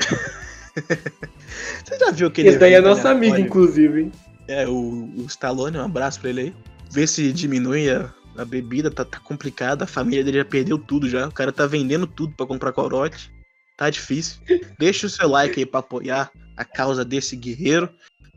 Você 1.84 1.98
já 1.98 2.10
viu 2.10 2.28
aquele. 2.28 2.48
Esse 2.48 2.58
daí 2.58 2.72
é 2.72 2.80
nosso 2.80 3.06
amigo, 3.06 3.36
inclusive, 3.36 4.04
hein? 4.04 4.12
É, 4.46 4.66
o, 4.66 5.10
o 5.14 5.26
Stallone, 5.26 5.76
um 5.76 5.84
abraço 5.84 6.20
pra 6.20 6.30
ele 6.30 6.40
aí. 6.40 6.54
Vê 6.90 7.06
se 7.06 7.30
diminui 7.32 7.90
a, 7.90 8.10
a 8.38 8.44
bebida, 8.44 8.90
tá, 8.90 9.04
tá 9.04 9.18
complicado. 9.18 9.82
A 9.82 9.86
família 9.86 10.24
dele 10.24 10.38
já 10.38 10.44
perdeu 10.44 10.78
tudo 10.78 11.08
já. 11.08 11.26
O 11.28 11.32
cara 11.32 11.52
tá 11.52 11.66
vendendo 11.66 12.06
tudo 12.06 12.34
pra 12.36 12.46
comprar 12.46 12.72
corote. 12.72 13.32
Tá 13.76 13.90
difícil. 13.90 14.40
Deixa 14.78 15.06
o 15.06 15.10
seu 15.10 15.28
like 15.28 15.58
aí 15.58 15.66
pra 15.66 15.80
apoiar 15.80 16.30
a 16.56 16.64
causa 16.64 17.04
desse 17.04 17.36
guerreiro. 17.36 17.88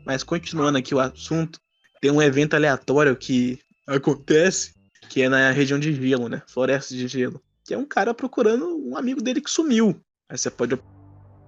Mas 0.04 0.22
continuando 0.22 0.78
aqui 0.78 0.94
o 0.94 1.00
assunto, 1.00 1.60
tem 2.00 2.10
um 2.10 2.20
evento 2.20 2.54
aleatório 2.54 3.16
que 3.16 3.58
acontece, 3.86 4.74
que 5.08 5.22
é 5.22 5.28
na 5.28 5.50
região 5.52 5.78
de 5.78 5.94
gelo, 5.94 6.28
né? 6.28 6.42
Floresta 6.48 6.94
de 6.94 7.06
gelo. 7.06 7.40
Que 7.64 7.74
é 7.74 7.78
um 7.78 7.86
cara 7.86 8.12
procurando 8.12 8.76
um 8.84 8.96
amigo 8.96 9.22
dele 9.22 9.40
que 9.40 9.50
sumiu. 9.50 10.00
Aí 10.28 10.36
você 10.36 10.50
pode 10.50 10.78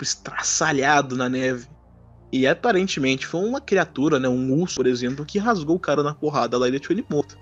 estraçalhado 0.01 1.17
na 1.17 1.29
neve. 1.29 1.67
E 2.33 2.47
aparentemente 2.47 3.27
foi 3.27 3.41
uma 3.41 3.61
criatura, 3.61 4.19
né? 4.19 4.29
Um 4.29 4.53
urso, 4.61 4.77
por 4.77 4.87
exemplo, 4.87 5.25
que 5.25 5.39
rasgou 5.39 5.77
o 5.77 5.81
cara 5.81 6.03
na 6.03 6.15
porrada 6.15 6.59
lá 6.59 6.69
e 6.69 6.73
deixou 6.73 6.95
ele 6.95 7.05
morto. 7.09 7.39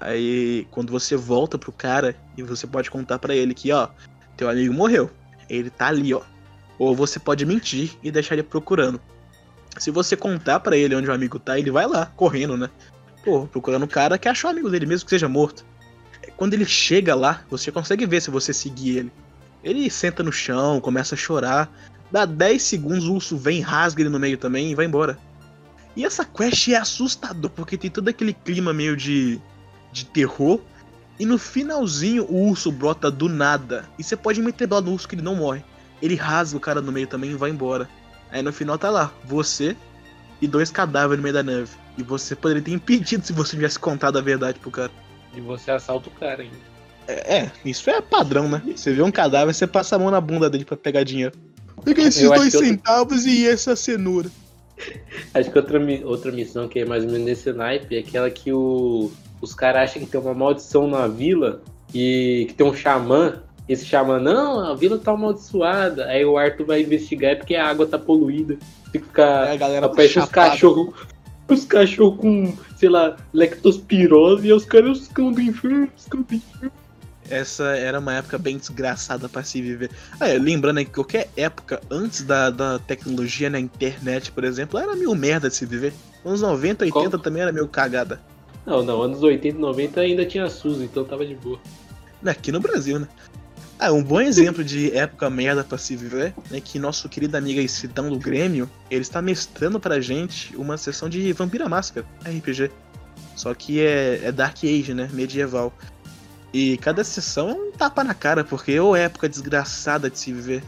Aí, 0.00 0.66
quando 0.70 0.90
você 0.90 1.16
volta 1.16 1.58
pro 1.58 1.72
cara 1.72 2.16
e 2.36 2.42
você 2.42 2.66
pode 2.66 2.90
contar 2.90 3.18
pra 3.18 3.34
ele 3.34 3.54
que, 3.54 3.72
ó, 3.72 3.88
teu 4.36 4.48
amigo 4.48 4.72
morreu. 4.72 5.10
Ele 5.48 5.70
tá 5.70 5.88
ali, 5.88 6.12
ó. 6.12 6.22
Ou 6.78 6.94
você 6.94 7.18
pode 7.18 7.46
mentir 7.46 7.92
e 8.02 8.10
deixar 8.10 8.34
ele 8.34 8.42
procurando. 8.42 9.00
Se 9.78 9.90
você 9.90 10.16
contar 10.16 10.60
pra 10.60 10.76
ele 10.76 10.94
onde 10.94 11.08
o 11.08 11.12
amigo 11.12 11.38
tá, 11.38 11.58
ele 11.58 11.70
vai 11.70 11.86
lá, 11.86 12.06
correndo, 12.06 12.56
né? 12.56 12.70
Pô, 13.24 13.46
procurando 13.46 13.84
o 13.84 13.88
cara 13.88 14.18
que 14.18 14.28
achou 14.28 14.50
o 14.50 14.52
amigo 14.52 14.70
dele, 14.70 14.86
mesmo 14.86 15.04
que 15.04 15.10
seja 15.10 15.28
morto. 15.28 15.64
Quando 16.36 16.54
ele 16.54 16.64
chega 16.64 17.14
lá, 17.14 17.44
você 17.50 17.70
consegue 17.70 18.06
ver 18.06 18.20
se 18.20 18.30
você 18.30 18.52
seguir 18.52 18.98
ele. 18.98 19.12
Ele 19.62 19.88
senta 19.90 20.22
no 20.22 20.32
chão, 20.32 20.80
começa 20.80 21.14
a 21.14 21.18
chorar. 21.18 21.72
Dá 22.10 22.24
10 22.24 22.62
segundos, 22.62 23.06
o 23.06 23.14
urso 23.14 23.36
vem, 23.36 23.60
rasga 23.60 24.02
ele 24.02 24.10
no 24.10 24.20
meio 24.20 24.36
também 24.36 24.70
e 24.70 24.74
vai 24.74 24.84
embora. 24.84 25.18
E 25.96 26.04
essa 26.04 26.24
quest 26.24 26.68
é 26.68 26.76
assustador, 26.76 27.50
porque 27.50 27.78
tem 27.78 27.90
todo 27.90 28.08
aquele 28.08 28.32
clima 28.32 28.72
meio 28.72 28.96
de, 28.96 29.40
de 29.94 30.04
terror. 30.04 30.60
E 31.18 31.24
no 31.24 31.38
finalzinho, 31.38 32.24
o 32.24 32.48
urso 32.48 32.72
brota 32.72 33.08
do 33.10 33.28
nada. 33.28 33.88
E 33.96 34.02
você 34.02 34.16
pode 34.16 34.42
meter 34.42 34.66
dó 34.66 34.80
no 34.80 34.92
urso 34.92 35.06
que 35.08 35.14
ele 35.14 35.22
não 35.22 35.36
morre. 35.36 35.62
Ele 36.02 36.16
rasga 36.16 36.56
o 36.56 36.60
cara 36.60 36.80
no 36.82 36.90
meio 36.90 37.06
também 37.06 37.30
e 37.30 37.34
vai 37.34 37.50
embora. 37.50 37.88
Aí 38.30 38.42
no 38.42 38.52
final 38.52 38.76
tá 38.76 38.90
lá, 38.90 39.12
você 39.24 39.76
e 40.42 40.48
dois 40.48 40.70
cadáveres 40.72 41.18
no 41.18 41.22
meio 41.22 41.32
da 41.34 41.42
neve. 41.42 41.70
E 41.96 42.02
você 42.02 42.34
poderia 42.34 42.60
ter 42.62 42.72
impedido 42.72 43.24
se 43.24 43.32
você 43.32 43.52
tivesse 43.52 43.78
contado 43.78 44.18
a 44.18 44.20
verdade 44.20 44.58
pro 44.58 44.72
cara. 44.72 44.90
E 45.32 45.40
você 45.40 45.70
assalta 45.70 46.08
o 46.08 46.12
cara 46.12 46.42
ainda. 46.42 46.56
É, 47.06 47.36
é, 47.36 47.50
isso 47.64 47.88
é 47.88 48.00
padrão, 48.00 48.48
né? 48.48 48.60
Você 48.74 48.92
vê 48.92 49.02
um 49.02 49.12
cadáver, 49.12 49.54
você 49.54 49.66
passa 49.68 49.94
a 49.94 49.98
mão 49.98 50.10
na 50.10 50.20
bunda 50.20 50.50
dele 50.50 50.64
pra 50.64 50.76
pegar 50.76 51.04
dinheiro. 51.04 51.32
Pega 51.84 52.02
esses 52.02 52.22
Eu 52.22 52.34
dois 52.34 52.52
eu- 52.54 52.60
centavos 52.60 53.24
e 53.24 53.46
essa 53.46 53.76
cenoura. 53.76 54.28
Acho 55.32 55.50
que 55.50 55.58
outra, 55.58 55.78
outra 56.04 56.32
missão 56.32 56.66
que 56.66 56.80
é 56.80 56.84
mais 56.84 57.04
ou 57.04 57.10
menos 57.10 57.26
nesse 57.26 57.52
naipe 57.52 57.94
é 57.94 58.00
aquela 58.00 58.28
que 58.28 58.52
o, 58.52 59.12
os 59.44 59.54
caras 59.54 59.90
acham 59.90 60.02
que 60.02 60.08
tem 60.10 60.20
uma 60.20 60.34
maldição 60.34 60.88
na 60.88 61.06
vila 61.06 61.62
e 61.94 62.46
que 62.48 62.54
tem 62.54 62.66
um 62.66 62.74
xamã. 62.74 63.42
Esse 63.68 63.84
xamã, 63.86 64.18
não, 64.18 64.60
a 64.60 64.74
vila 64.74 64.98
tá 64.98 65.12
amaldiçoada. 65.12 66.06
Aí 66.06 66.24
o 66.24 66.36
Arthur 66.36 66.66
vai 66.66 66.82
investigar 66.82 67.32
é 67.32 67.34
porque 67.34 67.54
a 67.54 67.66
água 67.66 67.86
tá 67.86 67.98
poluída. 67.98 68.58
Tem 68.92 69.00
que 69.00 69.06
ficar. 69.06 69.48
É, 69.48 69.52
a 69.52 69.56
galera 69.56 69.86
Aparece 69.86 70.18
os 70.18 70.28
cachorros. 70.28 70.94
Os 71.48 71.64
cachorros 71.64 72.18
com, 72.20 72.54
sei 72.76 72.88
lá, 72.88 73.16
lectospirose 73.32 74.46
e 74.48 74.52
os 74.52 74.64
caras 74.64 74.98
os 75.00 75.08
cão 75.08 75.30
do 75.30 75.40
inferno, 75.40 75.88
os 75.96 76.06
cão 76.06 76.22
do 76.22 76.34
inferno. 76.34 76.72
Essa 77.30 77.64
era 77.76 77.98
uma 77.98 78.14
época 78.14 78.36
bem 78.36 78.58
desgraçada 78.58 79.28
pra 79.28 79.42
se 79.42 79.60
viver. 79.62 79.90
Ah, 80.20 80.28
é, 80.28 80.38
lembrando 80.38 80.78
que 80.78 80.90
qualquer 80.90 81.30
época 81.36 81.80
antes 81.90 82.22
da, 82.22 82.50
da 82.50 82.78
tecnologia 82.78 83.48
na 83.48 83.58
internet, 83.58 84.30
por 84.30 84.44
exemplo, 84.44 84.78
era 84.78 84.94
meio 84.94 85.14
merda 85.14 85.48
de 85.48 85.56
se 85.56 85.64
viver. 85.64 85.94
Anos 86.24 86.42
90, 86.42 86.84
80 86.84 87.10
Qual- 87.10 87.22
também 87.22 87.42
era 87.42 87.52
meio 87.52 87.66
cagada. 87.66 88.20
Não, 88.66 88.82
não, 88.82 89.02
anos 89.02 89.22
80 89.22 89.56
e 89.56 89.60
90 89.60 90.00
ainda 90.00 90.24
tinha 90.24 90.48
SUS, 90.48 90.80
então 90.80 91.04
tava 91.04 91.26
de 91.26 91.34
boa. 91.34 91.58
Aqui 92.24 92.50
no 92.50 92.60
Brasil, 92.60 92.98
né? 92.98 93.08
Ah, 93.78 93.92
um 93.92 94.02
bom 94.02 94.20
exemplo 94.20 94.64
de 94.64 94.96
época 94.96 95.28
merda 95.28 95.64
pra 95.64 95.76
se 95.76 95.96
viver 95.96 96.32
é 96.52 96.60
que 96.60 96.78
nosso 96.78 97.08
querido 97.08 97.36
amigo 97.36 97.60
aí, 97.60 97.68
Sidão 97.68 98.08
do 98.08 98.18
Grêmio, 98.18 98.70
ele 98.90 99.02
está 99.02 99.20
mestrando 99.20 99.80
pra 99.80 100.00
gente 100.00 100.56
uma 100.56 100.76
sessão 100.76 101.08
de 101.08 101.32
Vampira 101.32 101.68
Máscara, 101.68 102.06
RPG. 102.24 102.70
Só 103.36 103.52
que 103.52 103.80
é, 103.80 104.20
é 104.24 104.32
Dark 104.32 104.56
Age, 104.62 104.94
né? 104.94 105.10
Medieval. 105.12 105.72
E 106.52 106.76
cada 106.78 107.02
sessão 107.02 107.50
é 107.50 107.52
um 107.52 107.72
tapa 107.72 108.04
na 108.04 108.14
cara, 108.14 108.44
porque 108.44 108.78
ou 108.78 108.94
é 108.94 109.02
época 109.02 109.28
desgraçada 109.28 110.08
de 110.08 110.18
se 110.18 110.32
viver. 110.32 110.62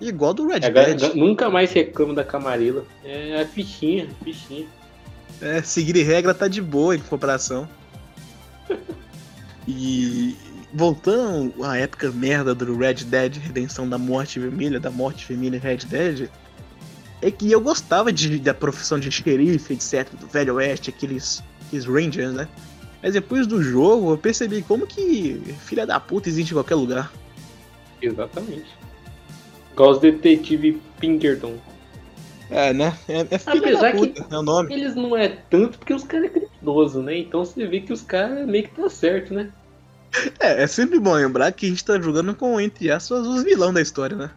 Igual 0.00 0.34
do 0.34 0.48
Red 0.48 0.64
Agora, 0.64 0.94
Dead. 0.94 1.14
nunca 1.14 1.48
mais 1.48 1.72
reclamo 1.72 2.12
da 2.12 2.24
Camarilla. 2.24 2.84
É 3.04 3.40
a 3.40 3.46
fichinha, 3.46 4.08
fichinha. 4.24 4.66
É, 5.42 5.60
seguir 5.60 6.00
regra 6.02 6.32
tá 6.32 6.46
de 6.46 6.62
boa 6.62 6.94
em 6.94 7.00
comparação. 7.00 7.68
E 9.66 10.36
voltando 10.72 11.64
à 11.64 11.76
época 11.76 12.10
merda 12.10 12.54
do 12.54 12.76
Red 12.76 13.04
Dead, 13.04 13.36
Redenção 13.36 13.88
da 13.88 13.98
Morte 13.98 14.38
Vermelha, 14.38 14.78
da 14.78 14.90
Morte 14.90 15.26
Vermelha 15.26 15.58
Red 15.58 15.78
Dead, 15.88 16.30
é 17.20 17.30
que 17.30 17.50
eu 17.50 17.60
gostava 17.60 18.12
de, 18.12 18.38
da 18.38 18.54
profissão 18.54 18.98
de 18.98 19.10
xerife, 19.10 19.74
etc, 19.74 20.08
do 20.18 20.26
Velho 20.28 20.54
Oeste, 20.54 20.90
aqueles, 20.90 21.42
aqueles 21.66 21.86
Rangers, 21.86 22.32
né? 22.32 22.48
Mas 23.02 23.14
depois 23.14 23.46
do 23.46 23.60
jogo 23.62 24.12
eu 24.12 24.18
percebi 24.18 24.62
como 24.62 24.86
que 24.86 25.40
filha 25.64 25.84
da 25.84 25.98
puta 25.98 26.28
existe 26.28 26.50
em 26.50 26.54
qualquer 26.54 26.76
lugar. 26.76 27.12
Exatamente. 28.00 28.66
Igual 29.72 29.90
os 29.90 30.00
detetives 30.00 30.76
Pinkerton. 31.00 31.56
É, 32.52 32.72
né? 32.74 32.96
É, 33.08 33.20
é 33.20 33.40
Apesar 33.46 33.92
da 33.92 33.98
puta, 33.98 34.26
é 34.30 34.38
o 34.38 34.42
nome. 34.42 34.74
Eles 34.74 34.94
não 34.94 35.16
é 35.16 35.28
tanto 35.28 35.78
porque 35.78 35.94
os 35.94 36.04
caras 36.04 36.26
é 36.26 36.28
criminoso, 36.28 37.02
né? 37.02 37.18
Então 37.18 37.44
você 37.44 37.66
vê 37.66 37.80
que 37.80 37.92
os 37.92 38.02
caras 38.02 38.46
meio 38.46 38.64
que 38.64 38.74
tá 38.74 38.90
certo, 38.90 39.32
né? 39.32 39.50
É, 40.38 40.62
é 40.62 40.66
sempre 40.66 41.00
bom 41.00 41.14
lembrar 41.14 41.50
que 41.52 41.64
a 41.64 41.68
gente 41.70 41.82
tá 41.82 41.98
jogando 41.98 42.34
com, 42.34 42.60
entre 42.60 42.90
aspas, 42.90 43.26
os 43.26 43.42
vilão 43.42 43.72
da 43.72 43.80
história, 43.80 44.14
né? 44.14 44.30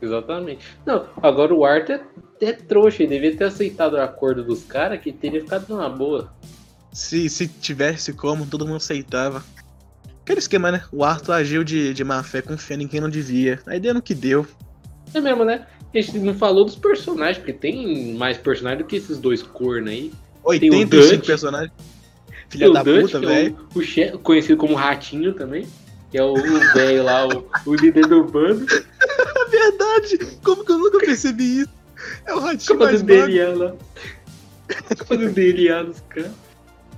Exatamente. 0.00 0.64
Não, 0.86 1.06
agora 1.20 1.52
o 1.52 1.64
Arthur 1.64 2.00
é, 2.40 2.46
é 2.46 2.52
trouxa, 2.52 3.02
ele 3.02 3.14
devia 3.14 3.36
ter 3.36 3.44
aceitado 3.44 3.94
o 3.94 4.00
acordo 4.00 4.44
dos 4.44 4.62
caras 4.62 5.00
que 5.00 5.12
teria 5.12 5.40
ficado 5.40 5.68
numa 5.68 5.88
boa. 5.88 6.32
Se, 6.92 7.28
se 7.28 7.48
tivesse 7.48 8.12
como, 8.12 8.46
todo 8.46 8.64
mundo 8.64 8.76
aceitava. 8.76 9.42
Aquele 10.22 10.38
esquema, 10.38 10.70
né? 10.70 10.84
O 10.92 11.02
Arthur 11.02 11.32
agiu 11.32 11.64
de, 11.64 11.92
de 11.92 12.04
má 12.04 12.22
fé 12.22 12.40
confiando 12.40 12.84
em 12.84 12.88
quem 12.88 13.00
não 13.00 13.10
devia. 13.10 13.58
Aí 13.66 13.80
deu 13.80 13.94
no 13.94 14.02
que 14.02 14.14
deu. 14.14 14.46
É 15.12 15.20
mesmo, 15.20 15.44
né? 15.44 15.66
A 15.94 16.00
gente 16.00 16.18
não 16.18 16.34
falou 16.34 16.64
dos 16.64 16.76
personagens, 16.76 17.38
porque 17.38 17.52
tem 17.52 18.14
mais 18.14 18.36
personagens 18.36 18.82
do 18.84 18.86
que 18.88 18.96
esses 18.96 19.18
dois 19.18 19.42
cornos 19.42 19.90
aí. 19.90 20.12
Tem 20.58 20.70
o 20.70 20.74
85 20.74 20.90
Dutch. 21.16 21.26
personagens. 21.26 21.72
Filha 22.50 22.70
da 22.72 22.82
Dutch, 22.82 23.02
puta, 23.12 23.20
que 23.20 23.26
é 23.26 23.28
velho. 23.28 23.56
o, 23.74 23.78
o 23.78 23.82
che- 23.82 24.12
conhecido 24.22 24.56
como 24.56 24.74
Ratinho 24.74 25.32
também. 25.34 25.66
Que 26.10 26.16
é 26.18 26.24
o 26.24 26.34
velho 26.72 27.04
lá, 27.04 27.26
o, 27.26 27.46
o 27.66 27.74
líder 27.74 28.06
do 28.06 28.24
bando. 28.24 28.64
É 28.70 29.44
verdade! 29.50 30.18
Como 30.42 30.64
que 30.64 30.72
eu 30.72 30.78
nunca 30.78 30.98
percebi 30.98 31.60
isso? 31.60 31.70
É 32.24 32.34
o 32.34 32.38
ratinho 32.38 32.78
mais. 32.78 33.02
Quando 35.06 35.30
dele 35.32 35.68
lá 35.68 35.82
nos 35.82 36.00
caras. 36.08 36.30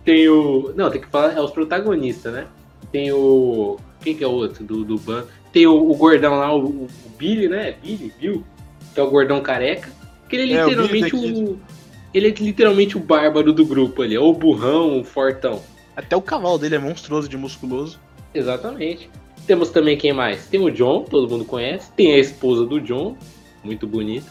Tem 0.05 0.29
o. 0.29 0.72
Não, 0.76 0.90
tem 0.90 1.00
que 1.00 1.09
falar, 1.09 1.33
é 1.37 1.40
os 1.40 1.50
protagonistas, 1.50 2.33
né? 2.33 2.46
Tem 2.92 3.12
o. 3.12 3.79
Quem 4.03 4.16
que 4.16 4.24
é 4.24 4.26
o 4.26 4.31
outro 4.33 4.64
do, 4.64 4.85
do 4.85 4.96
bando? 4.98 5.29
Tem 5.53 5.66
o, 5.66 5.90
o 5.90 5.94
gordão 5.96 6.35
lá, 6.37 6.55
o, 6.55 6.64
o 6.64 6.88
Billy, 7.18 7.48
né? 7.48 7.72
Billy, 7.83 8.12
Bill? 8.18 8.44
Que 8.94 9.00
é 9.00 9.03
o 9.03 9.11
gordão 9.11 9.40
careca. 9.40 9.88
Que 10.29 10.37
ele 10.37 10.53
é 10.53 10.57
É, 10.57 10.64
literalmente 10.64 11.11
the 11.11 11.16
o. 11.16 11.59
Ele 12.12 12.29
é 12.29 12.31
literalmente 12.31 12.96
o 12.96 13.00
bárbaro 13.00 13.53
do 13.53 13.64
grupo 13.64 14.03
ali. 14.03 14.16
Ou 14.18 14.31
o 14.31 14.35
burrão, 14.35 15.00
o 15.00 15.05
fortão. 15.05 15.62
Até 15.96 16.16
o 16.16 16.22
cavalo 16.22 16.59
dele 16.59 16.74
é 16.76 16.79
monstruoso 16.79 17.29
de 17.29 17.37
musculoso. 17.37 18.00
Exatamente. 18.35 19.09
Temos 19.46 19.70
também 19.70 19.96
quem 19.96 20.12
mais? 20.12 20.46
Tem 20.46 20.61
o 20.61 20.70
John, 20.70 21.03
todo 21.05 21.29
mundo 21.29 21.44
conhece. 21.44 21.90
Tem 21.92 22.14
a 22.14 22.18
esposa 22.18 22.64
do 22.66 22.81
John, 22.81 23.16
muito 23.64 23.87
bonita. 23.87 24.26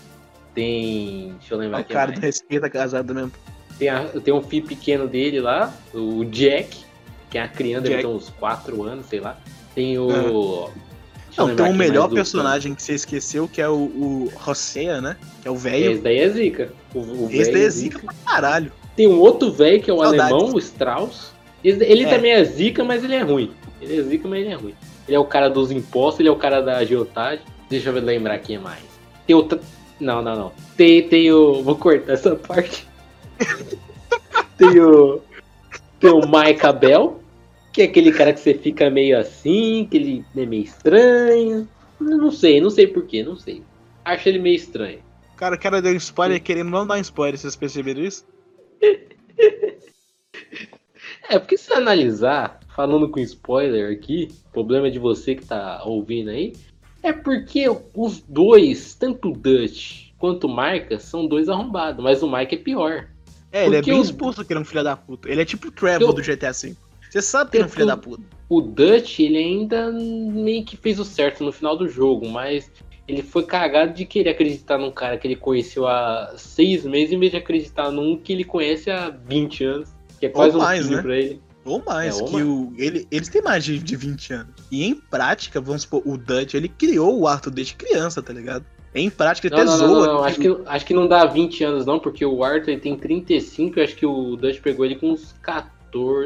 Tem. 0.54 1.34
Deixa 1.40 1.54
eu 1.54 1.60
É 1.60 1.62
lembrar 1.66 1.82
o 1.82 1.86
cara 1.86 2.08
mais. 2.08 2.20
do 2.20 2.24
respeito 2.24 2.70
casado 2.70 3.14
mesmo. 3.14 3.32
Tem, 3.78 3.88
a- 3.90 4.06
tem 4.06 4.34
um 4.34 4.42
filho 4.42 4.66
pequeno 4.68 5.08
dele 5.08 5.40
lá, 5.40 5.74
o 5.94 6.26
Jack, 6.26 6.84
que 7.30 7.38
é 7.38 7.42
a 7.42 7.48
criança, 7.48 7.84
deve 7.84 7.96
Jack. 7.96 8.08
ter 8.08 8.14
uns 8.14 8.30
4 8.30 8.84
anos, 8.84 9.06
sei 9.06 9.20
lá. 9.20 9.38
Tem 9.74 9.98
o. 9.98 10.70
Deixa 11.30 11.46
Não, 11.46 11.56
tem 11.56 11.66
o 11.66 11.70
quem 11.70 11.78
melhor 11.78 12.08
do- 12.08 12.16
personagem 12.16 12.74
que 12.76 12.82
você 12.84 12.94
esqueceu, 12.94 13.48
que 13.48 13.62
é 13.62 13.70
o, 13.70 13.74
o 13.76 14.32
Rossea, 14.36 15.00
né? 15.02 15.16
Que 15.42 15.48
é 15.48 15.52
o 15.52 15.56
Esse 15.56 15.64
velho. 15.64 16.02
daí 16.02 16.20
é 16.20 16.30
zica. 16.30 16.74
O, 16.94 17.00
o 17.00 17.30
Esse 17.32 17.52
daí 17.52 17.62
é 17.62 17.66
é 17.66 17.70
zica 17.70 18.00
pra 18.00 18.14
caralho. 18.26 18.72
Tem 18.96 19.08
um 19.08 19.20
outro 19.20 19.52
velho 19.52 19.82
que 19.82 19.90
é 19.90 19.94
o 19.94 20.00
Saudades. 20.02 20.34
alemão, 20.34 20.54
o 20.56 20.60
Strauss. 20.60 21.32
Esse- 21.64 21.84
Ele 21.84 22.04
É. 22.04 22.10
também 22.10 22.32
é 22.32 22.44
zica, 22.44 22.84
mas 22.84 23.04
ele 23.04 23.16
é 23.16 23.22
ruim. 23.22 23.52
Ele 23.82 24.00
é 24.00 24.04
zica, 24.04 24.28
mas 24.28 24.40
ele 24.42 24.50
é 24.50 24.56
ruim. 24.56 24.74
Ele 25.08 25.16
é 25.16 25.20
o 25.20 25.26
cara 25.26 25.50
dos 25.50 25.72
impostos, 25.72 26.20
ele 26.20 26.30
é 26.30 26.32
o 26.32 26.36
cara 26.36 26.62
da 26.62 26.78
agiotagem. 26.78 27.44
Deixa 27.70 27.90
eu 27.90 27.94
lembrar 28.02 28.38
quem 28.40 28.56
é 28.58 28.60
mais. 28.60 28.84
Tem 29.28 29.36
o. 29.36 29.44
Tra- 29.44 29.60
Não, 30.00 30.22
não, 30.22 30.36
não. 30.36 30.52
Tem, 30.76 31.08
tem 31.08 31.32
o. 31.32 31.62
Vou 31.64 31.76
cortar 31.76 32.14
essa 32.14 32.36
parte. 32.36 32.88
tem 34.58 34.80
o. 34.80 35.22
Tem 36.00 36.10
o 36.10 36.22
Mike 36.22 36.66
Abel, 36.66 37.19
que 37.72 37.82
é 37.82 37.86
aquele 37.86 38.12
cara 38.12 38.34
que 38.34 38.40
você 38.40 38.54
fica 38.54 38.90
meio 38.90 39.18
assim, 39.18 39.88
que 39.90 39.98
ele 39.98 40.26
é 40.36 40.46
meio 40.46 40.64
estranho. 40.64 41.68
Não 42.00 42.32
sei, 42.32 42.60
não 42.62 42.70
sei 42.70 42.88
porquê, 42.88 43.24
não 43.24 43.36
sei. 43.36 43.62
Acho 44.06 44.30
ele 44.30 44.40
meio 44.40 44.56
estranho. 44.56 45.00
Cara, 45.36 45.56
o 45.56 45.60
cara 45.60 45.82
deu 45.82 45.94
um 45.94 45.98
spoiler 45.98 46.42
querendo 46.42 46.70
não 46.70 46.86
dar 46.88 46.96
um 46.96 47.02
spoiler, 47.02 47.38
vocês 47.38 47.56
perceberam 47.56 48.02
isso? 48.02 48.26
É, 51.30 51.38
porque 51.38 51.58
se 51.58 51.72
analisar, 51.74 52.60
falando 52.76 53.08
com 53.10 53.20
spoiler 53.20 53.92
aqui, 53.96 54.30
problema 54.52 54.90
de 54.90 54.98
você 54.98 55.36
que 55.36 55.46
tá 55.46 55.82
ouvindo 55.86 56.30
aí, 56.32 56.54
é 57.04 57.14
porque 57.14 57.66
os 57.94 58.20
dois, 58.28 58.96
tanto 58.96 59.30
o 59.30 59.34
Dutch 59.38 60.10
quanto 60.18 60.48
o 60.48 60.50
Marcas, 60.50 61.04
são 61.04 61.28
dois 61.28 61.48
arrombados, 61.50 62.04
mas 62.04 62.24
o 62.24 62.32
Mike 62.32 62.56
é 62.56 62.58
pior. 62.58 63.08
É, 63.52 63.66
ele 63.66 63.76
é 63.76 63.80
Porque 63.80 63.92
bem 63.92 64.00
o- 64.00 64.04
exposto 64.04 64.44
que 64.44 64.52
ele 64.54 64.58
é 64.60 64.62
um 64.62 64.66
filho 64.66 64.84
da 64.84 64.98
puta. 64.98 65.30
Ele 65.32 65.42
é 65.42 65.46
tipo 65.46 65.68
o 65.68 65.72
Trevor 65.72 66.10
Eu- 66.10 66.14
do 66.14 66.22
GTA 66.24 66.52
V. 66.52 66.76
Você 67.10 67.22
sabe 67.22 67.52
que 67.52 67.58
ele 67.58 67.64
é 67.64 67.68
um 67.68 67.70
filho 67.70 67.86
da 67.88 67.98
puta. 67.98 68.24
O 68.48 68.62
Dutch, 68.62 69.20
ele 69.20 69.38
ainda 69.38 69.92
meio 69.92 70.64
que 70.64 70.76
fez 70.78 71.00
o 71.00 71.06
certo 71.06 71.44
no 71.44 71.52
final 71.52 71.78
do 71.78 71.88
jogo, 71.88 72.28
mas 72.28 72.72
ele 73.08 73.24
foi 73.24 73.44
cagado 73.44 73.94
de 73.94 74.06
querer 74.06 74.32
acreditar 74.32 74.78
num 74.78 74.92
cara 74.92 75.18
que 75.18 75.28
ele 75.28 75.36
conheceu 75.36 75.88
há 75.88 76.34
seis 76.38 76.86
meses, 76.86 77.12
em 77.14 77.20
vez 77.20 77.32
de 77.32 77.38
acreditar 77.38 77.92
num 77.92 78.18
que 78.18 78.34
ele 78.34 78.44
conhece 78.44 78.90
há 78.92 79.10
20 79.10 79.64
anos. 79.64 79.90
Que 80.20 80.26
é 80.28 80.30
quase 80.30 80.56
Ou 80.56 80.62
um 80.62 80.66
mais, 80.66 80.84
filho 80.84 80.98
né? 80.98 81.02
pra 81.02 81.18
ele. 81.18 81.42
Ou 81.66 81.84
mais, 81.86 82.20
É, 82.20 82.24
que. 82.24 82.44
O, 82.44 82.74
ele, 82.78 83.08
eles 83.12 83.30
têm 83.30 83.42
mais 83.42 83.64
de, 83.64 83.80
de 83.80 83.96
20 83.96 84.34
anos. 84.34 84.54
E 84.72 84.86
em 84.86 84.96
prática, 84.96 85.60
vamos 85.62 85.84
supor, 85.84 86.02
o 86.06 86.18
Dutch, 86.18 86.54
ele 86.54 86.68
criou 86.70 87.20
o 87.20 87.28
Arthur 87.28 87.52
desde 87.52 87.76
criança, 87.76 88.22
tá 88.22 88.34
ligado? 88.34 88.66
Em 88.94 89.10
prática, 89.10 89.48
ele 89.48 89.56
Não, 89.56 89.62
até 89.62 89.72
não, 89.72 89.78
zoa. 89.78 90.08
não, 90.08 90.14
não. 90.16 90.24
Acho, 90.24 90.40
que, 90.40 90.58
acho 90.66 90.86
que 90.86 90.94
não 90.94 91.08
dá 91.08 91.26
20 91.26 91.64
anos, 91.64 91.86
não, 91.86 92.00
porque 92.00 92.26
o 92.26 92.44
Arthur 92.44 92.72
ele 92.72 92.82
tem 92.82 92.98
35 92.98 93.80
e 93.80 93.84
acho 93.84 93.96
que 93.96 94.06
o 94.06 94.36
Dutch 94.36 94.60
pegou 94.62 94.84
ele 94.86 94.96
com 94.96 95.12
uns 95.12 95.34
14. 95.42 95.79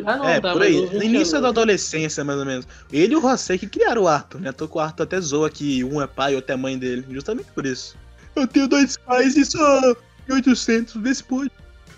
Ah, 0.05 0.17
não, 0.17 0.27
É, 0.29 0.39
dá 0.41 0.51
por 0.53 0.61
aí. 0.61 0.75
uns 0.79 0.89
20 0.89 0.93
No 0.99 1.03
início 1.03 1.33
da 1.33 1.47
anos. 1.47 1.49
adolescência, 1.51 2.23
mais 2.23 2.39
ou 2.39 2.45
menos. 2.45 2.67
Ele 2.91 3.13
e 3.13 3.15
o 3.15 3.19
Rosé 3.19 3.57
que 3.57 3.67
criaram 3.67 4.03
o 4.03 4.07
Arthur, 4.07 4.41
né? 4.41 4.51
Tô 4.51 4.67
com 4.67 4.79
o 4.79 4.81
Arthur 4.81 5.03
até 5.03 5.19
zoa 5.21 5.49
que 5.49 5.83
um 5.83 6.01
é 6.01 6.07
pai 6.07 6.33
e 6.33 6.35
outro 6.35 6.53
é 6.53 6.55
mãe 6.57 6.77
dele. 6.77 7.05
Justamente 7.09 7.47
por 7.53 7.65
isso. 7.65 7.95
Eu 8.35 8.47
tenho 8.47 8.67
dois 8.67 8.97
pais 8.97 9.37
e 9.37 9.45
só 9.45 9.95
800 10.29 10.95
desse 10.95 11.23
pode. 11.23 11.51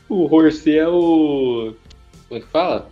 O 0.09 0.25
Horsey 0.33 0.77
é 0.77 0.87
o. 0.87 1.73
Como 2.27 2.39
é 2.39 2.43
que 2.43 2.47
fala? 2.51 2.89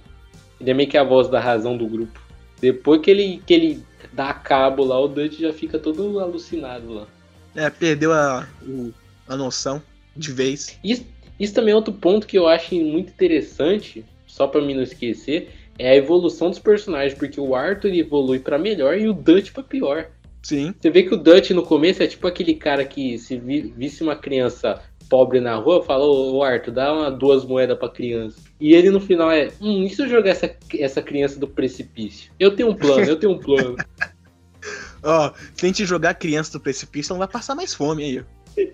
Ele 0.60 0.72
é 0.72 0.74
meio 0.74 0.90
que 0.90 0.98
a 0.98 1.04
voz 1.04 1.28
da 1.30 1.40
razão 1.40 1.76
do 1.78 1.86
grupo. 1.88 2.20
Depois 2.62 3.02
que 3.02 3.12
ele, 3.12 3.42
que 3.46 3.54
ele 3.54 3.84
dá 4.14 4.34
cabo 4.34 4.84
lá, 4.86 5.00
o 5.00 5.08
Dutch 5.08 5.40
já 5.40 5.52
fica 5.54 5.78
todo 5.78 6.20
alucinado 6.20 6.94
lá. 6.94 7.08
É, 7.56 7.70
perdeu 7.70 8.14
a, 8.14 8.48
o- 8.66 8.92
a 9.28 9.36
noção 9.36 9.82
de 10.16 10.32
vez. 10.32 10.80
Isso, 10.84 11.06
isso 11.40 11.54
também 11.54 11.74
é 11.74 11.76
outro 11.76 11.94
ponto 11.94 12.26
que 12.26 12.38
eu 12.38 12.48
acho 12.48 12.74
muito 12.76 13.10
interessante, 13.12 14.06
só 14.34 14.48
pra 14.48 14.62
mim 14.62 14.74
não 14.74 14.82
esquecer, 14.82 15.50
é 15.78 15.92
a 15.92 15.96
evolução 15.96 16.50
dos 16.50 16.58
personagens, 16.58 17.14
porque 17.14 17.40
o 17.40 17.54
Arthur 17.54 17.94
evolui 17.94 18.40
pra 18.40 18.58
melhor 18.58 18.98
e 18.98 19.08
o 19.08 19.14
Dutch 19.14 19.52
pra 19.52 19.62
pior. 19.62 20.08
Sim. 20.42 20.74
Você 20.80 20.90
vê 20.90 21.04
que 21.04 21.14
o 21.14 21.18
Dutch 21.18 21.52
no 21.52 21.62
começo 21.62 22.02
é 22.02 22.08
tipo 22.08 22.26
aquele 22.28 22.56
cara 22.56 22.84
que 22.84 23.18
se 23.20 23.38
vi- 23.38 23.72
visse 23.78 24.02
uma 24.02 24.16
criança 24.16 24.82
pobre 25.08 25.40
na 25.40 25.56
rua, 25.56 25.84
fala, 25.84 26.04
ô 26.06 26.42
Arthur, 26.42 26.72
dá 26.72 26.92
uma, 26.92 27.12
duas 27.12 27.46
moedas 27.46 27.78
pra 27.78 27.88
criança. 27.90 28.42
E 28.60 28.74
ele 28.74 28.90
no 28.90 29.00
final 29.00 29.32
é, 29.32 29.50
hum, 29.62 29.84
e 29.84 29.90
se 29.92 30.02
eu 30.02 30.10
jogar 30.10 30.32
essa, 30.32 30.52
essa 30.80 31.02
criança 31.02 31.40
do 31.40 31.48
precipício? 31.48 32.32
Eu 32.40 32.56
tenho 32.56 32.70
um 32.72 32.76
plano, 32.76 33.06
eu 33.06 33.16
tenho 33.18 33.34
um 33.34 33.38
plano. 33.40 33.76
Ó, 35.04 35.32
tente 35.56 35.86
jogar 35.86 36.10
a 36.12 36.16
criança 36.16 36.54
do 36.54 36.60
precipício, 36.60 37.12
ela 37.14 37.20
vai 37.20 37.28
passar 37.28 37.54
mais 37.54 37.74
fome 37.74 38.04
aí. 38.04 38.24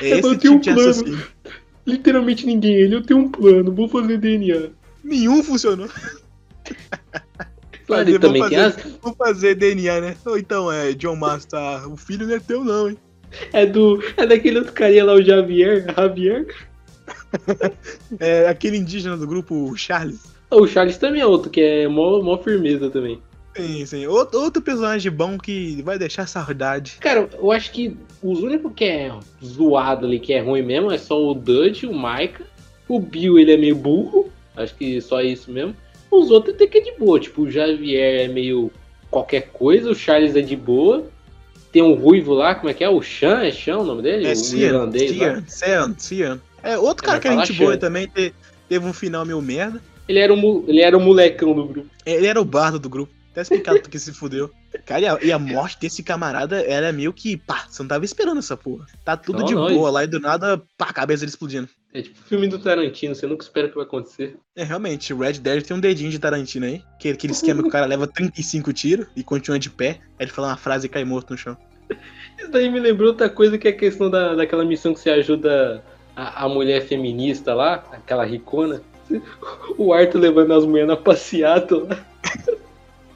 É 0.00 0.12
Eu 0.12 0.18
esse 0.18 0.38
tenho 0.38 0.54
um 0.54 0.60
tipo 0.60 0.60
de 0.60 0.72
plano. 1.02 1.22
Literalmente 1.90 2.46
ninguém, 2.46 2.74
ele, 2.74 2.94
eu 2.94 3.02
tenho 3.02 3.20
um 3.20 3.28
plano, 3.28 3.72
vou 3.72 3.88
fazer 3.88 4.18
DNA. 4.18 4.70
Nenhum 5.02 5.42
funcionou. 5.42 5.88
Claro, 7.86 8.04
Fazer, 8.04 8.10
ele 8.10 8.18
também 8.20 8.40
vou 8.42 8.48
tem 8.48 8.58
as, 8.58 8.76
Vou 9.02 9.14
fazer 9.16 9.54
DNA, 9.56 10.00
né? 10.00 10.16
Ou 10.24 10.38
então, 10.38 10.70
é, 10.70 10.92
John 10.92 11.16
Master, 11.16 11.90
o 11.90 11.96
filho 11.96 12.24
não 12.24 12.36
é 12.36 12.38
teu 12.38 12.62
não, 12.62 12.88
hein? 12.88 12.96
é 13.52 13.66
do, 13.66 14.02
é 14.16 14.26
daquele 14.26 14.58
outro 14.58 14.72
carinha 14.72 15.04
lá, 15.04 15.14
o 15.14 15.22
Javier, 15.22 15.86
Javier. 15.94 16.46
É 18.18 18.48
aquele 18.48 18.76
indígena 18.76 19.16
do 19.16 19.26
grupo 19.26 19.54
o 19.54 19.76
Charles. 19.76 20.20
O 20.50 20.66
Charles 20.66 20.98
também 20.98 21.20
é 21.20 21.26
outro, 21.26 21.48
que 21.48 21.60
é 21.60 21.88
mó, 21.88 22.20
mó 22.20 22.38
firmeza 22.38 22.90
também. 22.90 23.22
Sim, 23.66 23.86
sim. 23.86 24.06
Outro, 24.06 24.40
outro 24.40 24.62
personagem 24.62 25.10
bom 25.10 25.36
que 25.38 25.80
vai 25.82 25.98
deixar 25.98 26.26
saudade. 26.26 26.96
Cara, 27.00 27.28
eu 27.32 27.50
acho 27.52 27.70
que 27.72 27.96
os 28.22 28.40
únicos 28.40 28.72
que 28.74 28.84
é 28.84 29.12
zoado 29.44 30.06
ali, 30.06 30.18
que 30.18 30.32
é 30.32 30.40
ruim 30.40 30.62
mesmo, 30.62 30.90
é 30.90 30.98
só 30.98 31.20
o 31.22 31.34
Dutch, 31.34 31.84
o 31.84 31.92
Micah. 31.92 32.44
O 32.88 32.98
Bill, 32.98 33.38
ele 33.38 33.52
é 33.52 33.56
meio 33.56 33.76
burro. 33.76 34.28
Acho 34.56 34.74
que 34.74 35.00
só 35.00 35.20
isso 35.22 35.50
mesmo. 35.50 35.76
Os 36.10 36.30
outros 36.30 36.54
até 36.54 36.66
que 36.66 36.78
é 36.78 36.80
de 36.80 36.92
boa. 36.98 37.20
Tipo, 37.20 37.42
o 37.42 37.50
Javier 37.50 38.22
é 38.22 38.28
meio 38.28 38.70
qualquer 39.10 39.48
coisa. 39.52 39.90
O 39.90 39.94
Charles 39.94 40.34
é 40.34 40.40
de 40.40 40.56
boa. 40.56 41.06
Tem 41.70 41.82
um 41.82 41.94
ruivo 41.94 42.34
lá, 42.34 42.54
como 42.56 42.68
é 42.68 42.74
que 42.74 42.82
é? 42.82 42.88
O 42.88 43.00
Chan, 43.00 43.42
é 43.42 43.52
Chan 43.52 43.78
o 43.78 43.84
nome 43.84 44.02
dele? 44.02 44.26
É 44.26 44.32
o 44.32 44.36
Cian, 44.36 44.66
irlandês 44.66 45.16
lá. 45.16 45.24
Cian, 45.26 45.44
Cian, 45.46 45.94
Cian. 45.96 46.40
É, 46.64 46.76
outro 46.76 47.04
cara 47.06 47.20
que 47.20 47.28
é 47.28 47.30
gente 47.36 47.52
boa 47.52 47.70
Sean. 47.72 47.78
também, 47.78 48.08
te- 48.08 48.34
teve 48.68 48.84
um 48.84 48.92
final 48.92 49.24
meio 49.24 49.40
merda. 49.40 49.80
Ele 50.08 50.18
era, 50.18 50.34
mu- 50.34 50.64
ele 50.66 50.80
era 50.80 50.98
o 50.98 51.00
molecão 51.00 51.54
do 51.54 51.64
grupo. 51.64 51.88
Ele 52.04 52.26
era 52.26 52.40
o 52.40 52.44
bardo 52.44 52.80
do 52.80 52.88
grupo. 52.90 53.12
Até 53.30 53.42
explicado 53.42 53.80
porque 53.80 53.98
se 53.98 54.12
fudeu. 54.12 54.50
Cara, 54.84 55.00
e 55.00 55.06
a, 55.06 55.18
e 55.22 55.32
a 55.32 55.38
morte 55.38 55.78
desse 55.80 56.02
camarada 56.02 56.62
era 56.62 56.92
meio 56.92 57.12
que, 57.12 57.36
pá, 57.36 57.66
você 57.68 57.82
não 57.82 57.88
tava 57.88 58.04
esperando 58.04 58.38
essa 58.38 58.56
porra. 58.56 58.86
Tá 59.04 59.16
tudo 59.16 59.40
Não, 59.40 59.46
de 59.46 59.54
não, 59.54 59.68
boa 59.68 59.90
lá 59.90 60.04
e 60.04 60.06
do 60.06 60.18
nada, 60.18 60.60
pá, 60.76 60.86
a 60.86 60.92
cabeça 60.92 61.20
dele 61.20 61.30
explodindo. 61.30 61.68
É 61.92 62.02
tipo 62.02 62.20
o 62.20 62.24
filme 62.24 62.48
do 62.48 62.58
Tarantino, 62.58 63.14
você 63.14 63.26
nunca 63.26 63.44
espera 63.44 63.66
o 63.66 63.70
que 63.70 63.76
vai 63.76 63.84
acontecer. 63.84 64.36
É, 64.56 64.64
realmente, 64.64 65.12
o 65.12 65.18
Red 65.18 65.34
Dead 65.34 65.62
tem 65.62 65.76
um 65.76 65.80
dedinho 65.80 66.10
de 66.10 66.18
Tarantino 66.18 66.66
aí. 66.66 66.82
Que 66.98 67.08
é 67.08 67.12
aquele 67.12 67.32
esquema 67.32 67.62
que 67.62 67.68
o 67.68 67.72
cara 67.72 67.86
leva 67.86 68.06
35 68.06 68.72
tiros 68.72 69.06
e 69.14 69.22
continua 69.22 69.58
de 69.58 69.70
pé. 69.70 70.00
Aí 70.18 70.26
ele 70.26 70.30
fala 70.30 70.48
uma 70.48 70.56
frase 70.56 70.86
e 70.86 70.88
cai 70.88 71.04
morto 71.04 71.30
no 71.30 71.38
chão. 71.38 71.56
Isso 72.38 72.50
daí 72.50 72.70
me 72.70 72.80
lembrou 72.80 73.08
outra 73.08 73.28
coisa 73.28 73.58
que 73.58 73.68
é 73.68 73.70
a 73.70 73.76
questão 73.76 74.08
da, 74.10 74.34
daquela 74.34 74.64
missão 74.64 74.94
que 74.94 75.00
você 75.00 75.10
ajuda 75.10 75.84
a, 76.16 76.44
a 76.44 76.48
mulher 76.48 76.86
feminista 76.86 77.54
lá, 77.54 77.84
aquela 77.92 78.24
ricona. 78.24 78.82
O 79.76 79.92
Arthur 79.92 80.20
levando 80.20 80.52
as 80.52 80.64
mulheres 80.64 80.88
na 80.88 80.96
passeata 80.96 81.76
lá. 81.76 82.06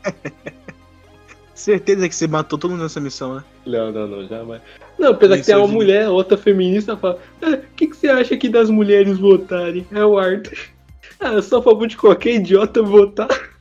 Certeza 1.54 2.08
que 2.08 2.14
você 2.14 2.26
matou 2.26 2.58
todo 2.58 2.72
mundo 2.72 2.82
nessa 2.82 3.00
missão, 3.00 3.36
né? 3.36 3.44
Não, 3.64 3.92
não, 3.92 4.08
não, 4.08 4.26
jamais. 4.28 4.60
Não, 4.98 5.12
apesar 5.12 5.38
que 5.38 5.44
tem 5.44 5.54
uma 5.54 5.68
de- 5.68 5.72
mulher, 5.72 6.08
outra 6.08 6.36
feminista, 6.36 6.96
fala: 6.96 7.18
"Ah, 7.40 7.50
O 7.54 7.74
que, 7.76 7.86
que 7.86 7.96
você 7.96 8.08
acha 8.08 8.34
aqui 8.34 8.48
das 8.48 8.68
mulheres 8.68 9.18
votarem? 9.18 9.86
É 9.92 10.04
o 10.04 10.18
Arthur. 10.18 10.58
Ah, 11.20 11.40
sou 11.40 11.60
a 11.60 11.62
favor 11.62 11.86
de 11.86 11.96
qualquer 11.96 12.34
idiota 12.34 12.82
votar. 12.82 13.28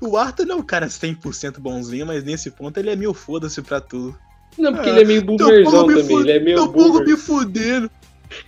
O 0.00 0.16
Arthur 0.16 0.46
não 0.46 0.56
é 0.56 0.58
um 0.58 0.62
cara 0.62 0.86
100% 0.86 1.58
bonzinho, 1.58 2.06
mas 2.06 2.24
nesse 2.24 2.50
ponto 2.50 2.78
ele 2.78 2.90
é 2.90 2.96
meio 2.96 3.12
foda-se 3.12 3.60
pra 3.62 3.80
tudo. 3.80 4.16
Não, 4.58 4.72
porque 4.72 4.88
Ah, 4.88 4.92
ele 4.92 5.02
é 5.02 5.04
meio 5.04 5.24
boomerzão 5.24 5.86
também. 5.86 6.04
fu- 6.06 6.20
Ele 6.20 6.32
é 6.32 6.40
meio 6.40 6.68
boomer. 6.68 7.06
me 7.06 7.16
fudendo. 7.16 7.90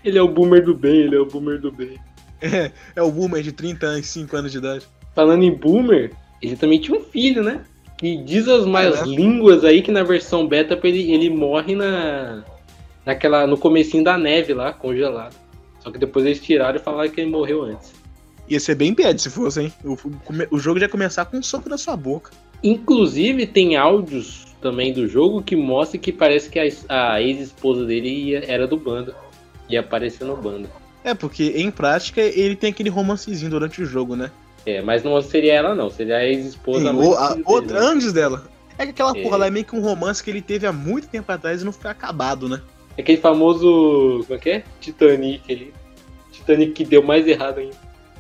Ele 0.05 0.18
é 0.18 0.22
o 0.22 0.28
boomer 0.28 0.64
do 0.64 0.74
bem, 0.74 0.97
ele 1.03 1.16
é 1.16 1.20
o 1.20 1.26
boomer 1.26 1.61
do 1.61 1.72
bem. 1.72 1.99
É, 2.41 2.70
é 2.97 3.03
o 3.03 3.11
boomer 3.11 3.43
de 3.43 3.53
35 3.53 4.37
anos 4.37 4.53
de 4.53 4.59
idade. 4.59 4.87
Falando 5.15 5.43
em 5.45 5.53
boomer, 5.53 6.12
ele 6.43 6.57
também 6.57 6.79
tinha 6.81 6.97
um 6.99 7.03
filho, 7.03 7.43
né? 7.43 7.61
Que 7.97 8.17
diz 8.17 8.49
as 8.49 8.67
mais 8.67 8.95
É, 8.97 9.07
né? 9.07 9.15
línguas 9.15 9.65
aí 9.65 9.81
que 9.83 9.93
na 9.93 10.03
versão 10.03 10.47
beta 10.47 10.79
ele, 10.83 11.12
ele 11.12 11.31
morre 11.31 11.75
na 11.75 12.43
naquela 13.07 13.47
no 13.47 13.57
comecinho 13.59 14.03
da 14.03 14.17
neve 14.19 14.53
lá, 14.55 14.73
congelado. 14.73 15.37
Só 15.81 15.91
que 15.91 15.99
depois 15.99 16.25
eles 16.25 16.41
tiraram 16.41 16.77
e 16.77 16.83
falaram 16.83 17.11
que 17.11 17.21
ele 17.21 17.31
morreu 17.31 17.62
antes. 17.62 17.93
Ia 18.49 18.59
ser 18.59 18.75
bem 18.75 18.93
bad 18.95 19.21
se 19.21 19.31
fosse, 19.31 19.61
hein? 19.62 19.73
O, 19.85 19.93
o- 19.93 20.01
o 20.51 20.59
jogo 20.59 20.79
já 20.81 20.87
ia 20.87 20.91
começar 20.91 21.25
com 21.27 21.37
um 21.37 21.43
soco 21.43 21.69
na 21.69 21.79
sua 21.79 21.97
boca. 21.97 22.31
Inclusive 22.62 23.47
tem 23.47 23.77
áudios 23.77 24.47
também 24.61 24.93
do 24.93 25.07
jogo 25.07 25.43
que 25.43 25.55
mostra 25.55 25.99
que 25.99 26.11
parece 26.11 26.49
que 26.51 26.59
a, 26.59 26.65
a 27.15 27.23
ex-esposa 27.23 27.85
dele 27.85 28.09
ia- 28.09 28.45
era 28.47 28.67
do 28.67 28.77
bando. 28.77 29.15
Ia 29.69 29.81
aparecer 29.81 30.25
no 30.25 30.37
bando. 30.37 30.69
É, 31.05 31.12
porque 31.15 31.53
em 31.57 31.71
prática 31.71 32.21
ele 32.23 32.57
tem 32.57 32.71
aquele 32.71 32.89
romancezinho 32.89 33.51
durante 33.51 33.83
o 33.83 33.87
jogo, 33.87 34.17
né? 34.17 34.31
É, 34.67 34.81
mas 34.81 35.03
não 35.03 35.21
seria 35.21 35.55
ela 35.55 35.75
não, 35.75 35.91
seria 35.91 36.17
a 36.17 36.25
ex-esposa. 36.25 36.91
Outra, 37.45 37.81
dele. 37.81 37.87
antes 37.87 38.12
dela. 38.12 38.45
É 38.79 38.85
que 38.85 38.91
aquela 38.91 39.17
É. 39.17 39.23
porra 39.23 39.37
lá 39.37 39.47
é 39.47 39.51
meio 39.51 39.65
que 39.65 39.77
um 39.77 39.81
romance 39.81 40.23
que 40.23 40.31
ele 40.31 40.43
teve 40.43 40.67
há 40.67 40.73
muito 40.73 41.07
tempo 41.09 41.31
atrás 41.31 41.62
e 41.62 41.65
não 41.65 41.73
foi 41.73 41.91
acabado, 41.91 42.49
né? 42.49 42.61
Aquele 42.99 43.19
famoso. 43.19 44.25
Como 44.27 44.35
é 44.35 44.39
que 44.39 44.51
é? 44.51 44.65
Titanic 44.81 45.53
ali. 45.53 45.75
Titanic 46.33 46.73
que 46.73 46.85
deu 46.85 47.03
mais 47.03 47.27
errado 47.27 47.59
ainda. 47.59 47.77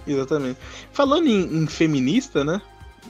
Exatamente. 0.06 0.58
Falando 0.92 1.26
em, 1.26 1.62
em 1.62 1.66
feminista, 1.66 2.44
né? 2.44 2.60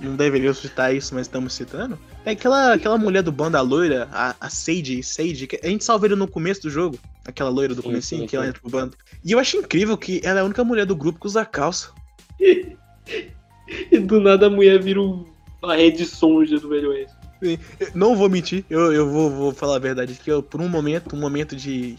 Não 0.00 0.16
deveria 0.16 0.52
citar 0.52 0.94
isso, 0.94 1.14
mas 1.14 1.26
estamos 1.26 1.52
citando. 1.52 1.98
É 2.24 2.32
aquela, 2.32 2.74
aquela 2.74 2.98
mulher 2.98 3.22
do 3.22 3.30
bando, 3.30 3.56
a 3.56 3.60
loira, 3.60 4.08
a, 4.12 4.34
a 4.40 4.50
Sage, 4.50 5.02
Sage, 5.02 5.46
que 5.46 5.60
a 5.62 5.68
gente 5.68 5.84
salva 5.84 6.06
ele 6.06 6.16
no 6.16 6.26
começo 6.26 6.62
do 6.62 6.70
jogo. 6.70 6.98
Aquela 7.24 7.48
loira 7.48 7.74
do 7.74 8.02
sim, 8.02 8.26
que 8.26 8.34
ela 8.34 8.46
entra 8.46 8.60
pro 8.60 8.70
bando. 8.70 8.96
E 9.24 9.32
eu 9.32 9.38
acho 9.38 9.56
incrível 9.56 9.96
que 9.96 10.20
ela 10.24 10.40
é 10.40 10.42
a 10.42 10.44
única 10.44 10.64
mulher 10.64 10.84
do 10.84 10.96
grupo 10.96 11.20
que 11.20 11.26
usa 11.26 11.44
calça. 11.44 11.90
E 13.90 13.98
do 13.98 14.20
nada 14.20 14.46
a 14.46 14.50
mulher 14.50 14.80
vira 14.82 15.00
um- 15.00 15.24
uma 15.62 15.74
rede 15.74 16.04
sonja 16.04 16.58
do 16.60 16.68
Velho 16.68 16.90
Oeste. 16.90 17.16
Eu 17.40 17.58
Não 17.94 18.14
vou 18.14 18.28
mentir, 18.28 18.64
eu, 18.68 18.92
eu 18.92 19.08
vou, 19.10 19.30
vou 19.30 19.52
falar 19.52 19.76
a 19.76 19.78
verdade 19.78 20.14
que 20.22 20.30
eu, 20.30 20.42
por 20.42 20.60
um 20.60 20.68
momento, 20.68 21.16
um 21.16 21.18
momento 21.18 21.56
de, 21.56 21.96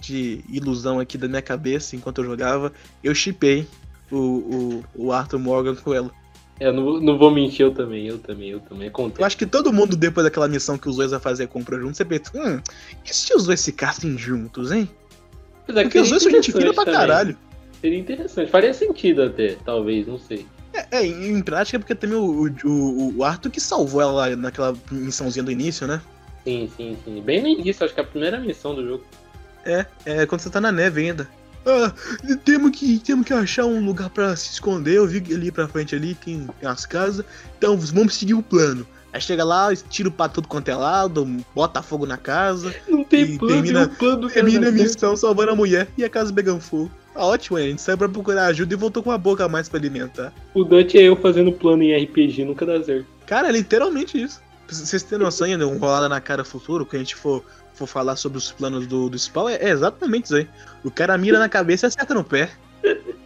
de 0.00 0.42
ilusão 0.50 1.00
aqui 1.00 1.16
da 1.16 1.26
minha 1.26 1.40
cabeça, 1.42 1.96
enquanto 1.96 2.18
eu 2.20 2.24
jogava, 2.26 2.70
eu 3.02 3.14
chipei 3.14 3.66
o, 4.10 4.16
o, 4.16 4.84
o 5.06 5.12
Arthur 5.12 5.38
Morgan 5.38 5.74
com 5.74 5.92
ela. 5.94 6.10
É, 6.60 6.68
eu 6.68 6.72
não, 6.72 7.00
não 7.00 7.18
vou 7.18 7.30
mentir, 7.30 7.60
eu 7.66 7.72
também, 7.72 8.06
eu 8.06 8.18
também, 8.18 8.50
eu 8.50 8.60
também. 8.60 8.84
Eu 8.86 8.90
Acontece. 8.90 9.24
acho 9.24 9.36
que 9.36 9.46
todo 9.46 9.72
mundo, 9.72 9.96
depois 9.96 10.24
daquela 10.24 10.48
missão 10.48 10.78
que 10.78 10.88
os 10.88 10.96
dois 10.96 11.10
vai 11.10 11.20
fazer 11.20 11.44
a 11.44 11.48
compra 11.48 11.78
juntos, 11.78 11.96
você 11.96 12.04
pensa, 12.04 12.30
hum, 12.34 12.60
e 13.04 13.14
se 13.14 13.34
os 13.34 13.44
dois 13.46 13.62
ficassem 13.64 14.16
juntos, 14.16 14.70
hein? 14.72 14.88
Apesar 15.64 15.80
que 15.82 15.88
Porque 15.88 16.00
os 16.00 16.08
dois 16.10 16.22
são 16.22 16.30
gente 16.32 16.52
fina 16.52 16.72
pra 16.72 16.84
caralho. 16.84 17.36
Seria 17.86 18.00
interessante. 18.00 18.50
Faria 18.50 18.74
sentido 18.74 19.22
até, 19.22 19.56
talvez, 19.64 20.08
não 20.08 20.18
sei. 20.18 20.44
É, 20.74 20.98
é, 20.98 21.06
em 21.06 21.40
prática, 21.40 21.78
porque 21.78 21.94
também 21.94 22.18
o, 22.18 22.50
o, 22.64 23.16
o 23.18 23.22
Arthur 23.22 23.48
que 23.48 23.60
salvou 23.60 24.02
ela 24.02 24.10
lá 24.10 24.34
naquela 24.36 24.74
missãozinha 24.90 25.44
do 25.44 25.52
início, 25.52 25.86
né? 25.86 26.02
Sim, 26.42 26.68
sim, 26.76 26.98
sim. 27.04 27.22
Bem 27.22 27.42
no 27.42 27.46
início, 27.46 27.84
acho 27.84 27.94
que 27.94 28.00
é 28.00 28.02
a 28.02 28.06
primeira 28.06 28.40
missão 28.40 28.74
do 28.74 28.84
jogo. 28.84 29.04
É, 29.64 29.86
é 30.04 30.26
quando 30.26 30.40
você 30.40 30.50
tá 30.50 30.60
na 30.60 30.72
neve 30.72 31.00
ainda. 31.00 31.28
Ah, 31.64 31.92
temos 32.44 32.76
que, 32.76 32.98
temos 32.98 33.24
que 33.24 33.32
achar 33.32 33.66
um 33.66 33.84
lugar 33.86 34.10
pra 34.10 34.34
se 34.34 34.50
esconder. 34.50 34.96
Eu 34.96 35.06
vi 35.06 35.18
ali 35.32 35.52
pra 35.52 35.68
frente 35.68 35.94
ali 35.94 36.16
tem, 36.16 36.44
as 36.64 36.84
casas. 36.86 37.24
Então 37.56 37.76
vamos 37.78 38.16
seguir 38.16 38.34
o 38.34 38.42
plano. 38.42 38.84
Aí 39.12 39.20
chega 39.20 39.44
lá, 39.44 39.68
tira 39.76 40.10
pra 40.10 40.28
tudo 40.28 40.48
quanto 40.48 40.68
é 40.68 40.74
lado, 40.74 41.24
bota 41.54 41.80
fogo 41.82 42.04
na 42.04 42.16
casa, 42.16 42.74
Não 42.88 43.04
tem 43.04 43.38
plano, 43.38 43.62
termina- 43.62 43.84
o 43.84 43.88
plano 43.90 44.22
do 44.22 44.28
termina 44.28 44.68
a 44.68 44.72
missão 44.72 45.16
salvando 45.16 45.52
a 45.52 45.54
mulher 45.54 45.86
e 45.96 46.04
a 46.04 46.10
casa 46.10 46.32
pegando 46.32 46.60
fogo. 46.60 46.90
Tá 47.16 47.24
ótimo, 47.24 47.56
a 47.56 47.62
gente 47.62 47.80
saiu 47.80 47.96
pra 47.96 48.10
procurar 48.10 48.44
ajuda 48.44 48.74
e 48.74 48.76
voltou 48.76 49.02
com 49.02 49.10
a 49.10 49.16
boca 49.16 49.42
a 49.42 49.48
mais 49.48 49.70
pra 49.70 49.78
alimentar. 49.78 50.34
O 50.52 50.62
Dante 50.62 50.98
é 50.98 51.04
eu 51.04 51.16
fazendo 51.16 51.50
plano 51.50 51.82
em 51.82 51.96
RPG, 51.96 52.44
nunca 52.44 52.66
dá 52.66 52.82
certo. 52.84 53.06
Cara, 53.24 53.48
é 53.48 53.52
literalmente 53.52 54.20
isso. 54.20 54.42
Pra 54.66 54.76
vocês 54.76 55.02
terem 55.02 55.24
noção, 55.24 55.46
ainda, 55.46 55.66
um 55.66 55.78
rolada 55.78 56.10
na 56.10 56.20
cara 56.20 56.44
futuro, 56.44 56.84
que 56.84 56.94
a 56.94 56.98
gente 56.98 57.16
for, 57.16 57.42
for 57.72 57.86
falar 57.86 58.16
sobre 58.16 58.36
os 58.36 58.52
planos 58.52 58.86
do, 58.86 59.08
do 59.08 59.18
Spawn, 59.18 59.48
é, 59.48 59.54
é 59.54 59.70
exatamente 59.70 60.26
isso 60.26 60.36
aí. 60.36 60.46
O 60.84 60.90
cara 60.90 61.16
mira 61.16 61.38
na 61.38 61.48
cabeça 61.48 61.86
e 61.86 61.88
acerta 61.88 62.12
no 62.12 62.22
pé. 62.22 62.50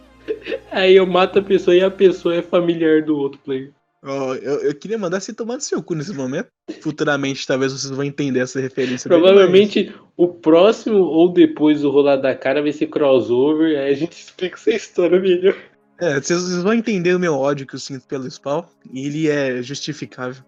Aí 0.71 0.95
eu 0.95 1.05
mato 1.05 1.39
a 1.39 1.41
pessoa 1.41 1.75
e 1.75 1.83
a 1.83 1.91
pessoa 1.91 2.35
é 2.35 2.41
familiar 2.41 3.03
do 3.03 3.17
outro 3.17 3.39
player. 3.43 3.71
Ó, 4.03 4.33
eu, 4.33 4.61
eu 4.61 4.75
queria 4.75 4.97
mandar 4.97 5.19
você 5.19 5.31
tomar 5.31 5.55
no 5.55 5.61
seu 5.61 5.81
cu 5.83 5.93
nesse 5.93 6.13
momento. 6.13 6.49
Futuramente, 6.81 7.45
talvez 7.45 7.71
vocês 7.71 7.91
vão 7.91 8.03
entender 8.03 8.39
essa 8.39 8.59
referência. 8.59 9.07
Provavelmente 9.07 9.93
o 10.17 10.27
próximo 10.27 10.97
ou 10.97 11.31
depois 11.31 11.81
do 11.81 11.91
rolar 11.91 12.15
da 12.15 12.35
cara 12.35 12.61
vai 12.61 12.71
ser 12.71 12.87
crossover, 12.87 13.77
aí 13.77 13.91
a 13.91 13.95
gente 13.95 14.13
explica 14.13 14.55
essa 14.55 14.71
história 14.71 15.19
melhor. 15.19 15.55
É, 15.99 16.19
vocês, 16.19 16.41
vocês 16.41 16.63
vão 16.63 16.73
entender 16.73 17.13
o 17.15 17.19
meu 17.19 17.35
ódio 17.35 17.67
que 17.67 17.75
eu 17.75 17.79
sinto 17.79 18.07
pelo 18.07 18.29
Spawn. 18.29 18.63
E 18.91 19.05
ele 19.05 19.29
é 19.29 19.61
justificável. 19.61 20.43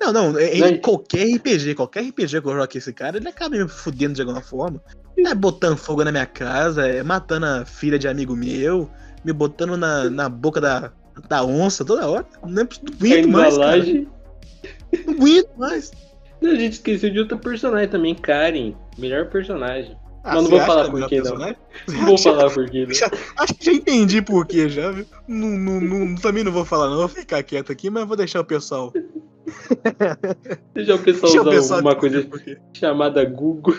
Não, 0.00 0.12
não, 0.12 0.38
é- 0.38 0.56
em 0.56 0.60
Não. 0.60 0.78
qualquer 0.78 1.26
RPG, 1.36 1.74
qualquer 1.74 2.04
RPG 2.04 2.40
que 2.40 2.48
eu 2.48 2.52
jogo 2.52 2.68
esse 2.74 2.92
cara, 2.92 3.16
ele 3.16 3.28
acaba 3.28 3.56
me 3.56 3.68
fudendo 3.68 4.14
de 4.14 4.20
alguma 4.20 4.40
forma. 4.40 4.80
É 5.18 5.34
botando 5.34 5.76
fogo 5.76 6.04
na 6.04 6.10
minha 6.10 6.26
casa, 6.26 6.86
é 6.86 7.02
matando 7.02 7.46
a 7.46 7.64
filha 7.64 7.98
de 7.98 8.08
amigo 8.08 8.34
meu, 8.34 8.90
me 9.24 9.32
botando 9.32 9.76
na, 9.76 10.10
na 10.10 10.28
boca 10.28 10.60
da, 10.60 10.92
da 11.28 11.44
onça 11.44 11.84
toda 11.84 12.08
hora. 12.08 12.26
Não, 12.42 12.62
é- 12.62 12.68
não 12.82 12.94
aguento 12.94 13.28
mais, 13.28 13.58
cara. 13.58 13.84
Não 15.06 15.14
aguento 15.14 15.50
mais. 15.56 15.90
A 16.42 16.54
gente 16.54 16.72
esqueceu 16.72 17.10
de 17.10 17.18
outra 17.20 17.36
personagem 17.38 17.88
também, 17.88 18.14
Karen. 18.14 18.74
Melhor 18.98 19.28
personagem. 19.30 19.96
Ah, 20.24 20.34
Mas 20.34 20.42
não 20.44 20.50
vou 20.50 20.58
acha 20.60 20.66
falar 20.66 20.86
é 20.86 20.90
por 20.90 21.08
quê, 21.08 21.20
não. 21.20 21.36
Não 21.36 22.06
vou 22.06 22.18
falar 22.18 22.50
por 22.50 22.70
quê, 22.70 22.86
Acho 23.36 23.54
que 23.54 23.64
já 23.64 23.72
entendi 23.72 24.22
por 24.22 24.46
quê, 24.46 24.68
já, 24.68 24.90
viu? 24.92 25.04
Não, 25.26 25.48
não, 25.48 25.80
não- 25.80 26.14
também 26.14 26.44
não 26.44 26.52
vou 26.52 26.64
falar, 26.64 26.88
não. 26.88 26.96
Vou 26.98 27.08
ficar 27.08 27.42
quieto 27.42 27.72
aqui, 27.72 27.90
mas 27.90 28.06
vou 28.06 28.16
deixar 28.16 28.40
o 28.40 28.44
pessoal. 28.44 28.92
Deixa 30.74 30.94
o 30.94 30.98
pessoal 30.98 31.32
Deixa 31.32 31.38
o 31.38 31.42
usar 31.42 31.50
pessoal 31.50 31.80
uma 31.80 31.92
entender 31.92 32.28
coisa 32.28 32.58
chamada 32.72 33.24
Google. 33.24 33.74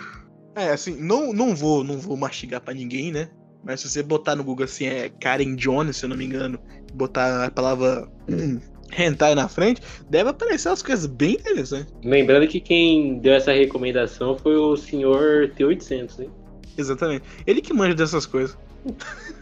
É, 0.56 0.72
assim, 0.72 0.96
não, 1.02 1.32
não 1.34 1.56
vou 1.56 1.84
não 1.84 1.98
vou 1.98 2.16
mastigar 2.18 2.62
pra 2.62 2.74
ninguém, 2.74 3.12
né? 3.12 3.30
Mas 3.64 3.80
se 3.80 3.90
você 3.90 4.04
botar 4.04 4.36
no 4.36 4.44
Google 4.44 4.66
assim, 4.66 4.86
é 4.86 5.10
Karen 5.10 5.56
Jones, 5.56 5.96
se 5.98 6.06
eu 6.06 6.10
não 6.10 6.18
me 6.18 6.26
engano, 6.26 6.60
botar 6.94 7.46
a 7.46 7.52
palavra 7.52 8.08
hentai 8.98 9.34
na 9.36 9.48
frente, 9.48 9.82
deve 10.10 10.30
aparecer 10.30 10.70
umas 10.70 10.82
coisas 10.84 11.06
bem 11.06 11.34
interessantes. 11.34 11.94
Lembrando 12.04 12.48
que 12.48 12.60
quem 12.60 13.18
deu 13.20 13.34
essa 13.34 13.52
recomendação 13.52 14.38
foi 14.38 14.56
o 14.56 14.76
senhor 14.78 15.50
T800, 15.58 16.20
hein? 16.22 16.30
Exatamente. 16.78 17.24
Ele 17.46 17.62
que 17.62 17.74
manja 17.74 17.96
dessas 17.96 18.26
coisas. 18.26 18.58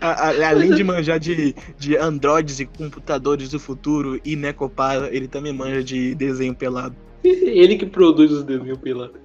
A- 0.00 0.28
a- 0.28 0.48
além 0.50 0.74
de 0.74 0.84
manjar 0.84 1.18
de, 1.18 1.54
de 1.78 1.96
androides 1.96 2.60
e 2.60 2.66
computadores 2.66 3.48
do 3.48 3.58
futuro 3.58 4.20
e 4.22 4.36
Necopara, 4.36 5.08
ele 5.10 5.26
também 5.26 5.50
manja 5.50 5.82
de 5.82 6.14
desenho 6.14 6.54
pelado. 6.54 6.94
Ele 7.24 7.74
que 7.78 7.86
produz 7.86 8.30
os 8.30 8.44
desenhos 8.44 8.76
pelados. 8.76 9.16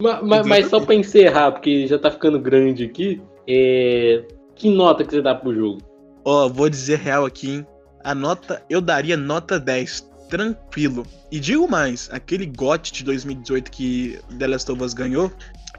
Ma- 0.00 0.20
ma- 0.22 0.42
Mas, 0.42 0.66
só 0.66 0.80
pra 0.80 0.92
encerrar, 0.96 1.52
porque 1.52 1.86
já 1.86 1.96
tá 2.00 2.10
ficando 2.10 2.40
grande 2.40 2.82
aqui, 2.84 3.22
é... 3.46 4.24
que 4.54 4.70
nota 4.70 5.04
que 5.04 5.10
você 5.10 5.22
dá 5.22 5.34
pro 5.34 5.54
jogo? 5.54 5.78
Ó, 6.24 6.48
vou 6.48 6.68
dizer 6.68 6.98
real 6.98 7.24
aqui, 7.24 7.50
hein? 7.50 7.66
A 8.02 8.14
nota, 8.14 8.62
eu 8.68 8.80
daria 8.80 9.16
nota 9.16 9.58
10, 9.58 10.10
tranquilo. 10.28 11.04
E 11.30 11.38
digo 11.40 11.68
mais, 11.68 12.08
aquele 12.12 12.46
GOT 12.46 12.92
de 12.92 13.04
2018 13.04 13.70
que 13.70 14.18
The 14.38 14.46
Last 14.46 14.70
of 14.70 14.82
Us 14.82 14.94
ganhou, 14.94 15.30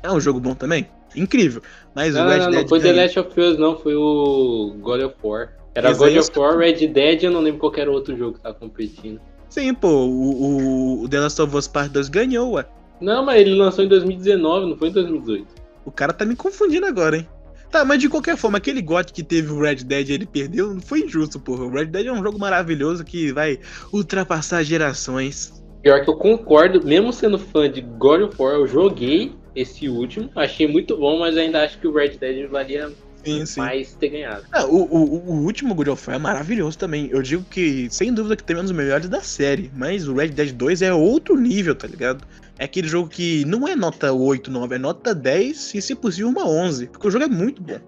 é 0.03 0.11
um 0.11 0.19
jogo 0.19 0.39
bom 0.39 0.53
também. 0.55 0.88
Incrível. 1.15 1.61
Mas 1.95 2.13
Não, 2.13 2.26
o 2.26 2.30
Red 2.30 2.39
não, 2.39 2.51
Dead 2.51 2.61
não 2.61 2.67
foi 2.69 2.80
The 2.80 2.88
ganhou. 2.89 3.03
Last 3.03 3.19
of 3.19 3.39
Us, 3.39 3.57
não, 3.57 3.78
foi 3.78 3.95
o 3.95 4.76
God 4.80 5.01
of 5.01 5.15
War. 5.23 5.53
Era 5.73 5.89
Mas 5.89 5.97
God 5.97 6.17
of 6.17 6.39
War, 6.39 6.57
Red 6.57 6.88
Dead, 6.88 7.23
eu 7.23 7.32
não 7.32 7.41
lembro 7.41 7.59
qual 7.59 7.73
era 7.76 7.89
o 7.89 7.93
outro 7.93 8.15
jogo 8.17 8.38
que 8.38 8.41
tava 8.43 8.55
competindo. 8.55 9.19
Sim, 9.49 9.73
pô, 9.73 9.88
o, 9.88 11.03
o 11.03 11.09
The 11.09 11.19
Last 11.19 11.41
of 11.41 11.55
Us 11.55 11.67
Part 11.67 11.89
2 11.89 12.09
ganhou, 12.09 12.53
ué. 12.53 12.65
Não, 12.99 13.23
mas 13.26 13.41
ele 13.41 13.55
lançou 13.55 13.84
em 13.84 13.88
2019, 13.88 14.67
não 14.67 14.78
foi 14.78 14.89
em 14.89 14.91
2018. 14.91 15.47
O 15.86 15.91
cara 15.91 16.13
tá 16.13 16.26
me 16.26 16.36
confundindo 16.36 16.86
agora, 16.86 17.17
hein? 17.17 17.30
Tá, 17.76 17.84
mas 17.84 17.99
de 17.99 18.07
qualquer 18.07 18.38
forma, 18.38 18.57
aquele 18.57 18.82
GOT 18.82 19.11
que 19.11 19.21
teve 19.21 19.51
o 19.51 19.59
Red 19.59 19.84
Dead 19.84 20.07
e 20.07 20.13
ele 20.13 20.26
perdeu, 20.26 20.73
não 20.73 20.80
foi 20.80 21.01
injusto, 21.01 21.41
porra. 21.41 21.65
O 21.65 21.69
Red 21.69 21.88
Dead 21.88 22.05
é 22.05 22.11
um 22.13 22.23
jogo 22.23 22.39
maravilhoso 22.39 23.03
que 23.03 23.34
vai 23.34 23.59
ultrapassar 23.91 24.63
gerações. 24.63 25.61
Pior 25.82 26.01
que 26.01 26.09
eu 26.09 26.15
concordo, 26.15 26.88
mesmo 26.88 27.11
sendo 27.11 27.38
fã 27.38 27.69
de 27.69 27.82
God 27.82 28.21
of 28.21 28.41
War, 28.41 28.53
eu 28.53 28.65
joguei 28.65 29.34
esse 29.53 29.89
último, 29.89 30.30
achei 30.38 30.65
muito 30.69 30.95
bom, 30.95 31.19
mas 31.19 31.36
ainda 31.36 31.65
acho 31.65 31.78
que 31.78 31.86
o 31.86 31.93
Red 31.93 32.11
Dead 32.11 32.49
valia 32.49 32.93
Sim, 33.26 33.45
sim. 33.45 33.59
mais 33.59 33.93
ter 33.93 34.07
ganhado. 34.07 34.45
Ah, 34.53 34.65
o, 34.65 34.84
o, 34.84 35.32
o 35.32 35.43
último 35.43 35.76
God 35.76 35.89
of 35.89 36.09
War 36.09 36.15
é 36.15 36.19
maravilhoso 36.19 36.78
também. 36.78 37.09
Eu 37.11 37.21
digo 37.21 37.43
que, 37.43 37.89
sem 37.89 38.13
dúvida, 38.13 38.38
que 38.38 38.53
é 38.53 38.57
um 38.57 38.61
dos 38.61 38.71
melhores 38.71 39.09
da 39.09 39.19
série. 39.19 39.69
Mas 39.76 40.07
o 40.07 40.13
Red 40.13 40.30
Dead 40.30 40.53
2 40.53 40.82
é 40.82 40.93
outro 40.93 41.36
nível, 41.36 41.76
tá 41.76 41.88
ligado? 41.88 42.26
É 42.58 42.66
aquele 42.66 42.88
jogo 42.88 43.10
que 43.10 43.43
não 43.45 43.68
é 43.68 43.76
nota 43.76 44.14
8, 44.14 44.49
9, 44.49 44.76
é 44.76 44.80
nota 44.80 45.14
10 45.14 45.76
e, 45.76 45.82
se 45.82 45.95
possível, 45.95 46.30
uma 46.30 46.47
11. 46.47 46.88
Porque 46.88 47.08
o 47.08 47.12
jogo 47.12 47.26
é 47.26 47.28
muito 47.28 47.62
bom. 47.62 47.80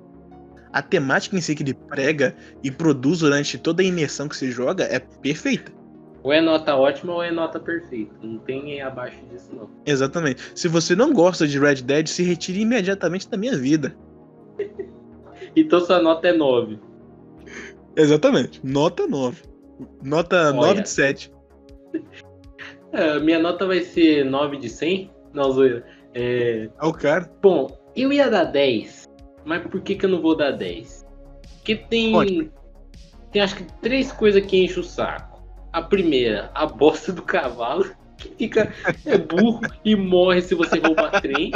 A 0.74 0.82
temática 0.82 1.36
em 1.38 1.42
si 1.42 1.56
que 1.56 1.64
ele 1.64 1.74
prega 1.74 2.36
e 2.64 2.70
produz 2.70 3.20
durante 3.20 3.58
toda 3.58 3.82
a 3.82 3.86
imersão 3.86 4.28
que 4.28 4.36
se 4.36 4.52
joga 4.52 4.84
é 4.84 5.00
perfeita. 5.00 5.72
Ou 6.22 6.34
é 6.34 6.42
nota 6.42 6.76
ótima 6.76 7.14
ou 7.14 7.24
é 7.24 7.32
nota 7.32 7.60
perfeita. 7.60 8.14
Não 8.22 8.40
tem 8.40 8.82
abaixo 8.82 9.18
disso, 9.32 9.50
não. 9.54 9.70
Exatamente. 9.86 10.42
Se 10.54 10.68
você 10.68 10.96
não 10.96 11.14
gosta 11.14 11.48
de 11.48 11.58
Red 11.58 11.76
Dead, 11.76 12.08
se 12.08 12.24
retire 12.24 12.62
imediatamente 12.62 13.30
da 13.30 13.38
minha 13.38 13.58
vida. 13.58 13.96
Então 15.56 15.80
sua 15.80 16.00
nota 16.00 16.28
é 16.28 16.34
9. 16.34 16.80
Exatamente. 17.96 18.60
Nota 18.64 19.08
9. 19.08 19.44
Nota 20.04 20.50
Olha. 20.50 20.54
9 20.54 20.82
de 20.82 20.90
7. 20.90 21.32
É, 22.92 23.20
minha 23.20 23.40
nota 23.40 23.66
vai 23.66 23.82
ser 23.82 24.24
9 24.26 24.58
de 24.58 24.70
100? 24.70 25.12
Não, 25.34 25.52
zoeira. 25.52 25.86
É, 26.14 26.70
É 26.82 26.86
o 26.86 26.94
cara. 26.94 27.30
Bom, 27.42 27.78
eu 27.96 28.12
ia 28.14 28.30
dar 28.30 28.46
10, 28.46 29.06
mas 29.46 29.62
por 29.64 29.82
que, 29.82 29.96
que 29.96 30.06
eu 30.06 30.10
não 30.10 30.22
vou 30.22 30.36
dar 30.36 30.52
10? 30.52 31.06
Porque 31.58 31.76
tem. 31.76 32.12
Pode. 32.12 32.52
Tem 33.32 33.42
acho 33.42 33.58
que 33.58 33.64
três 33.82 34.12
coisas 34.12 34.46
que 34.46 34.64
enchem 34.64 34.80
o 34.80 34.84
saco. 34.84 35.44
A 35.74 35.82
primeira, 35.82 36.50
a 36.56 36.66
bosta 36.66 37.12
do 37.12 37.22
cavalo, 37.22 37.86
que 38.18 38.30
fica 38.30 38.74
é 39.06 39.18
burro 39.18 39.62
e 39.84 39.96
morre 39.96 40.42
se 40.42 40.56
você 40.56 40.80
roubar 40.80 41.22
trem. 41.22 41.52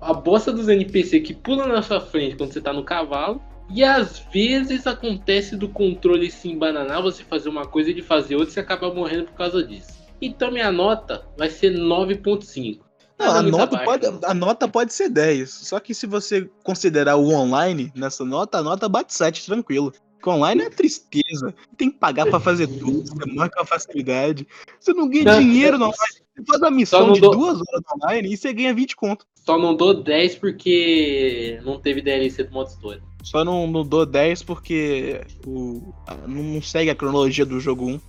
A 0.00 0.14
bosta 0.14 0.50
dos 0.50 0.68
NPC 0.68 1.20
que 1.20 1.34
pula 1.34 1.66
na 1.66 1.82
sua 1.82 2.00
frente 2.00 2.36
quando 2.36 2.52
você 2.52 2.60
tá 2.60 2.72
no 2.72 2.84
cavalo. 2.84 3.40
E 3.70 3.84
às 3.84 4.18
vezes 4.32 4.86
acontece 4.86 5.56
do 5.56 5.68
controle 5.68 6.30
se 6.30 6.50
embananar, 6.50 7.00
você 7.00 7.22
fazer 7.22 7.48
uma 7.48 7.66
coisa 7.66 7.88
e 7.88 7.92
ele 7.92 8.02
fazer 8.02 8.34
outra 8.34 8.50
e 8.50 8.52
você 8.54 8.60
acaba 8.60 8.92
morrendo 8.92 9.26
por 9.26 9.34
causa 9.34 9.62
disso. 9.62 10.01
Então 10.22 10.50
minha 10.52 10.70
nota 10.70 11.26
vai 11.36 11.50
ser 11.50 11.72
9.5. 11.76 12.80
Não, 13.18 13.30
a 13.36 13.42
nota, 13.42 13.64
abaixo, 13.76 13.84
pode, 13.84 14.24
a 14.26 14.34
nota 14.34 14.68
pode 14.68 14.92
ser 14.92 15.08
10. 15.08 15.50
Só 15.50 15.78
que 15.78 15.94
se 15.94 16.06
você 16.06 16.48
considerar 16.64 17.16
o 17.16 17.28
online 17.32 17.92
nessa 17.94 18.24
nota, 18.24 18.58
a 18.58 18.62
nota 18.62 18.88
bate 18.88 19.12
7 19.14 19.44
tranquilo. 19.46 19.92
Porque 20.16 20.30
online 20.30 20.62
é 20.62 20.70
tristeza. 20.70 21.52
Tem 21.76 21.90
que 21.90 21.98
pagar 21.98 22.26
pra 22.26 22.38
fazer 22.40 22.66
tudo. 22.78 23.04
Você 23.06 23.26
morre 23.32 23.50
com 23.50 23.60
a 23.60 23.66
facilidade. 23.66 24.46
Você 24.80 24.92
não 24.92 25.08
ganha 25.08 25.24
Não, 25.24 25.38
dinheiro 25.40 25.76
no 25.78 25.86
online. 25.86 26.22
Você 26.36 26.44
faz 26.46 26.60
uma 26.62 26.70
missão 26.70 27.12
de 27.12 27.20
dou- 27.20 27.32
duas 27.32 27.54
horas 27.56 27.82
online 27.96 28.32
e 28.32 28.36
você 28.36 28.52
ganha 28.52 28.72
20 28.74 28.96
conto. 28.96 29.26
Só 29.34 29.58
não 29.58 29.74
dou 29.76 29.92
10 29.94 30.36
porque 30.36 31.60
não 31.64 31.78
teve 31.80 32.00
DLC 32.00 32.44
do 32.44 32.52
modo 32.52 32.68
história. 32.70 33.02
Só 33.24 33.44
não, 33.44 33.66
não 33.66 33.84
dou 33.84 34.06
10 34.06 34.42
porque 34.44 35.20
o, 35.46 35.92
a- 36.06 36.14
não 36.28 36.62
segue 36.62 36.90
a 36.90 36.94
cronologia 36.94 37.44
do 37.44 37.58
jogo 37.60 37.86
1. 37.86 38.00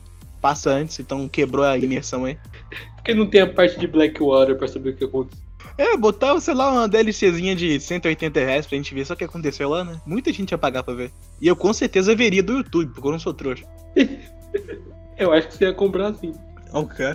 Passa 0.44 0.72
antes, 0.72 1.00
então 1.00 1.26
quebrou 1.30 1.64
a 1.64 1.78
imersão 1.78 2.26
aí. 2.26 2.38
Porque 2.96 3.14
não 3.14 3.26
tem 3.26 3.39
a 3.39 3.48
parte 3.48 3.80
de 3.80 3.88
Blackwater 3.88 4.58
pra 4.58 4.68
saber 4.68 4.89
o 4.89 4.94
que 4.98 5.06
aconteceu. 5.06 5.41
É, 5.78 5.96
botar, 5.96 6.38
sei 6.41 6.54
lá, 6.54 6.70
uma 6.70 6.86
DLCzinha 6.86 7.56
de 7.56 7.80
180 7.80 8.41
reais 8.41 8.68
pra 8.68 8.76
gente 8.76 8.94
ver 8.94 9.06
só 9.06 9.14
o 9.14 9.16
que 9.16 9.24
aconteceu 9.24 9.70
lá, 9.70 9.86
né? 9.86 10.02
Muita 10.06 10.34
gente 10.34 10.52
ia 10.52 10.58
pagar 10.58 10.84
pra 10.84 10.94
ver. 10.94 11.12
E 11.39 11.48
eu 11.48 11.56
com 11.56 11.72
certeza 11.72 12.14
veria 12.14 12.44
do 12.44 12.58
YouTube, 12.58 12.91
porque 12.94 13.08
eu 13.08 13.12
não 13.14 13.20
sou 13.20 13.34
trouxa. 13.34 13.64
Eu 15.18 15.32
acho 15.32 15.48
que 15.48 15.54
você 15.58 15.66
ia 15.66 15.74
comprar 15.74 16.08
assim. 16.08 16.34
Ok. 16.74 17.06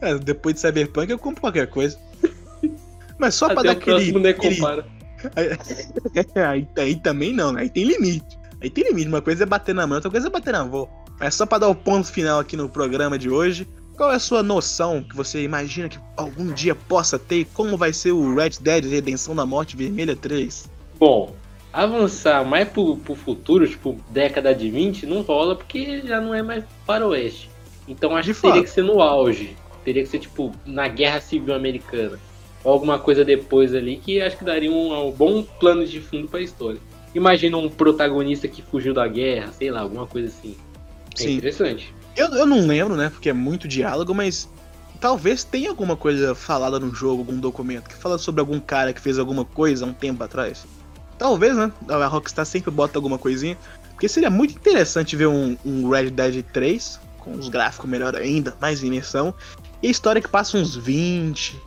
É, 0.00 0.14
depois 0.14 0.54
de 0.54 0.60
Cyberpunk 0.62 1.10
eu 1.10 1.18
compro 1.18 1.40
qualquer 1.42 1.66
coisa. 1.66 1.98
Mas 3.18 3.34
só 3.34 3.48
pra 3.48 3.60
Até 3.60 3.68
dar 3.68 3.74
o 3.74 3.76
aquele. 3.78 3.96
próximo 3.96 4.18
nem 4.20 4.30
aquele- 4.30 4.54
compara. 4.56 4.86
aí, 6.48 6.66
aí 6.78 6.96
também 6.96 7.32
não, 7.34 7.52
né? 7.52 7.62
Aí 7.62 7.68
tem 7.68 7.84
limite. 7.84 8.38
Aí 8.62 8.70
tem 8.70 8.84
limite. 8.84 9.08
Uma 9.08 9.20
coisa 9.20 9.42
é 9.42 9.46
bater 9.46 9.74
na 9.74 9.86
mão, 9.86 9.96
outra 9.96 10.10
coisa 10.10 10.28
é 10.28 10.30
bater 10.30 10.52
na 10.52 10.60
avó. 10.62 10.88
Mas 11.18 11.34
só 11.34 11.44
pra 11.46 11.58
dar 11.58 11.68
o 11.68 11.74
ponto 11.74 12.10
final 12.12 12.38
aqui 12.40 12.56
no 12.56 12.68
programa 12.68 13.18
de 13.18 13.28
hoje. 13.28 13.66
Qual 13.96 14.12
é 14.12 14.14
a 14.14 14.20
sua 14.20 14.42
noção 14.44 15.02
que 15.02 15.16
você 15.16 15.42
imagina 15.42 15.88
que 15.88 15.98
algum 16.16 16.52
dia 16.52 16.74
possa 16.74 17.18
ter? 17.18 17.40
e 17.40 17.44
Como 17.44 17.76
vai 17.76 17.92
ser 17.92 18.12
o 18.12 18.32
Red 18.34 18.50
Dead 18.60 18.84
Redenção 18.84 19.34
da 19.34 19.44
Morte 19.44 19.76
Vermelha 19.76 20.14
3? 20.14 20.70
Bom, 21.00 21.34
avançar 21.72 22.44
mais 22.44 22.68
pro, 22.68 22.96
pro 22.96 23.16
futuro, 23.16 23.66
tipo 23.66 23.98
década 24.10 24.54
de 24.54 24.70
20, 24.70 25.04
não 25.06 25.22
rola 25.22 25.56
porque 25.56 26.00
já 26.06 26.20
não 26.20 26.32
é 26.32 26.42
mais 26.42 26.64
para 26.86 27.06
oeste. 27.08 27.50
Então 27.88 28.14
acho 28.16 28.28
De 28.28 28.34
que 28.34 28.40
teria 28.40 28.54
fato. 28.56 28.64
que 28.64 28.70
ser 28.70 28.82
no 28.84 29.00
auge. 29.02 29.56
Teria 29.84 30.02
que 30.04 30.08
ser, 30.08 30.18
tipo, 30.20 30.52
na 30.64 30.86
Guerra 30.86 31.20
Civil 31.20 31.54
Americana. 31.54 32.20
Ou 32.62 32.72
alguma 32.72 32.98
coisa 32.98 33.24
depois 33.24 33.74
ali 33.74 33.96
que 33.96 34.20
acho 34.20 34.36
que 34.36 34.44
daria 34.44 34.70
um, 34.70 35.08
um 35.08 35.10
bom 35.10 35.42
plano 35.42 35.84
de 35.84 36.00
fundo 36.00 36.28
pra 36.28 36.40
história. 36.40 36.78
Imagina 37.14 37.56
um 37.56 37.68
protagonista 37.68 38.46
que 38.46 38.62
fugiu 38.62 38.92
da 38.94 39.08
guerra, 39.08 39.50
sei 39.52 39.70
lá, 39.70 39.80
alguma 39.80 40.06
coisa 40.06 40.28
assim. 40.28 40.56
É 41.18 41.24
Sim. 41.24 41.36
interessante. 41.36 41.94
Eu, 42.16 42.28
eu 42.28 42.46
não 42.46 42.66
lembro, 42.66 42.96
né? 42.96 43.10
Porque 43.10 43.28
é 43.28 43.32
muito 43.32 43.68
diálogo, 43.68 44.14
mas 44.14 44.48
talvez 45.00 45.44
tenha 45.44 45.70
alguma 45.70 45.96
coisa 45.96 46.34
falada 46.34 46.78
no 46.78 46.94
jogo, 46.94 47.20
algum 47.20 47.38
documento 47.38 47.88
que 47.88 47.94
fala 47.94 48.18
sobre 48.18 48.40
algum 48.40 48.58
cara 48.58 48.92
que 48.92 49.00
fez 49.00 49.18
alguma 49.18 49.44
coisa 49.44 49.84
há 49.84 49.88
um 49.88 49.92
tempo 49.92 50.22
atrás. 50.24 50.66
Talvez, 51.16 51.56
né? 51.56 51.72
A 51.88 52.06
Rockstar 52.06 52.46
sempre 52.46 52.70
bota 52.70 52.98
alguma 52.98 53.18
coisinha. 53.18 53.56
Porque 53.98 54.08
seria 54.08 54.30
muito 54.30 54.54
interessante 54.54 55.16
ver 55.16 55.26
um, 55.26 55.56
um 55.64 55.90
Red 55.90 56.10
Dead 56.10 56.44
3, 56.52 57.00
com 57.18 57.32
os 57.32 57.48
gráficos 57.48 57.90
melhor 57.90 58.14
ainda, 58.14 58.56
mais 58.60 58.80
imersão, 58.80 59.34
e 59.82 59.88
a 59.88 59.90
história 59.90 60.22
que 60.22 60.28
passa 60.28 60.56
uns 60.56 60.76
20, 60.76 61.60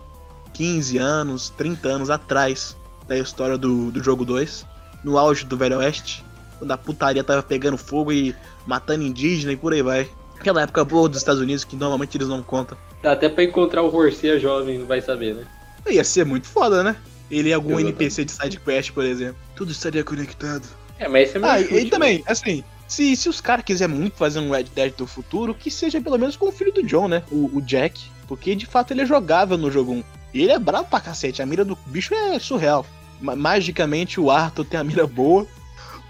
15 0.53 0.97
anos, 0.97 1.49
30 1.57 1.89
anos 1.89 2.09
atrás 2.09 2.77
da 3.05 3.17
história 3.17 3.57
do, 3.57 3.91
do 3.91 4.01
jogo 4.01 4.23
2, 4.23 4.65
no 5.03 5.17
auge 5.17 5.45
do 5.45 5.57
Velho 5.57 5.79
Oeste, 5.79 6.23
quando 6.61 6.71
a 6.71 6.77
putaria 6.77 7.23
tava 7.23 7.41
pegando 7.41 7.75
fogo 7.75 8.11
e 8.11 8.35
matando 8.67 9.03
indígena 9.03 9.51
e 9.51 9.57
por 9.57 9.73
aí 9.73 9.81
vai. 9.81 10.07
Aquela 10.39 10.61
época 10.61 10.85
boa 10.85 11.09
dos 11.09 11.17
Estados 11.17 11.41
Unidos 11.41 11.63
que 11.63 11.75
normalmente 11.75 12.15
eles 12.15 12.27
não 12.27 12.43
contam. 12.43 12.77
Dá 13.01 13.13
até 13.13 13.27
pra 13.27 13.43
encontrar 13.43 13.81
o 13.81 13.93
Horseia 13.95 14.39
jovem, 14.39 14.85
vai 14.85 15.01
saber, 15.01 15.33
né? 15.33 15.43
Ia 15.89 16.03
ser 16.03 16.23
muito 16.23 16.45
foda, 16.47 16.83
né? 16.83 16.95
Ele 17.31 17.49
e 17.49 17.53
algum 17.53 17.71
Exatamente. 17.79 17.89
NPC 18.03 18.25
de 18.25 18.31
side 18.31 18.59
quest, 18.59 18.91
por 18.91 19.03
exemplo. 19.03 19.37
Tudo 19.55 19.71
estaria 19.71 20.03
conectado. 20.03 20.67
É, 20.99 21.07
mas 21.07 21.29
esse 21.29 21.37
é 21.37 21.39
meu 21.39 21.49
Ah, 21.49 21.57
chute, 21.59 21.73
e, 21.73 21.89
também, 21.89 22.23
assim, 22.27 22.63
se, 22.87 23.15
se 23.15 23.27
os 23.27 23.41
caras 23.41 23.65
quiserem 23.65 23.95
muito 23.95 24.15
fazer 24.15 24.37
um 24.39 24.51
Red 24.51 24.65
Dead 24.75 24.93
do 24.95 25.07
futuro, 25.07 25.55
que 25.55 25.71
seja 25.71 25.99
pelo 25.99 26.19
menos 26.19 26.35
com 26.37 26.49
o 26.49 26.51
filho 26.51 26.71
do 26.71 26.83
John, 26.83 27.07
né? 27.07 27.23
O, 27.31 27.49
o 27.57 27.61
Jack. 27.61 27.99
Porque 28.27 28.53
de 28.53 28.67
fato 28.67 28.91
ele 28.93 29.01
é 29.01 29.05
jogável 29.05 29.57
no 29.57 29.71
jogo 29.71 29.93
1. 29.93 30.03
E 30.35 30.43
ele 30.43 30.51
é 30.51 30.59
bravo 30.59 30.87
pra 30.89 31.01
cacete, 31.01 31.41
a 31.41 31.45
mira 31.45 31.65
do 31.65 31.75
bicho 31.87 32.13
é 32.13 32.37
surreal. 32.37 32.85
Ma- 33.19 33.35
magicamente 33.35 34.19
o 34.19 34.29
Arthur 34.29 34.65
tem 34.65 34.79
a 34.79 34.83
mira 34.83 35.07
boa, 35.07 35.47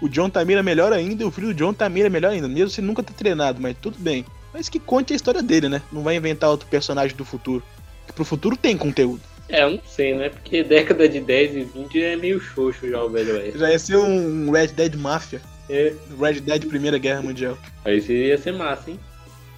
o 0.02 0.08
John 0.08 0.28
tá 0.28 0.40
a 0.40 0.44
mira 0.44 0.62
melhor 0.62 0.92
ainda, 0.92 1.22
e 1.22 1.26
o 1.26 1.30
filho 1.30 1.48
do 1.48 1.54
John 1.54 1.72
tá 1.72 1.86
a 1.86 1.88
mira 1.88 2.10
melhor 2.10 2.32
ainda, 2.32 2.48
mesmo 2.48 2.68
sem 2.70 2.84
nunca 2.84 3.02
ter 3.02 3.14
treinado, 3.14 3.60
mas 3.60 3.76
tudo 3.80 3.96
bem. 3.98 4.24
Mas 4.52 4.68
que 4.68 4.78
conte 4.78 5.12
a 5.12 5.16
história 5.16 5.42
dele, 5.42 5.68
né? 5.68 5.80
Não 5.90 6.02
vai 6.02 6.16
inventar 6.16 6.50
outro 6.50 6.66
personagem 6.68 7.16
do 7.16 7.24
futuro. 7.24 7.62
Que 8.06 8.12
pro 8.12 8.24
futuro 8.24 8.56
tem 8.56 8.76
conteúdo. 8.76 9.22
É, 9.48 9.62
eu 9.64 9.70
não 9.70 9.80
sei, 9.86 10.14
né? 10.14 10.28
Porque 10.28 10.62
década 10.64 11.08
de 11.08 11.20
10 11.20 11.54
e 11.56 11.64
20 11.64 12.02
é 12.02 12.16
meio 12.16 12.38
xoxo 12.40 12.88
já 12.88 13.02
o 13.02 13.08
velho 13.08 13.34
oeste. 13.34 13.58
Já 13.58 13.70
ia 13.70 13.78
ser 13.78 13.96
um 13.96 14.50
Red 14.50 14.68
Dead 14.68 14.94
Mafia. 14.96 15.40
É, 15.70 15.94
Red 16.20 16.40
Dead 16.40 16.66
Primeira 16.66 16.98
Guerra 16.98 17.22
Mundial. 17.22 17.56
aí 17.84 18.00
seria 18.02 18.36
ser 18.36 18.52
massa, 18.52 18.90
hein? 18.90 19.00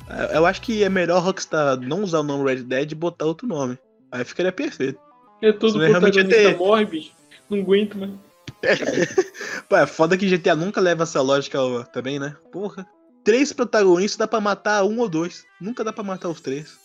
É, 0.09 0.37
Eu 0.37 0.47
acho 0.47 0.61
que 0.61 0.85
é 0.85 0.89
melhor 0.89 1.23
Rockstar 1.23 1.81
não 1.81 2.03
usar 2.03 2.21
o 2.21 2.23
nome 2.23 2.45
Red 2.45 2.63
Dead 2.63 2.93
e 2.93 2.95
botar 2.95 3.25
outro 3.25 3.47
nome. 3.49 3.77
Aí 4.13 4.25
ficaria 4.25 4.53
perfeito. 4.53 4.99
É 5.43 5.51
todo 5.53 5.79
realmente 5.79 6.13
protagonista 6.13 6.41
é 6.41 6.53
ter- 6.53 6.57
morre, 6.59 6.85
bicho. 6.85 7.11
Não 7.51 7.59
aguento, 7.59 7.99
mais. 7.99 8.11
Pô, 9.69 9.77
é 9.77 9.87
foda 9.87 10.17
que 10.17 10.29
GTA 10.29 10.55
nunca 10.55 10.81
leva 10.81 11.03
essa 11.05 11.21
lógica 11.21 11.59
também, 11.93 12.19
né? 12.19 12.37
Porra. 12.53 12.87
Três 13.25 13.53
protagonistas 13.53 14.19
dá 14.19 14.27
pra 14.29 14.41
matar 14.41 14.85
um 14.85 14.99
ou 14.99 15.09
dois. 15.09 15.45
Nunca 15.61 15.83
dá 15.83 15.93
pra 15.93 16.05
matar 16.05 16.29
os 16.29 16.41
três. 16.41 16.77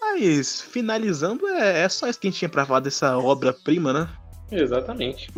Mas, 0.00 0.60
finalizando, 0.60 1.46
é, 1.48 1.82
é 1.82 1.88
só 1.88 2.08
isso 2.08 2.18
que 2.18 2.26
a 2.26 2.30
gente 2.30 2.38
tinha 2.38 2.48
pra 2.48 2.66
falar 2.66 2.80
dessa 2.80 3.16
obra-prima, 3.18 3.92
né? 3.92 4.08
Exatamente. 4.50 5.30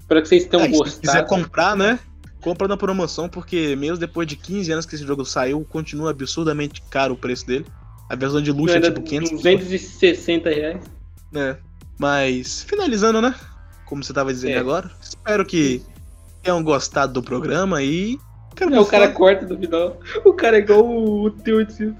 Espero 0.00 0.22
que 0.22 0.28
vocês 0.28 0.44
tenham 0.46 0.64
Ah, 0.64 0.68
e 0.68 0.74
se 0.74 1.00
quiser 1.00 1.22
gostado. 1.22 1.26
comprar, 1.28 1.76
né? 1.76 1.98
Compra 2.40 2.68
na 2.68 2.76
promoção, 2.76 3.28
porque 3.28 3.74
mesmo 3.76 3.96
depois 3.96 4.26
de 4.26 4.36
15 4.36 4.70
anos 4.72 4.84
que 4.86 4.94
esse 4.94 5.06
jogo 5.06 5.24
saiu, 5.24 5.64
continua 5.64 6.10
absurdamente 6.10 6.82
caro 6.90 7.14
o 7.14 7.16
preço 7.16 7.46
dele. 7.46 7.64
A 8.08 8.14
versão 8.14 8.42
de 8.42 8.52
luxo 8.52 8.76
é 8.76 8.80
tipo 8.80 9.00
500 9.02 9.30
260 9.30 10.50
reais. 10.50 10.80
né? 11.32 11.56
Mas, 11.98 12.62
finalizando, 12.64 13.20
né? 13.22 13.34
Como 13.86 14.02
você 14.04 14.12
tava 14.12 14.32
dizendo 14.32 14.56
É. 14.56 14.58
agora, 14.58 14.90
espero 15.00 15.44
que 15.46 15.82
tenham 16.44 16.62
gostado 16.62 17.14
do 17.14 17.22
programa 17.22 17.82
e. 17.82 18.18
Quero 18.54 18.72
É, 18.72 18.80
o 18.80 18.86
cara 18.86 19.08
corta 19.08 19.46
do 19.46 19.58
final. 19.58 19.98
O 20.24 20.32
cara 20.32 20.58
é 20.58 20.60
igual 20.60 20.84
o, 20.84 21.24
o 21.24 21.30
teu 21.30 21.64
de 21.64 21.92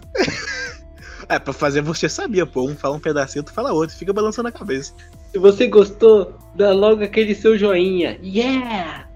É, 1.29 1.39
pra 1.39 1.55
fazer 1.55 1.81
você 1.81 2.09
sabia, 2.09 2.45
pô. 2.45 2.69
Um 2.69 2.77
fala 2.77 2.95
um 2.95 3.01
pedacinho, 3.01 3.43
tu 3.43 3.53
fala 3.53 3.73
outro, 3.73 3.97
fica 3.97 4.13
balançando 4.13 4.49
a 4.49 4.53
cabeça. 4.53 4.93
Se 5.33 5.39
você 5.39 5.67
gostou, 5.67 6.39
dá 6.55 6.73
logo 6.73 7.03
aquele 7.03 7.35
seu 7.35 7.59
joinha. 7.59 8.21
Yeah! 8.23 9.09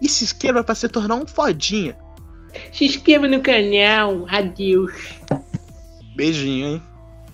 E 0.00 0.08
se 0.08 0.24
inscreva 0.24 0.62
pra 0.62 0.74
se 0.74 0.88
tornar 0.88 1.16
um 1.16 1.26
fodinha. 1.26 1.96
Se 2.72 2.84
inscreva 2.84 3.26
no 3.26 3.40
canal. 3.40 4.24
Adeus. 4.28 4.92
Beijinho, 6.14 6.66
hein? 6.66 6.82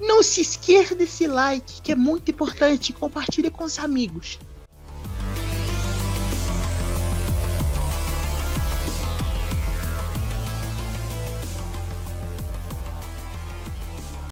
Não 0.00 0.22
se 0.22 0.40
esqueça 0.40 0.94
desse 0.94 1.26
like, 1.26 1.82
que 1.82 1.92
é 1.92 1.94
muito 1.94 2.30
importante. 2.30 2.92
Compartilhe 2.92 3.50
com 3.50 3.64
os 3.64 3.78
amigos. 3.78 4.38